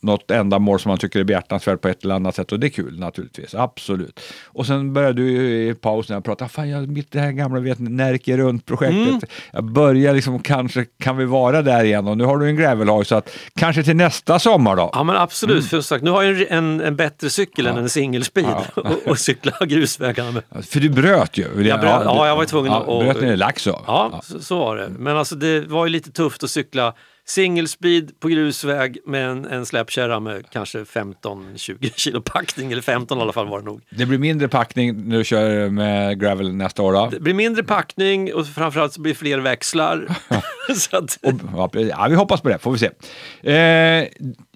något 0.00 0.30
ändamål 0.30 0.80
som 0.80 0.88
man 0.88 0.98
tycker 0.98 1.20
är 1.20 1.24
behjärtansvärt 1.24 1.80
på 1.80 1.88
ett 1.88 2.04
eller 2.04 2.14
annat 2.14 2.34
sätt 2.34 2.52
och 2.52 2.60
det 2.60 2.66
är 2.66 2.70
kul 2.70 2.98
naturligtvis, 2.98 3.54
absolut. 3.54 4.20
Och 4.46 4.66
sen 4.66 4.92
började 4.92 5.22
du 5.22 5.30
i 5.68 5.74
pausen 5.74 6.22
prata, 6.22 6.48
fan 6.48 6.68
jag 6.68 6.88
mitt 6.88 7.12
det 7.12 7.20
här 7.20 7.32
gamla 7.32 7.60
vet, 7.60 7.78
Närke 7.78 8.36
runt-projektet. 8.36 9.30
Jag 9.52 9.64
börjar 9.64 10.14
liksom, 10.14 10.38
kanske 10.42 10.84
kan 11.00 11.16
vi 11.16 11.24
vara 11.24 11.62
där 11.62 11.84
igen 11.84 12.08
och 12.08 12.18
nu 12.18 12.24
har 12.24 12.38
du 12.38 12.46
en 12.46 12.56
gravelhoj 12.56 13.04
så 13.04 13.14
att 13.14 13.30
kanske 13.56 13.82
till 13.82 13.96
nästa 13.96 14.38
sommar 14.38 14.76
då. 14.76 14.90
Ja 14.92 15.02
men 15.04 15.16
absolut, 15.16 15.56
Mm. 15.58 15.68
för 15.68 15.80
sagt, 15.80 16.04
nu 16.04 16.10
har 16.10 16.22
jag 16.22 16.40
en, 16.40 16.46
en, 16.58 16.80
en 16.80 16.96
bättre 16.96 17.30
cykel 17.30 17.66
än 17.66 17.76
en 17.76 17.88
singelspeed 17.88 18.46
och, 18.74 18.86
och 19.06 19.18
cykla 19.18 19.52
grusvägarna 19.66 20.30
med. 20.30 20.64
För 20.66 20.80
du 20.80 20.88
bröt 20.90 21.38
ju. 21.38 21.42
Jag 21.42 21.80
bröt- 21.80 22.02
ja, 22.04 22.26
jag 22.26 22.36
var 22.36 22.44
tvungen 22.44 22.72
ja, 22.72 22.78
att- 22.80 23.04
Bröt 23.04 23.20
ner 23.22 23.32
i 23.32 23.36
Laxå. 23.36 23.80
Ja, 23.86 24.20
Så, 24.24 24.40
så 24.40 24.58
var 24.58 24.76
det. 24.76 24.88
Men 24.98 25.16
alltså 25.16 25.34
det 25.34 25.60
var 25.60 25.86
ju 25.86 25.90
lite 25.92 26.10
tufft 26.12 26.44
att 26.44 26.50
cykla 26.50 26.94
singelspeed 27.28 28.20
på 28.20 28.28
grusväg 28.28 28.98
med 29.06 29.28
en, 29.28 29.44
en 29.44 29.66
släpkärra 29.66 30.20
med 30.20 30.50
kanske 30.50 30.78
15-20 30.78 31.92
kilo 31.96 32.20
packning, 32.20 32.72
eller 32.72 32.82
15 32.82 33.18
i 33.18 33.20
alla 33.20 33.32
fall 33.32 33.48
var 33.48 33.58
det 33.58 33.64
nog. 33.64 33.80
Det 33.90 34.06
blir 34.06 34.18
mindre 34.18 34.48
packning 34.48 35.08
när 35.08 35.18
du 35.18 35.24
kör 35.24 35.70
med 35.70 36.20
gravel 36.20 36.54
nästa 36.54 36.82
år 36.82 36.92
då? 36.92 37.08
Det 37.12 37.20
blir 37.20 37.34
mindre 37.34 37.62
packning 37.62 38.34
och 38.34 38.46
framförallt 38.46 38.92
så 38.92 39.00
blir 39.00 39.12
det 39.12 39.18
fler 39.18 39.38
växlar. 39.38 40.08
Så 40.74 40.96
att, 40.96 41.18
Och, 41.22 41.76
ja, 41.76 42.06
vi 42.10 42.14
hoppas 42.14 42.40
på 42.40 42.48
det, 42.48 42.58
får 42.58 42.72
vi 42.72 42.78
se. 42.78 42.86
Eh, 43.50 44.08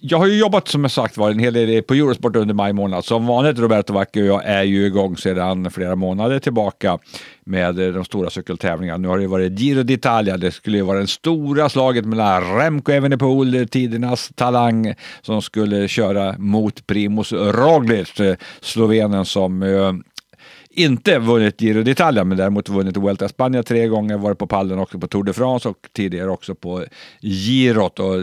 jag 0.04 0.18
har 0.18 0.26
ju 0.26 0.38
jobbat 0.38 0.68
som 0.68 0.84
jag 0.84 0.90
sagt 0.90 1.16
var 1.16 1.30
en 1.30 1.38
hel 1.38 1.54
del 1.54 1.82
på 1.82 1.94
Eurosport 1.94 2.36
under 2.36 2.54
maj 2.54 2.72
månad. 2.72 3.04
Som 3.04 3.26
vanligt 3.26 3.58
Roberto 3.58 3.92
Vacchi 3.92 4.22
och 4.22 4.26
jag 4.26 4.44
är 4.44 4.62
ju 4.62 4.86
igång 4.86 5.16
sedan 5.16 5.70
flera 5.70 5.96
månader 5.96 6.38
tillbaka 6.38 6.98
med 7.44 7.78
eh, 7.78 7.92
de 7.92 8.04
stora 8.04 8.30
cykeltävlingarna. 8.30 8.98
Nu 8.98 9.08
har 9.08 9.18
det 9.18 9.26
varit 9.26 9.60
Giro 9.60 9.82
d'Italia, 9.82 10.36
det 10.36 10.50
skulle 10.50 10.76
ju 10.76 10.82
vara 10.82 10.98
det 10.98 11.06
stora 11.06 11.68
slaget 11.68 12.04
mellan 12.04 12.58
Remco 12.58 12.92
Evenepoel, 12.92 13.68
tidernas 13.68 14.30
talang, 14.34 14.94
som 15.22 15.42
skulle 15.42 15.88
köra 15.88 16.38
mot 16.38 16.86
Primoz 16.86 17.32
Roglic, 17.32 18.20
eh, 18.20 18.36
slovenen 18.60 19.24
som 19.24 19.62
eh, 19.62 19.92
inte 20.70 21.18
vunnit 21.18 21.60
Giro 21.60 21.82
d'Italia 21.82 22.24
men 22.24 22.38
däremot 22.38 22.68
vunnit 22.68 22.96
Vuelta 22.96 23.24
a 23.24 23.28
Spanien 23.28 23.64
tre 23.64 23.86
gånger, 23.86 24.18
varit 24.18 24.38
på 24.38 24.46
pallen 24.46 24.78
också 24.78 24.98
på 24.98 25.06
Tour 25.06 25.24
de 25.24 25.32
France 25.32 25.68
och 25.68 25.88
tidigare 25.92 26.30
också 26.30 26.54
på 26.54 26.84
Girot. 27.20 27.98
Och 27.98 28.20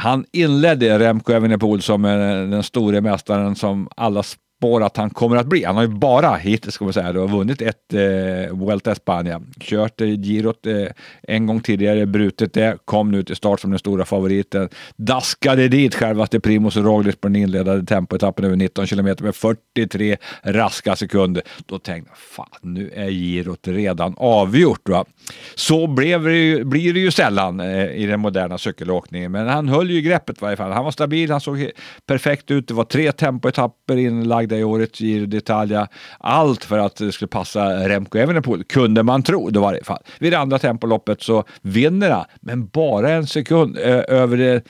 han 0.00 0.24
inledde 0.32 0.98
Remco 0.98 1.32
Evenepoel 1.32 1.82
som 1.82 2.04
eh, 2.04 2.18
den 2.50 2.62
store 2.62 3.00
mästaren 3.00 3.56
som 3.56 3.88
alla 3.96 4.22
spår 4.60 4.82
att 4.82 4.96
han 4.96 5.10
kommer 5.10 5.36
att 5.36 5.46
bli. 5.46 5.64
Han 5.64 5.76
har 5.76 5.82
ju 5.82 5.88
bara 5.88 6.36
hittills 6.36 6.74
ska 6.74 6.84
man 6.84 6.92
säga, 6.92 7.12
då, 7.12 7.26
vunnit 7.26 7.62
ett 7.62 7.94
eh, 7.94 8.56
Vuelta 8.56 8.94
España. 8.94 9.42
Kört 9.60 10.00
eh, 10.00 10.06
Girot 10.06 10.66
eh, 10.66 10.86
en 11.22 11.46
gång 11.46 11.60
tidigare, 11.60 12.06
brutit 12.06 12.52
det, 12.52 12.76
kom 12.84 13.10
nu 13.10 13.22
till 13.22 13.36
start 13.36 13.60
som 13.60 13.70
den 13.70 13.78
stora 13.78 14.04
favoriten, 14.04 14.68
daskade 14.96 15.68
dit 15.68 15.94
självaste 15.94 16.40
Primoz 16.40 16.76
Roglic 16.76 17.16
på 17.16 17.28
den 17.28 17.36
inledande 17.36 17.86
tempoetappen 17.86 18.44
över 18.44 18.56
19 18.56 18.86
kilometer 18.86 19.24
med 19.24 19.34
43 19.34 20.16
raska 20.42 20.96
sekunder. 20.96 21.42
Då 21.66 21.78
tänkte 21.78 22.10
jag, 22.10 22.18
fan 22.18 22.58
nu 22.62 22.90
är 22.94 23.10
Girot 23.10 23.68
redan 23.68 24.14
avgjort. 24.16 24.88
Va? 24.88 25.04
Så 25.54 25.86
blev 25.86 26.24
det 26.24 26.36
ju, 26.36 26.64
blir 26.64 26.94
det 26.94 27.00
ju 27.00 27.10
sällan 27.10 27.60
eh, 27.60 27.92
i 27.92 28.06
den 28.06 28.20
moderna 28.20 28.58
cykelåkningen, 28.58 29.32
men 29.32 29.48
han 29.48 29.68
höll 29.68 29.90
ju 29.90 30.00
greppet 30.00 30.36
i 30.36 30.40
varje 30.40 30.56
fall. 30.56 30.72
Han 30.72 30.84
var 30.84 30.90
stabil, 30.90 31.30
han 31.30 31.40
såg 31.40 31.70
perfekt 32.06 32.50
ut. 32.50 32.68
Det 32.68 32.74
var 32.74 32.84
tre 32.84 33.12
tempoetapper 33.12 33.96
inlagda 33.96 34.49
i 34.58 34.64
året 34.64 35.00
Giro 35.00 35.26
d'Italia. 35.26 35.88
Allt 36.18 36.64
för 36.64 36.78
att 36.78 36.96
det 36.96 37.12
skulle 37.12 37.28
passa 37.28 37.88
Remco 37.88 38.18
Evenepoel, 38.18 38.64
kunde 38.64 39.02
man 39.02 39.22
tro. 39.22 39.50
Det 39.50 39.60
var 39.60 39.80
i 39.80 39.84
fall. 39.84 40.02
Vid 40.18 40.32
det 40.32 40.38
andra 40.38 40.58
tempoloppet 40.58 41.22
så 41.22 41.44
vinner 41.62 42.10
han, 42.10 42.24
men 42.40 42.66
bara 42.66 43.10
en 43.10 43.26
sekund 43.26 43.78
över 43.78 44.36
det 44.36 44.62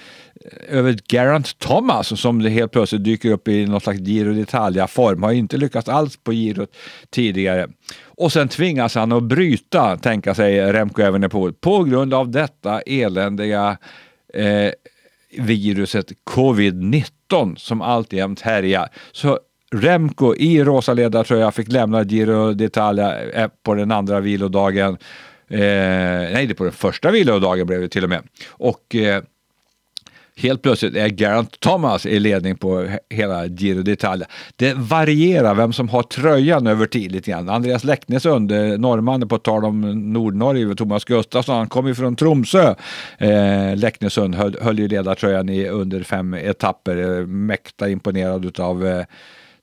över 0.68 0.98
Garant 1.08 1.58
Thomas 1.58 2.20
som 2.20 2.42
det 2.42 2.50
helt 2.50 2.72
plötsligt 2.72 3.04
dyker 3.04 3.30
upp 3.30 3.48
i 3.48 3.66
någon 3.66 3.80
slags 3.80 4.00
Giro 4.00 4.32
d'Italia-form. 4.32 5.22
Har 5.22 5.32
inte 5.32 5.56
lyckats 5.56 5.88
alls 5.88 6.16
på 6.16 6.32
Giro 6.32 6.66
tidigare. 7.10 7.68
Och 8.04 8.32
sen 8.32 8.48
tvingas 8.48 8.94
han 8.94 9.12
att 9.12 9.22
bryta, 9.22 9.96
tänka 9.96 10.34
sig 10.34 10.72
Remco 10.72 11.02
Evenepoel, 11.02 11.52
på 11.52 11.84
grund 11.84 12.14
av 12.14 12.30
detta 12.30 12.80
eländiga 12.80 13.78
eh, 14.34 14.72
viruset 15.38 16.12
covid-19 16.30 17.56
som 17.56 17.82
alltjämt 17.82 18.40
härjar. 18.40 18.88
Så 19.12 19.38
Remco 19.74 20.34
i 20.34 20.64
rosa 20.64 20.94
ledartröja 20.94 21.50
fick 21.50 21.72
lämna 21.72 22.02
Giro 22.02 22.52
d'Italia 22.52 23.30
eh, 23.34 23.48
på 23.62 23.74
den 23.74 23.90
andra 23.90 24.20
vilodagen. 24.20 24.96
Eh, 25.48 25.60
nej, 26.32 26.46
det 26.46 26.54
på 26.54 26.64
den 26.64 26.72
första 26.72 27.10
vilodagen 27.10 27.66
blev 27.66 27.80
det 27.80 27.88
till 27.88 28.04
och 28.04 28.10
med. 28.10 28.22
Och 28.50 28.94
eh, 28.94 29.22
Helt 30.36 30.62
plötsligt 30.62 30.96
är 30.96 31.08
Garant 31.08 31.60
Thomas 31.60 32.06
i 32.06 32.20
ledning 32.20 32.56
på 32.56 32.88
hela 33.10 33.46
Giro 33.46 33.82
d'Italia. 33.82 34.24
Det 34.56 34.74
varierar 34.74 35.54
vem 35.54 35.72
som 35.72 35.88
har 35.88 36.02
tröjan 36.02 36.66
över 36.66 36.86
tid 36.86 37.12
lite 37.12 37.30
grann. 37.30 37.48
Andreas 37.48 37.84
Läcknesund, 37.84 38.52
eh, 38.52 38.78
norrmannen 38.78 39.28
på 39.28 39.38
tal 39.38 39.64
om 39.64 39.80
Nordnorge, 40.12 40.74
Thomas 40.74 41.04
Gustafsson, 41.04 41.56
han 41.56 41.68
kom 41.68 41.86
ju 41.86 41.94
från 41.94 42.16
Tromsö. 42.16 42.74
Eh, 43.18 43.76
Läcknesund 43.76 44.34
höll, 44.34 44.56
höll 44.60 44.78
ju 44.78 44.88
ledartröjan 44.88 45.48
i 45.48 45.68
under 45.68 46.02
fem 46.02 46.34
etapper. 46.34 47.18
Eh, 47.18 47.26
mäkta 47.26 47.88
imponerad 47.88 48.60
av 48.60 48.86
eh, 48.86 49.04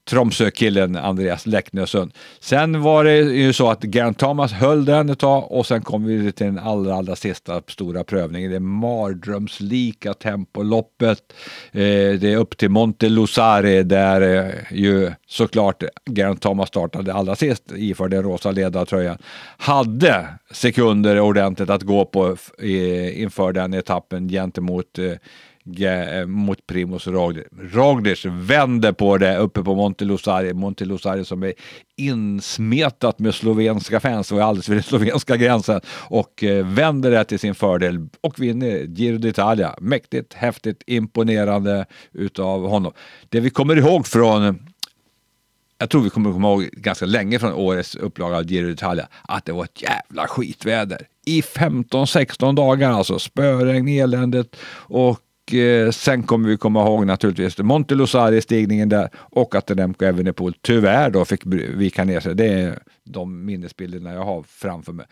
Tromsö-killen 0.10 0.96
Andreas 0.96 1.46
Läcknösund. 1.46 2.14
Sen 2.40 2.82
var 2.82 3.04
det 3.04 3.18
ju 3.18 3.54
så 3.54 3.70
att 3.70 3.84
Geraint 3.84 4.20
Thomas 4.20 4.52
höll 4.52 4.86
den 4.86 5.10
ett 5.10 5.20
tag 5.20 5.52
och 5.52 5.66
sen 5.66 5.82
kom 5.82 6.06
vi 6.06 6.32
till 6.32 6.46
den 6.46 6.60
allra, 6.60 6.96
allra 6.96 7.16
sista 7.16 7.62
stora 7.68 8.04
prövningen. 8.04 8.52
Det 8.52 8.60
mardrömslika 8.60 10.14
tempoloppet. 10.14 11.34
Eh, 11.72 11.82
det 12.20 12.34
är 12.34 12.38
upp 12.38 12.58
till 12.58 12.70
Monte 12.70 13.10
Lusare 13.10 13.84
där 13.84 14.22
eh, 14.22 14.54
ju 14.72 15.12
såklart 15.28 15.84
Geraint 16.16 16.42
Thomas 16.42 16.70
startade 16.70 17.14
allra 17.14 17.36
sist 17.36 17.64
iför 17.76 18.08
den 18.08 18.24
rosa 18.24 18.52
ledartröjan. 18.52 19.18
Hade 19.58 20.28
sekunder 20.52 21.20
ordentligt 21.20 21.70
att 21.70 21.84
gå 21.84 22.06
på 22.06 22.38
eh, 22.60 23.22
inför 23.22 23.54
den 23.54 23.74
etappen 23.74 24.30
gentemot 24.30 25.00
eh, 25.00 25.12
Eh, 25.76 26.26
mot 26.26 26.68
Primoz 26.68 27.08
Roglic. 27.08 27.46
Roglic 27.72 28.26
vänder 28.26 28.92
på 28.92 29.18
det 29.18 29.38
uppe 29.38 29.64
på 29.64 29.76
Monte 29.76 30.06
Lusari. 30.06 30.54
Monte 30.54 30.86
Lusari 30.86 31.26
som 31.26 31.44
är 31.44 31.54
insmetat 31.98 33.20
med 33.20 33.36
slovenska 33.36 34.00
fans, 34.00 34.30
det 34.30 34.36
var 34.36 34.42
alldeles 34.42 34.70
vid 34.70 34.78
den 34.78 34.84
slovenska 35.00 35.38
gränsen 35.38 35.82
och 35.90 36.44
eh, 36.44 36.66
vänder 36.66 37.12
det 37.12 37.24
till 37.24 37.40
sin 37.40 37.56
fördel 37.56 38.08
och 38.22 38.40
vinner 38.40 38.78
Giro 38.78 39.18
d'Italia. 39.18 39.76
Mäktigt, 39.82 40.34
häftigt, 40.34 40.84
imponerande 40.88 41.86
utav 42.12 42.68
honom. 42.68 42.94
Det 43.30 43.40
vi 43.40 43.50
kommer 43.50 43.76
ihåg 43.76 44.08
från 44.08 44.60
jag 45.80 45.90
tror 45.90 46.02
vi 46.02 46.10
kommer 46.10 46.32
komma 46.32 46.48
ihåg 46.48 46.70
ganska 46.74 47.06
länge 47.06 47.40
från 47.40 47.54
årets 47.54 47.96
upplaga 47.96 48.38
av 48.38 48.52
Giro 48.52 48.70
d'Italia 48.70 49.08
att 49.22 49.46
det 49.46 49.52
var 49.52 49.64
ett 49.64 49.82
jävla 49.82 50.28
skitväder. 50.28 51.08
I 51.26 51.42
15-16 51.42 52.56
dagar 52.56 52.92
alltså. 52.92 53.20
Spöregn, 53.20 53.88
eländet 53.88 54.56
och 54.74 55.20
eh, 55.54 55.92
sen 55.92 56.24
kommer 56.24 56.50
vi 56.50 56.58
komma 56.58 56.82
ihåg 56.82 57.06
naturligtvis 57.06 57.58
Monte 57.58 57.96
Lusari 57.96 58.42
stigningen 58.42 58.90
där 58.90 59.10
och 59.16 59.56
att 59.56 59.72
Remco 59.72 60.06
Evenepoel 60.06 60.54
tyvärr 60.62 61.10
då 61.10 61.26
fick 61.26 61.46
vika 61.76 62.04
ner 62.04 62.20
sig. 62.20 62.36
Det 62.36 62.46
är 62.46 62.80
de 63.04 63.46
minnesbilderna 63.46 64.14
jag 64.14 64.24
har 64.24 64.44
framför 64.44 64.94
mig. 64.94 65.06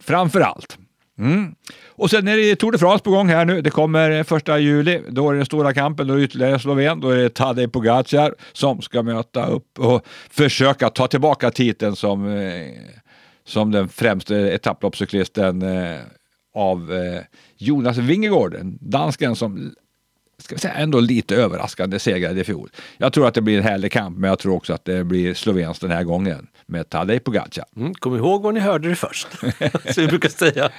Framför 0.00 0.40
allt. 0.40 0.78
Mm. 1.18 1.54
Och 1.88 2.10
sen 2.10 2.28
är 2.28 2.36
det 2.36 2.56
Tour 2.56 2.72
de 2.72 2.78
France 2.78 3.04
på 3.04 3.10
gång 3.10 3.28
här 3.28 3.44
nu. 3.44 3.60
Det 3.60 3.70
kommer 3.70 4.22
första 4.22 4.58
juli. 4.58 5.02
Då 5.08 5.28
är 5.28 5.32
det 5.32 5.38
den 5.38 5.46
stora 5.46 5.74
kampen. 5.74 6.06
Då 6.06 6.14
är 6.14 6.18
det 6.18 6.24
ytterligare 6.24 6.58
sloven. 6.58 7.00
Då 7.00 7.10
är 7.10 7.16
det 7.16 7.34
Tadej 7.34 7.68
Pogacar 7.68 8.34
som 8.52 8.82
ska 8.82 9.02
möta 9.02 9.46
upp 9.46 9.78
och 9.78 10.06
försöka 10.30 10.90
ta 10.90 11.06
tillbaka 11.06 11.50
titeln 11.50 11.96
som, 11.96 12.36
eh, 12.36 12.70
som 13.44 13.70
den 13.70 13.88
främste 13.88 14.36
etapploppscyklisten 14.36 15.62
eh, 15.62 16.00
av 16.54 16.92
eh, 16.94 17.20
Jonas 17.56 17.96
Vingegaard, 17.96 18.56
dansken 18.80 19.36
som 19.36 19.74
ska 20.38 20.54
vi 20.54 20.58
säga, 20.60 20.74
ändå 20.74 21.00
lite 21.00 21.36
överraskande 21.36 21.98
segrade 21.98 22.40
i 22.40 22.44
fjol. 22.44 22.70
Jag 22.98 23.12
tror 23.12 23.26
att 23.28 23.34
det 23.34 23.40
blir 23.42 23.58
en 23.58 23.64
härlig 23.64 23.92
kamp, 23.92 24.18
men 24.18 24.28
jag 24.30 24.38
tror 24.38 24.54
också 24.56 24.72
att 24.72 24.84
det 24.84 25.04
blir 25.04 25.34
slovenskt 25.34 25.80
den 25.82 25.90
här 25.90 26.02
gången 26.04 26.46
med 26.66 26.88
Tadej 26.88 27.20
Pogacar. 27.20 27.64
mm, 27.76 27.94
kom 27.94 28.16
ihåg 28.16 28.42
var 28.42 28.52
ni 28.52 28.60
hörde 28.60 28.88
det 28.88 28.94
först. 28.96 29.26
Så 29.94 30.00
vi 30.00 30.06
brukar 30.06 30.28
säga. 30.28 30.70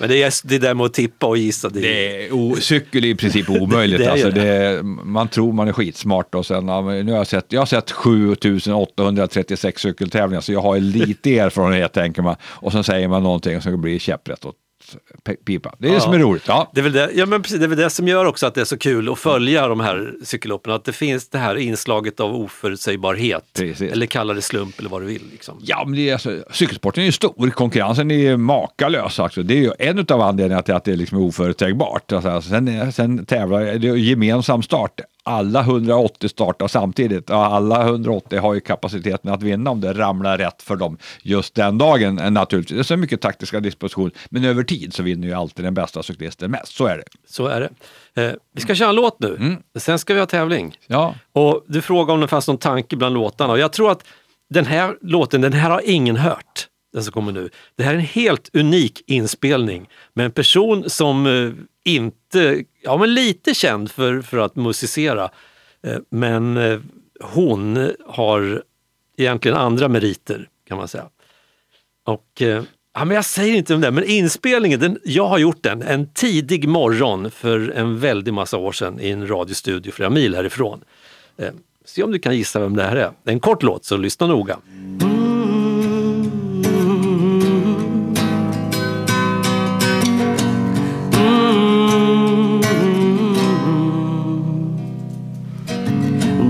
Men 0.00 0.08
det 0.08 0.22
är 0.22 0.48
det 0.48 0.58
där 0.58 0.74
med 0.74 0.86
att 0.86 0.94
tippa 0.94 1.26
och 1.26 1.36
gissa. 1.38 1.68
Det 1.68 1.80
Det 1.80 2.26
är 2.26 2.32
o- 2.32 2.56
cykel 2.60 3.04
är 3.04 3.08
i 3.08 3.14
princip 3.14 3.50
omöjligt. 3.50 3.98
Det 4.04 4.12
alltså, 4.12 4.30
det. 4.30 4.40
det 4.40 4.48
är, 4.48 4.82
man 4.82 5.28
tror 5.28 5.52
man 5.52 5.68
är 5.68 5.72
skitsmart 5.72 6.34
och 6.34 6.46
sen, 6.46 6.66
nu 6.66 6.72
har 7.12 7.18
jag 7.18 7.26
sett, 7.26 7.46
jag 7.52 7.60
har 7.60 7.66
sett 7.66 7.90
7836 7.90 9.82
cykeltävlingar 9.82 10.40
så 10.40 10.52
jag 10.52 10.60
har 10.60 10.78
lite 10.80 11.38
erfarenhet 11.38 11.92
tänker 11.92 12.22
man. 12.22 12.36
Och 12.42 12.72
sen 12.72 12.84
säger 12.84 13.08
man 13.08 13.22
någonting 13.22 13.60
som 13.60 13.80
blir 13.80 13.98
käpprätt 13.98 14.44
åt 14.44 14.54
pipa. 15.46 15.74
Det 15.78 15.86
är 15.86 15.90
det 15.90 15.94
Ja. 15.96 16.00
som 16.00 16.12
är 16.14 16.18
roligt. 16.18 16.42
Ja. 16.46 16.70
Det 16.74 16.80
är, 16.80 16.82
väl 16.82 16.92
det, 16.92 17.10
ja, 17.14 17.26
men 17.26 17.42
precis, 17.42 17.58
det 17.58 17.64
är 17.64 17.68
väl 17.68 17.78
det 17.78 17.90
som 17.90 18.08
gör 18.08 18.24
också 18.24 18.46
att 18.46 18.54
det 18.54 18.60
är 18.60 18.64
så 18.64 18.78
kul 18.78 19.12
att 19.12 19.18
följa 19.18 19.68
de 19.68 19.80
här 19.80 20.14
cykelloppen. 20.24 20.72
Att 20.72 20.84
det 20.84 20.92
finns 20.92 21.28
det 21.28 21.38
här 21.38 21.56
inslaget 21.56 22.20
av 22.20 22.34
oförutsägbarhet. 22.34 23.44
Precis. 23.58 23.92
Eller 23.92 24.06
kalla 24.06 24.34
det 24.34 24.42
slump 24.42 24.78
eller 24.78 24.88
vad 24.90 25.02
du 25.02 25.06
vill. 25.06 25.22
Liksom. 25.32 25.58
Ja, 25.62 25.84
men 25.86 25.96
det 25.96 26.08
är 26.08 26.12
alltså, 26.12 26.44
cykelsporten 26.50 27.02
är 27.02 27.06
ju 27.06 27.12
stor, 27.12 27.50
konkurrensen 27.50 28.10
är 28.10 28.36
makalös. 28.36 29.20
Alltså. 29.20 29.42
Det 29.42 29.54
är 29.54 29.62
ju 29.62 29.72
en 29.78 30.06
av 30.08 30.20
anledningarna 30.20 30.62
till 30.62 30.74
att 30.74 30.84
det 30.84 30.96
liksom 30.96 31.18
är 31.18 31.22
oförutsägbart. 31.22 32.12
Alltså, 32.12 32.40
sen, 32.42 32.92
sen 32.92 33.26
tävlar 33.26 33.60
det 33.64 33.88
är 33.88 33.94
gemensam 33.96 34.62
start. 34.62 35.00
Alla 35.26 35.60
180 35.60 36.28
startar 36.28 36.68
samtidigt. 36.68 37.30
Alla 37.30 37.82
180 37.82 38.38
har 38.40 38.54
ju 38.54 38.60
kapaciteten 38.60 39.32
att 39.32 39.42
vinna 39.42 39.70
om 39.70 39.80
det 39.80 39.92
ramlar 39.92 40.38
rätt 40.38 40.62
för 40.62 40.76
dem 40.76 40.98
just 41.22 41.54
den 41.54 41.78
dagen. 41.78 42.18
eh, 42.18 42.30
Naturligtvis. 42.30 42.76
Det 42.76 42.80
är 42.80 42.82
så 42.82 42.96
mycket 42.96 43.20
taktiska 43.20 43.60
disposition, 43.60 44.10
men 44.30 44.44
över 44.44 44.62
tid 44.62 44.94
så 44.94 45.02
vinner 45.02 45.28
ju 45.28 45.34
alltid 45.34 45.64
den 45.64 45.74
bästa 45.74 46.02
cyklisten 46.02 46.50
mest. 46.50 46.74
Så 46.76 46.86
är 46.86 46.96
det. 46.96 47.04
Så 47.28 47.46
är 47.46 47.60
det. 48.14 48.22
Eh, 48.26 48.32
vi 48.54 48.60
ska 48.60 48.74
köra 48.74 48.88
en 48.88 48.94
låt 48.96 49.20
nu. 49.20 49.36
Mm. 49.40 49.56
Sen 49.78 49.98
ska 49.98 50.14
vi 50.14 50.20
ha 50.20 50.26
tävling. 50.26 50.74
Ja, 50.86 51.14
Och 51.32 51.64
du 51.66 51.82
frågade 51.82 52.12
om 52.12 52.20
det 52.20 52.28
fanns 52.28 52.48
någon 52.48 52.58
tanke 52.58 52.96
bland 52.96 53.14
låtarna. 53.14 53.52
Och 53.52 53.58
jag 53.58 53.72
tror 53.72 53.90
att 53.90 54.04
den 54.50 54.66
här 54.66 54.96
låten, 55.02 55.40
den 55.40 55.52
här 55.52 55.70
har 55.70 55.82
ingen 55.84 56.16
hört. 56.16 56.68
Den 56.96 57.04
som 57.04 57.12
kommer 57.12 57.32
nu. 57.32 57.50
Det 57.76 57.82
här 57.82 57.90
är 57.90 57.98
en 57.98 58.00
helt 58.00 58.50
unik 58.56 59.02
inspelning 59.06 59.88
med 60.14 60.26
en 60.26 60.32
person 60.32 60.90
som 60.90 61.26
eh, 61.26 61.52
inte, 61.84 62.64
ja 62.82 62.96
men 62.96 63.14
lite 63.14 63.54
känd 63.54 63.90
för, 63.90 64.22
för 64.22 64.38
att 64.38 64.56
musicera. 64.56 65.30
Eh, 65.82 65.98
men 66.10 66.56
eh, 66.56 66.80
hon 67.20 67.90
har 68.06 68.62
egentligen 69.16 69.56
andra 69.56 69.88
meriter 69.88 70.48
kan 70.68 70.78
man 70.78 70.88
säga. 70.88 71.08
Och 72.04 72.42
Ja, 72.94 73.04
men 73.04 73.14
jag 73.14 73.24
säger 73.24 73.54
inte 73.54 73.74
om 73.74 73.80
det, 73.80 73.90
men 73.90 74.04
inspelningen, 74.04 74.80
den, 74.80 74.98
jag 75.04 75.26
har 75.26 75.38
gjort 75.38 75.62
den 75.62 75.82
en 75.82 76.06
tidig 76.12 76.68
morgon 76.68 77.30
för 77.30 77.72
en 77.76 77.98
väldig 77.98 78.34
massa 78.34 78.56
år 78.56 78.72
sedan 78.72 79.00
i 79.00 79.10
en 79.10 79.28
radiostudio 79.28 79.92
flera 79.92 80.10
mil 80.10 80.34
härifrån. 80.34 80.80
Eh, 81.36 81.50
se 81.84 82.02
om 82.02 82.12
du 82.12 82.18
kan 82.18 82.36
gissa 82.36 82.60
vem 82.60 82.76
det 82.76 82.82
här 82.82 82.96
är. 82.96 83.10
Det 83.22 83.30
är 83.30 83.32
en 83.32 83.40
kort 83.40 83.62
låt, 83.62 83.84
så 83.84 83.96
lyssna 83.96 84.26
noga. 84.26 84.58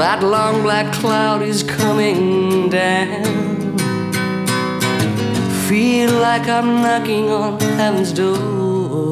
That 0.00 0.22
long 0.22 0.62
black 0.62 0.94
cloud 0.94 1.42
is 1.42 1.62
coming 1.62 2.70
down. 2.70 3.76
Feel 5.68 6.10
like 6.22 6.48
I'm 6.48 6.80
knocking 6.80 7.28
on 7.28 7.60
heaven's 7.60 8.10
door. 8.10 9.10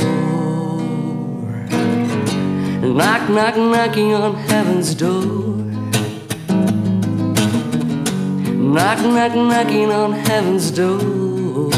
Knock, 2.80 3.28
knock, 3.28 3.56
knocking 3.58 4.14
on 4.14 4.34
heaven's 4.48 4.94
door. 4.94 5.58
Knock, 8.56 8.98
knock, 9.04 9.34
knocking 9.34 9.92
on 9.92 10.12
heaven's 10.12 10.70
door. 10.70 11.68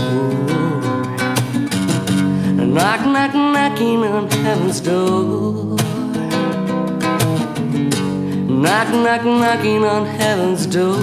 Knock, 2.54 3.04
knock, 3.04 3.34
knocking 3.34 4.04
on 4.04 4.30
heaven's 4.30 4.80
door. 4.80 5.69
Knock, 8.61 8.88
knock, 8.88 9.22
knocking 9.22 9.84
on 9.84 10.06
heaven's 10.06 10.66
door. 10.66 10.96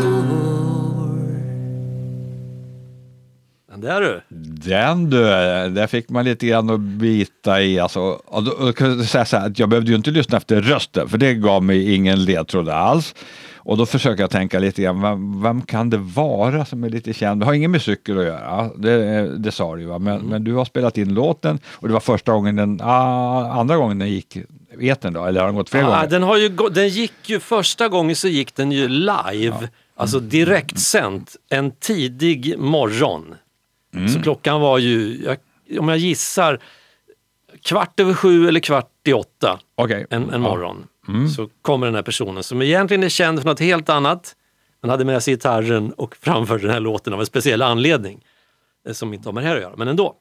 Den 3.69 3.81
där 3.81 4.01
du! 4.01 4.21
Den 4.69 5.09
du, 5.09 5.19
där 5.69 5.87
fick 5.87 6.09
man 6.09 6.25
lite 6.25 6.47
grann 6.47 6.69
att 6.69 6.79
bita 6.79 7.61
i. 7.61 7.79
Alltså, 7.79 7.99
och 8.25 8.43
då, 8.43 8.51
och 8.51 8.75
kan 8.75 8.97
jag 8.97 9.05
säga 9.05 9.25
så 9.25 9.37
här, 9.37 9.47
att 9.47 9.59
jag 9.59 9.69
behövde 9.69 9.91
ju 9.91 9.97
inte 9.97 10.11
lyssna 10.11 10.37
efter 10.37 10.61
rösten, 10.61 11.09
för 11.09 11.17
det 11.17 11.33
gav 11.33 11.63
mig 11.63 11.93
ingen 11.93 12.25
ledtråd 12.25 12.69
alls. 12.69 13.15
Och 13.55 13.77
då 13.77 13.85
försöker 13.85 14.23
jag 14.23 14.29
tänka 14.29 14.59
lite 14.59 14.81
grann, 14.81 15.01
vem, 15.01 15.41
vem 15.41 15.61
kan 15.61 15.89
det 15.89 15.97
vara 15.97 16.65
som 16.65 16.83
är 16.83 16.89
lite 16.89 17.13
känd? 17.13 17.41
Det 17.41 17.45
har 17.45 17.53
inget 17.53 17.69
med 17.69 17.81
cykel 17.81 18.19
att 18.19 18.25
göra, 18.25 18.69
det, 18.77 19.37
det 19.37 19.51
sa 19.51 19.75
du 19.75 19.85
va? 19.85 19.99
Men, 19.99 20.21
men 20.21 20.43
du 20.43 20.53
har 20.53 20.65
spelat 20.65 20.97
in 20.97 21.13
låten 21.13 21.59
och 21.65 21.87
det 21.87 21.93
var 21.93 21.99
första 21.99 22.31
gången 22.31 22.55
den, 22.55 22.79
ah, 22.83 23.59
andra 23.59 23.77
gången 23.77 23.99
den 23.99 24.09
gick 24.09 24.37
etern 24.81 25.13
då, 25.13 25.25
eller 25.25 25.39
har 25.39 25.47
den 25.47 25.55
gått 25.55 25.69
fler 25.69 25.83
Ah, 25.83 25.85
gånger? 25.85 26.07
den, 26.07 26.23
har 26.23 26.37
ju, 26.37 26.49
den 26.71 26.89
gick 26.89 27.13
ju 27.29 27.39
första 27.39 27.89
gången 27.89 28.15
så 28.15 28.27
gick 28.27 28.55
den 28.55 28.71
ju 28.71 28.87
live, 28.87 29.69
alltså 29.95 30.19
direktsänt, 30.19 31.35
en 31.49 31.71
tidig 31.71 32.59
morgon. 32.59 33.35
Så 34.15 34.21
klockan 34.21 34.61
var 34.61 34.77
ju, 34.77 35.21
jag, 35.25 35.37
om 35.79 35.89
jag 35.89 35.97
gissar, 35.97 36.59
kvart 37.61 37.99
över 37.99 38.13
sju 38.13 38.47
eller 38.47 38.59
kvart 38.59 38.91
i 39.07 39.13
åtta 39.13 39.59
Okej. 39.75 40.05
en, 40.09 40.29
en 40.29 40.41
morgon. 40.41 40.87
Så 41.35 41.49
kommer 41.61 41.85
den 41.87 41.95
här 41.95 42.01
personen 42.01 42.43
som 42.43 42.61
egentligen 42.61 43.03
är 43.03 43.09
känd 43.09 43.39
för 43.41 43.49
något 43.49 43.59
helt 43.59 43.89
annat, 43.89 44.35
men 44.81 44.89
hade 44.91 45.05
med 45.05 45.23
sig 45.23 45.33
gitarren 45.33 45.91
och 45.91 46.15
framförde 46.21 46.61
den 46.61 46.71
här 46.71 46.79
låten 46.79 47.13
av 47.13 47.19
en 47.19 47.25
speciell 47.25 47.61
anledning. 47.61 48.23
eh, 48.87 48.93
Som 48.93 49.13
inte 49.13 49.27
har 49.29 49.33
med 49.33 49.43
det 49.43 49.47
här 49.47 49.55
att 49.55 49.61
göra, 49.61 49.73
men 49.77 49.87
ändå. 49.87 50.15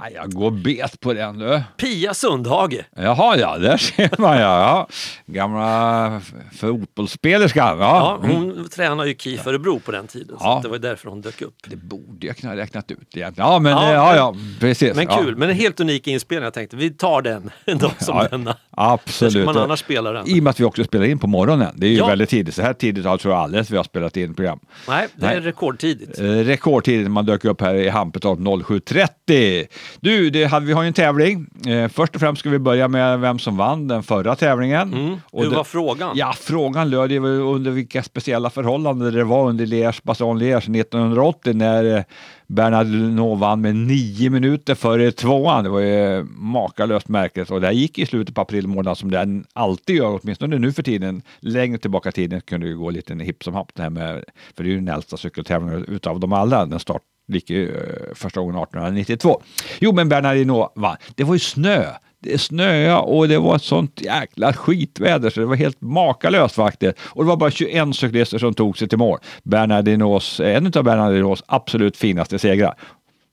Nej, 0.00 0.12
jag 0.14 0.32
går 0.32 0.50
bet 0.50 1.00
på 1.00 1.12
den 1.12 1.38
du. 1.38 1.62
Pia 1.76 2.14
Sundhage. 2.14 2.84
Jaha, 2.96 3.36
ja, 3.36 3.58
där 3.58 3.76
ser 3.76 4.20
man 4.20 4.36
ja. 4.38 4.60
ja. 4.60 4.88
Gamla 5.26 6.20
fotbollsspelerska. 6.56 7.58
Ja, 7.58 7.76
Ja. 7.80 8.20
Mm. 8.24 8.36
hon 8.36 8.68
tränade 8.68 9.08
ju 9.08 9.14
KIF 9.18 9.46
Örebro 9.46 9.80
på 9.80 9.92
den 9.92 10.06
tiden, 10.06 10.28
så 10.38 10.44
Ja. 10.44 10.56
att 10.56 10.62
det 10.62 10.68
var 10.68 10.78
därför 10.78 11.08
hon 11.08 11.20
dök 11.20 11.42
upp. 11.42 11.54
Det 11.66 11.76
borde 11.76 12.26
jag 12.26 12.36
kunna 12.36 12.52
ha 12.52 12.56
räknat 12.60 12.90
ut 12.90 12.98
egentligen. 13.16 13.50
Ja, 13.50 13.58
men 13.58 13.72
Ja, 13.72 13.92
ja, 13.92 13.92
ja, 13.92 14.16
ja 14.16 14.34
precis. 14.60 14.96
Men 14.96 15.06
kul, 15.06 15.36
men 15.36 15.50
en 15.50 15.56
helt 15.56 15.80
unik 15.80 16.06
inspelning. 16.06 16.44
Jag 16.44 16.54
tänkte 16.54 16.76
vi 16.76 16.90
tar 16.90 17.22
den 17.22 17.50
en 17.64 17.78
dag 17.78 17.92
som 17.98 18.26
denna. 18.30 18.44
Där 18.50 18.56
Absolut. 18.70 19.32
ska 19.32 19.44
man 19.44 19.56
annars 19.56 19.80
spela 19.80 20.12
den. 20.12 20.28
I 20.28 20.40
och 20.40 20.42
med 20.44 20.50
att 20.50 20.60
vi 20.60 20.64
också 20.64 20.84
spelar 20.84 21.04
in 21.04 21.18
på 21.18 21.26
morgonen. 21.26 21.74
Det 21.76 21.86
är 21.86 21.90
ju 21.90 22.06
väldigt 22.06 22.28
tidigt. 22.28 22.54
Så 22.54 22.62
här 22.62 22.72
tidigt 22.72 23.04
har 23.04 23.18
tror 23.18 23.34
jag 23.34 23.42
aldrig 23.42 23.64
vi 23.70 23.76
har 23.76 23.84
spelat 23.84 24.16
in 24.16 24.34
program. 24.34 24.58
Nej, 24.88 25.06
det 25.16 25.26
är 25.26 25.30
Nej. 25.30 25.40
rekordtidigt. 25.40 26.18
Eh, 26.18 26.24
rekordtidigt 26.24 27.02
när 27.02 27.10
man 27.10 27.26
dök 27.26 27.44
upp 27.44 27.60
här 27.60 27.74
i 27.74 27.88
Hampetorp 27.88 28.38
07.30. 28.38 29.66
Du, 30.00 30.30
det 30.30 30.60
vi 30.62 30.72
har 30.72 30.82
ju 30.82 30.86
en 30.88 30.92
tävling. 30.94 31.46
Eh, 31.66 31.88
först 31.88 32.14
och 32.14 32.20
främst 32.20 32.40
ska 32.40 32.50
vi 32.50 32.58
börja 32.58 32.88
med 32.88 33.20
vem 33.20 33.38
som 33.38 33.56
vann 33.56 33.88
den 33.88 34.02
förra 34.02 34.36
tävlingen. 34.36 34.94
Mm. 34.94 35.16
Och 35.30 35.42
Hur 35.42 35.50
det- 35.50 35.56
var 35.56 35.64
frågan? 35.64 36.12
Ja, 36.16 36.34
frågan 36.40 36.90
löd 36.90 37.12
ju 37.12 37.18
under 37.40 37.70
vilka 37.70 38.02
speciella 38.02 38.50
förhållanden 38.50 39.14
det 39.14 39.24
var 39.24 39.48
under 39.48 39.66
Liège, 39.66 40.00
Liège 40.38 40.70
1980 40.70 41.52
när 41.54 41.96
eh, 41.96 42.02
Bernard 42.46 42.86
Hinault 42.86 43.40
vann 43.40 43.60
med 43.60 43.76
nio 43.76 44.30
minuter 44.30 44.74
före 44.74 45.12
tvåan. 45.12 45.64
Det 45.64 45.70
var 45.70 45.80
ju 45.80 46.24
makalöst 46.24 47.08
märkligt 47.08 47.50
och 47.50 47.60
det 47.60 47.66
här 47.66 47.74
gick 47.74 47.98
i 47.98 48.06
slutet 48.06 48.34
på 48.34 48.40
april 48.40 48.66
månad 48.66 48.98
som 48.98 49.10
den 49.10 49.44
alltid 49.52 49.96
gör, 49.96 50.18
åtminstone 50.22 50.58
nu 50.58 50.72
för 50.72 50.82
tiden. 50.82 51.22
Längre 51.40 51.78
tillbaka 51.78 52.08
i 52.08 52.12
tiden 52.12 52.40
kunde 52.40 52.66
det 52.66 52.70
ju 52.70 52.78
gå 52.78 52.90
lite 52.90 53.14
hipp 53.14 53.44
som 53.44 53.54
happ 53.54 53.70
det 53.74 53.82
här 53.82 53.90
med, 53.90 54.24
för 54.56 54.64
det 54.64 54.70
är 54.70 54.72
ju 54.72 54.76
den 54.80 54.88
äldsta 54.88 55.16
cykeltävlingen 55.16 55.84
utav 55.84 56.20
dem 56.20 56.32
alla. 56.32 56.66
Den 56.66 56.80
start 56.80 57.02
Eh, 57.34 58.14
första 58.14 58.40
gången 58.40 58.56
1892. 58.56 59.42
Jo, 59.78 59.92
men 59.92 60.08
Bernardino 60.08 60.72
vann. 60.74 60.96
Det 61.14 61.24
var 61.24 61.34
ju 61.34 61.38
snö. 61.38 61.84
Det 62.22 62.38
snöade 62.38 62.96
och 62.96 63.28
det 63.28 63.38
var 63.38 63.56
ett 63.56 63.62
sånt 63.62 64.00
jäkla 64.00 64.52
skitväder 64.52 65.30
så 65.30 65.40
det 65.40 65.46
var 65.46 65.56
helt 65.56 65.80
makalöst 65.80 66.54
faktiskt. 66.54 66.98
Och 67.02 67.24
det 67.24 67.28
var 67.28 67.36
bara 67.36 67.50
21 67.50 67.96
cyklister 67.96 68.38
som 68.38 68.54
tog 68.54 68.78
sig 68.78 68.88
till 68.88 68.98
mål. 68.98 69.18
Bernardinos, 69.42 70.40
eh, 70.40 70.56
en 70.56 70.66
av 70.66 70.84
Bernardinos 70.84 71.42
absolut 71.46 71.96
finaste 71.96 72.38
segrar. 72.38 72.74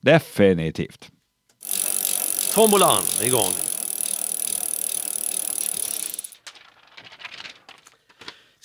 Definitivt. 0.02 1.08
Tombolan 2.54 3.02
igång. 3.22 3.67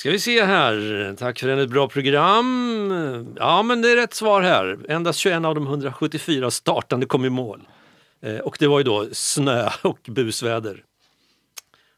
Ska 0.04 0.12
vi 0.12 0.20
se 0.20 0.45
här. 0.45 1.16
Tack 1.20 1.39
för 1.39 1.58
ett 1.58 1.70
bra 1.70 1.88
program. 1.88 3.36
Ja, 3.39 3.64
men 3.64 3.82
det 3.82 3.91
är 3.91 3.95
rätt 3.95 4.14
svar 4.14 4.41
här. 4.41 4.80
Endast 4.89 5.20
21 5.20 5.45
av 5.45 5.56
de 5.56 5.68
174 5.68 6.51
startande 6.51 7.06
kom 7.06 7.26
i 7.26 7.30
mål. 7.30 7.62
Eh, 8.22 8.38
och 8.38 8.56
det 8.60 8.68
var 8.68 8.80
ju 8.80 8.84
då 8.84 9.08
snö 9.12 9.70
och 9.82 9.99
busväder. 10.08 10.84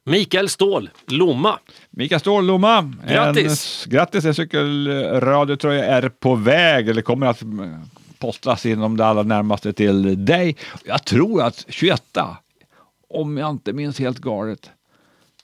Mikael 0.03 0.49
Ståhl, 0.49 0.89
Lomma. 1.07 1.59
Mikael 1.89 2.19
Ståhl, 2.19 2.45
Lomma. 2.45 2.93
Grattis! 3.07 3.85
En, 3.85 3.91
grattis! 3.91 4.25
En 4.25 4.35
cykelradiotröja 4.35 5.85
är 5.85 6.09
på 6.09 6.35
väg 6.35 6.89
eller 6.89 7.01
kommer 7.01 7.27
att 7.27 7.41
mm, 7.41 7.81
postas 8.19 8.65
inom 8.65 8.97
det 8.97 9.05
allra 9.05 9.23
närmaste 9.23 9.73
till 9.73 10.25
dig. 10.25 10.55
Jag 10.85 11.05
tror 11.05 11.43
att 11.43 11.65
21, 11.69 12.03
om 13.09 13.37
jag 13.37 13.49
inte 13.49 13.73
minns 13.73 13.99
helt 13.99 14.19
galet, 14.19 14.69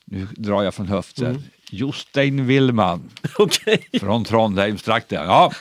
nu 0.05 0.27
drar 0.31 0.63
jag 0.63 0.73
från 0.73 0.87
höften, 0.87 1.27
Mm. 1.27 1.41
Jostein 1.73 2.45
Willman 2.47 3.09
Okej. 3.37 3.87
från 3.99 4.23
Trondheimstrakten. 4.23 5.25
Ja, 5.25 5.51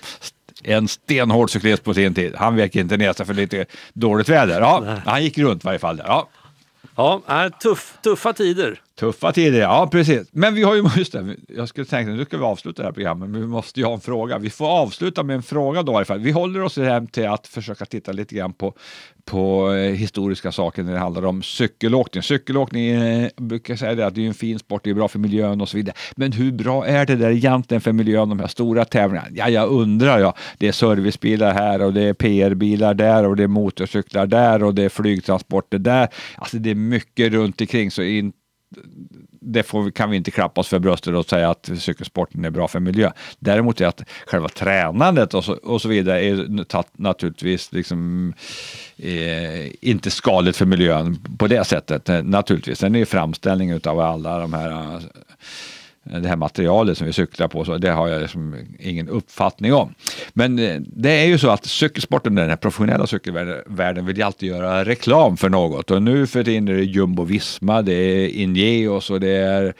en 0.62 0.88
stenhård 0.88 1.50
cyklist 1.50 1.84
på 1.84 1.94
sin 1.94 2.14
tid. 2.14 2.34
Han 2.36 2.56
vek 2.56 2.76
inte 2.76 2.96
ner 2.96 3.12
sig 3.12 3.26
för 3.26 3.34
lite 3.34 3.66
dåligt 3.92 4.28
väder. 4.28 4.60
Ja, 4.60 4.96
han 5.06 5.22
gick 5.22 5.38
runt 5.38 5.64
i 5.64 5.66
varje 5.66 5.78
fall. 5.78 5.96
Där. 5.96 6.04
Ja, 6.04 6.28
Ja, 6.96 7.22
är 7.26 7.50
tuff, 7.50 7.98
tuffa 8.02 8.32
tider. 8.32 8.80
Tuffa 8.98 9.32
tider, 9.32 9.60
ja 9.60 9.88
precis. 9.92 10.28
Men 10.32 10.54
vi 10.54 10.62
har 10.62 10.74
ju, 10.74 10.84
just 10.96 11.12
det, 11.12 11.36
jag 11.48 11.68
skulle 11.68 11.86
tänka 11.86 12.12
nu 12.12 12.24
ska 12.24 12.36
vi 12.36 12.44
avsluta 12.44 12.82
det 12.82 12.88
här 12.88 12.92
programmet, 12.92 13.30
men 13.30 13.40
vi 13.40 13.46
måste 13.46 13.80
ju 13.80 13.86
ha 13.86 13.94
en 13.94 14.00
fråga. 14.00 14.38
Vi 14.38 14.50
får 14.50 14.66
avsluta 14.66 15.22
med 15.22 15.36
en 15.36 15.42
fråga 15.42 15.82
då 15.82 15.92
i 15.92 15.96
alla 15.96 16.04
fall. 16.04 16.18
Vi 16.18 16.30
håller 16.30 16.62
oss 16.62 16.76
hem 16.76 17.06
till 17.06 17.28
att 17.28 17.46
försöka 17.46 17.84
titta 17.84 18.12
lite 18.12 18.34
grann 18.34 18.52
på, 18.52 18.74
på 19.30 19.72
eh, 19.72 19.92
historiska 19.94 20.52
saker 20.52 20.82
när 20.82 20.92
det 20.92 20.98
handlar 20.98 21.24
om 21.24 21.42
cykelåkning. 21.42 22.22
Cykelåkning 22.22 22.86
eh, 22.86 23.22
jag 23.22 23.30
brukar 23.36 23.76
säga 23.76 23.94
det 23.94 24.06
att 24.06 24.14
det 24.14 24.22
är 24.22 24.26
en 24.26 24.34
fin 24.34 24.58
sport, 24.58 24.84
det 24.84 24.90
är 24.90 24.94
bra 24.94 25.08
för 25.08 25.18
miljön 25.18 25.60
och 25.60 25.68
så 25.68 25.76
vidare. 25.76 25.94
Men 26.16 26.32
hur 26.32 26.52
bra 26.52 26.86
är 26.86 27.06
det 27.06 27.16
där 27.16 27.30
egentligen 27.30 27.80
för 27.80 27.92
miljön, 27.92 28.28
de 28.28 28.40
här 28.40 28.46
stora 28.46 28.84
tävlingarna? 28.84 29.28
Ja, 29.34 29.48
jag 29.48 29.68
undrar 29.68 30.18
jag. 30.18 30.34
Det 30.58 30.68
är 30.68 30.72
servicebilar 30.72 31.54
här 31.54 31.82
och 31.82 31.92
det 31.92 32.02
är 32.02 32.14
PR-bilar 32.14 32.94
där 32.94 33.26
och 33.26 33.36
det 33.36 33.42
är 33.42 33.48
motorcyklar 33.48 34.26
där 34.26 34.62
och 34.62 34.74
det 34.74 34.82
är 34.82 34.88
flygtransporter 34.88 35.78
där. 35.78 36.08
Alltså 36.36 36.56
det 36.56 36.70
är 36.70 36.74
mycket 36.74 37.32
runt 37.32 37.60
omkring 37.60 37.90
så 37.90 38.02
in, 38.02 38.32
det 39.40 39.62
får, 39.62 39.82
vi- 39.82 39.92
kan 39.92 40.10
vi 40.10 40.16
inte 40.16 40.30
klappa 40.30 40.60
oss 40.60 40.68
för 40.68 40.78
bröstet 40.78 41.14
och 41.14 41.26
säga 41.26 41.50
att 41.50 41.70
cykelsporten 41.78 42.44
är 42.44 42.50
bra 42.50 42.68
för 42.68 42.80
miljön. 42.80 43.12
Däremot 43.38 43.80
är 43.80 43.86
att 43.86 44.02
själva 44.26 44.48
tränandet 44.48 45.34
och 45.34 45.44
så, 45.44 45.52
och 45.52 45.82
så 45.82 45.88
vidare 45.88 46.24
är 46.24 46.46
naturligtvis 47.02 47.72
liksom, 47.72 48.32
eh, 48.96 49.88
inte 49.88 50.10
skadligt 50.10 50.56
för 50.56 50.66
miljön 50.66 51.18
på 51.38 51.46
det 51.46 51.64
sättet. 51.64 52.08
Naturligtvis. 52.24 52.78
Sen 52.78 52.94
är 52.94 52.98
ju 52.98 53.06
framställningen 53.06 53.80
av 53.84 54.00
alla 54.00 54.38
de 54.38 54.52
här 54.52 54.70
eh, 54.70 55.00
det 56.02 56.28
här 56.28 56.36
materialet 56.36 56.98
som 56.98 57.06
vi 57.06 57.12
cyklar 57.12 57.48
på, 57.48 57.64
så 57.64 57.78
det 57.78 57.90
har 57.90 58.08
jag 58.08 58.20
liksom 58.20 58.56
ingen 58.78 59.08
uppfattning 59.08 59.74
om. 59.74 59.94
Men 60.32 60.58
eh, 60.58 60.80
det 60.80 61.10
är 61.10 61.26
ju 61.26 61.38
så 61.38 61.50
att 61.50 61.66
cykelsporten, 61.66 62.34
den 62.34 62.48
här 62.48 62.56
professionella 62.56 63.06
cykelvärlden 63.06 64.06
vill 64.06 64.16
ju 64.16 64.22
alltid 64.22 64.48
göra 64.48 64.84
reklam 64.84 65.36
för 65.36 65.48
något 65.48 65.90
och 65.90 66.02
nu 66.02 66.26
för 66.26 66.44
tiden 66.44 66.68
är 66.68 66.74
det 66.74 66.84
Jumbo 66.84 67.24
Visma, 67.24 67.82
det 67.82 67.92
är 67.92 68.28
Ineos 68.28 69.10
och 69.10 69.20
det 69.20 69.36
är 69.36 69.74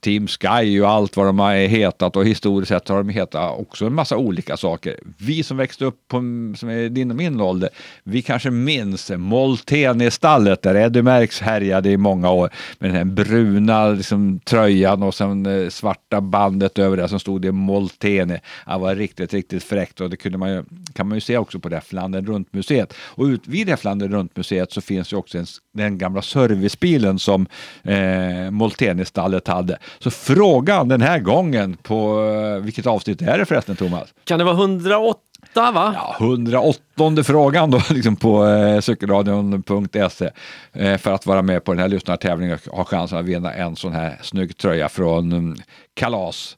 Team 0.00 0.26
Sky 0.26 0.80
och 0.80 0.88
allt 0.88 1.16
vad 1.16 1.26
de 1.26 1.38
har 1.38 1.54
hetat 1.54 2.16
och 2.16 2.26
historiskt 2.26 2.68
sett 2.68 2.88
har 2.88 2.96
de 2.96 3.08
hetat 3.08 3.58
också 3.58 3.86
en 3.86 3.94
massa 3.94 4.16
olika 4.16 4.56
saker. 4.56 4.96
Vi 5.18 5.42
som 5.42 5.56
växte 5.56 5.84
upp 5.84 6.08
på, 6.08 6.16
som 6.56 6.68
är 6.68 6.88
din 6.88 7.10
och 7.10 7.16
min 7.16 7.40
ålder, 7.40 7.68
vi 8.04 8.22
kanske 8.22 8.50
minns 8.50 9.10
Molteni-stallet 9.10 10.62
där 10.62 10.74
Eddie 10.74 11.02
Merckx 11.02 11.40
härjade 11.40 11.90
i 11.90 11.96
många 11.96 12.30
år 12.30 12.50
med 12.78 12.90
den 12.90 12.96
här 12.96 13.04
bruna 13.04 13.88
liksom, 13.88 14.40
tröjan 14.40 15.02
och 15.02 15.14
sen 15.14 15.46
eh, 15.46 15.68
svarta 15.68 16.20
bandet 16.20 16.78
över 16.78 16.96
det 16.96 17.08
som 17.08 17.20
stod 17.20 17.42
det 17.42 17.52
Molteni. 17.52 18.38
Det 18.66 18.78
var 18.78 18.94
riktigt, 18.94 19.34
riktigt 19.34 19.64
fräckt 19.64 20.00
och 20.00 20.10
det 20.10 20.16
kunde 20.16 20.38
man 20.38 20.50
ju, 20.50 20.64
kan 20.92 21.08
man 21.08 21.16
ju 21.16 21.20
se 21.20 21.38
också 21.38 21.58
på 21.58 21.68
det 21.68 21.76
här 21.76 21.82
Flandern 21.82 22.26
runt-museet. 22.26 22.94
Och 22.98 23.24
ut, 23.24 23.46
vid 23.46 23.66
det 23.66 23.76
Flandern 23.76 24.12
runt-museet 24.12 24.72
så 24.72 24.80
finns 24.80 25.12
ju 25.12 25.16
också 25.16 25.38
en, 25.38 25.46
den 25.74 25.98
gamla 25.98 26.22
servicebilen 26.22 27.18
som 27.18 27.46
eh, 27.82 28.50
Molteni-stallet 28.50 29.48
hade. 29.48 29.77
Så 29.98 30.10
frågan 30.10 30.88
den 30.88 31.00
här 31.00 31.18
gången 31.18 31.76
på, 31.82 32.24
eh, 32.24 32.64
vilket 32.64 32.86
avsnitt 32.86 33.22
är 33.22 33.38
det 33.38 33.44
förresten 33.44 33.76
Thomas? 33.76 34.08
Kan 34.24 34.38
det 34.38 34.44
vara 34.44 34.56
108 34.56 35.18
va? 35.54 35.94
Ja, 35.96 36.16
108 36.20 37.24
frågan 37.24 37.70
då 37.70 37.80
liksom 37.90 38.16
på 38.16 38.46
eh, 38.46 38.80
cykelradion.se 38.80 40.30
eh, 40.72 40.98
för 40.98 41.12
att 41.12 41.26
vara 41.26 41.42
med 41.42 41.64
på 41.64 41.72
den 41.72 41.80
här 41.80 41.88
lyssnartävlingen 41.88 42.58
och 42.70 42.76
ha 42.76 42.84
chansen 42.84 43.18
att 43.18 43.24
vinna 43.24 43.54
en 43.54 43.76
sån 43.76 43.92
här 43.92 44.18
snygg 44.22 44.56
tröja 44.56 44.88
från 44.88 45.32
mm, 45.32 45.56
Kalas. 45.94 46.56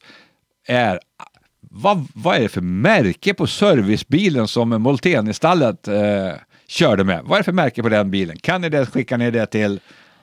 Är, 0.67 1.01
vad, 1.61 2.07
vad 2.15 2.37
är 2.37 2.41
det 2.41 2.49
för 2.49 2.61
märke 2.61 3.35
på 3.35 3.47
servicebilen 3.47 4.49
som 4.49 4.83
Molteni-stallet 4.83 5.89
eh, 5.89 6.33
körde 6.67 7.05
med? 7.05 7.21
Vad 7.25 7.33
är 7.33 7.41
det 7.41 7.45
för 7.45 7.53
märke 7.53 7.83
på 7.83 7.89
den 7.89 8.11
bilen? 8.11 8.37
Kan 8.37 8.61
ni 8.61 8.69
det, 8.69 8.87
skicka 8.87 9.17
ner 9.17 9.31
det 9.31 9.47
till 9.47 9.81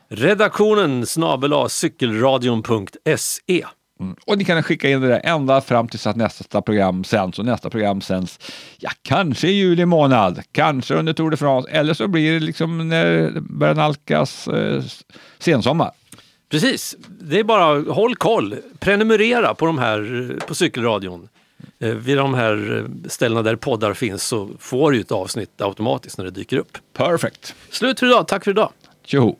Redaktionen 0.10 1.06
snabel 1.06 1.70
cykelradion.se. 1.70 3.66
Mm. 4.00 4.16
Och 4.26 4.38
ni 4.38 4.46
kan 4.46 4.64
skicka 4.64 4.90
in 4.90 5.02
det 5.02 5.08
där 5.08 5.22
ända 5.24 5.62
fram 5.62 5.88
tills 5.88 6.08
att 6.08 6.16
nästa 6.16 6.62
program 6.62 7.04
sänds. 7.04 7.40
Och 7.40 7.46
nästa 7.46 7.70
program 7.70 8.02
sänds, 8.02 8.40
ja, 8.78 8.90
kanske 9.02 9.48
i 9.48 9.52
juli 9.52 9.86
månad, 9.86 10.42
kanske 10.52 10.96
under 10.96 11.14
Tour 11.14 11.32
de 11.32 11.38
France, 11.38 11.70
eller 11.72 11.94
så 11.94 12.08
blir 12.08 12.34
det 12.34 12.40
liksom 12.40 12.90
när 12.90 13.06
det 13.06 13.42
börjar 13.42 13.76
nalkas 13.76 14.48
eh, 14.48 14.84
sensommar. 15.40 15.92
Precis, 16.50 16.96
det 17.08 17.40
är 17.40 17.44
bara 17.44 17.94
håll 17.94 18.16
koll. 18.16 18.56
Prenumerera 18.80 19.54
på 19.54 19.66
de 19.66 19.78
här 19.78 20.36
på 20.48 20.56
cykelradion. 20.56 21.30
Eh, 21.80 21.90
Vid 21.90 22.18
de 22.18 22.34
här 22.34 22.78
eh, 22.78 23.10
ställena 23.10 23.42
där 23.42 23.56
poddar 23.56 23.94
finns 23.94 24.24
så 24.24 24.50
får 24.60 24.92
du 24.92 25.00
ett 25.00 25.12
avsnitt 25.12 25.62
automatiskt 25.62 26.18
när 26.18 26.26
det 26.26 26.32
dyker 26.32 26.58
upp. 26.58 26.78
Perfect. 26.94 27.56
Slut 27.70 28.00
för 28.00 28.08
idag, 28.08 28.28
tack 28.28 28.44
för 28.44 28.52
idag. 28.52 28.72
Tjoho! 29.06 29.36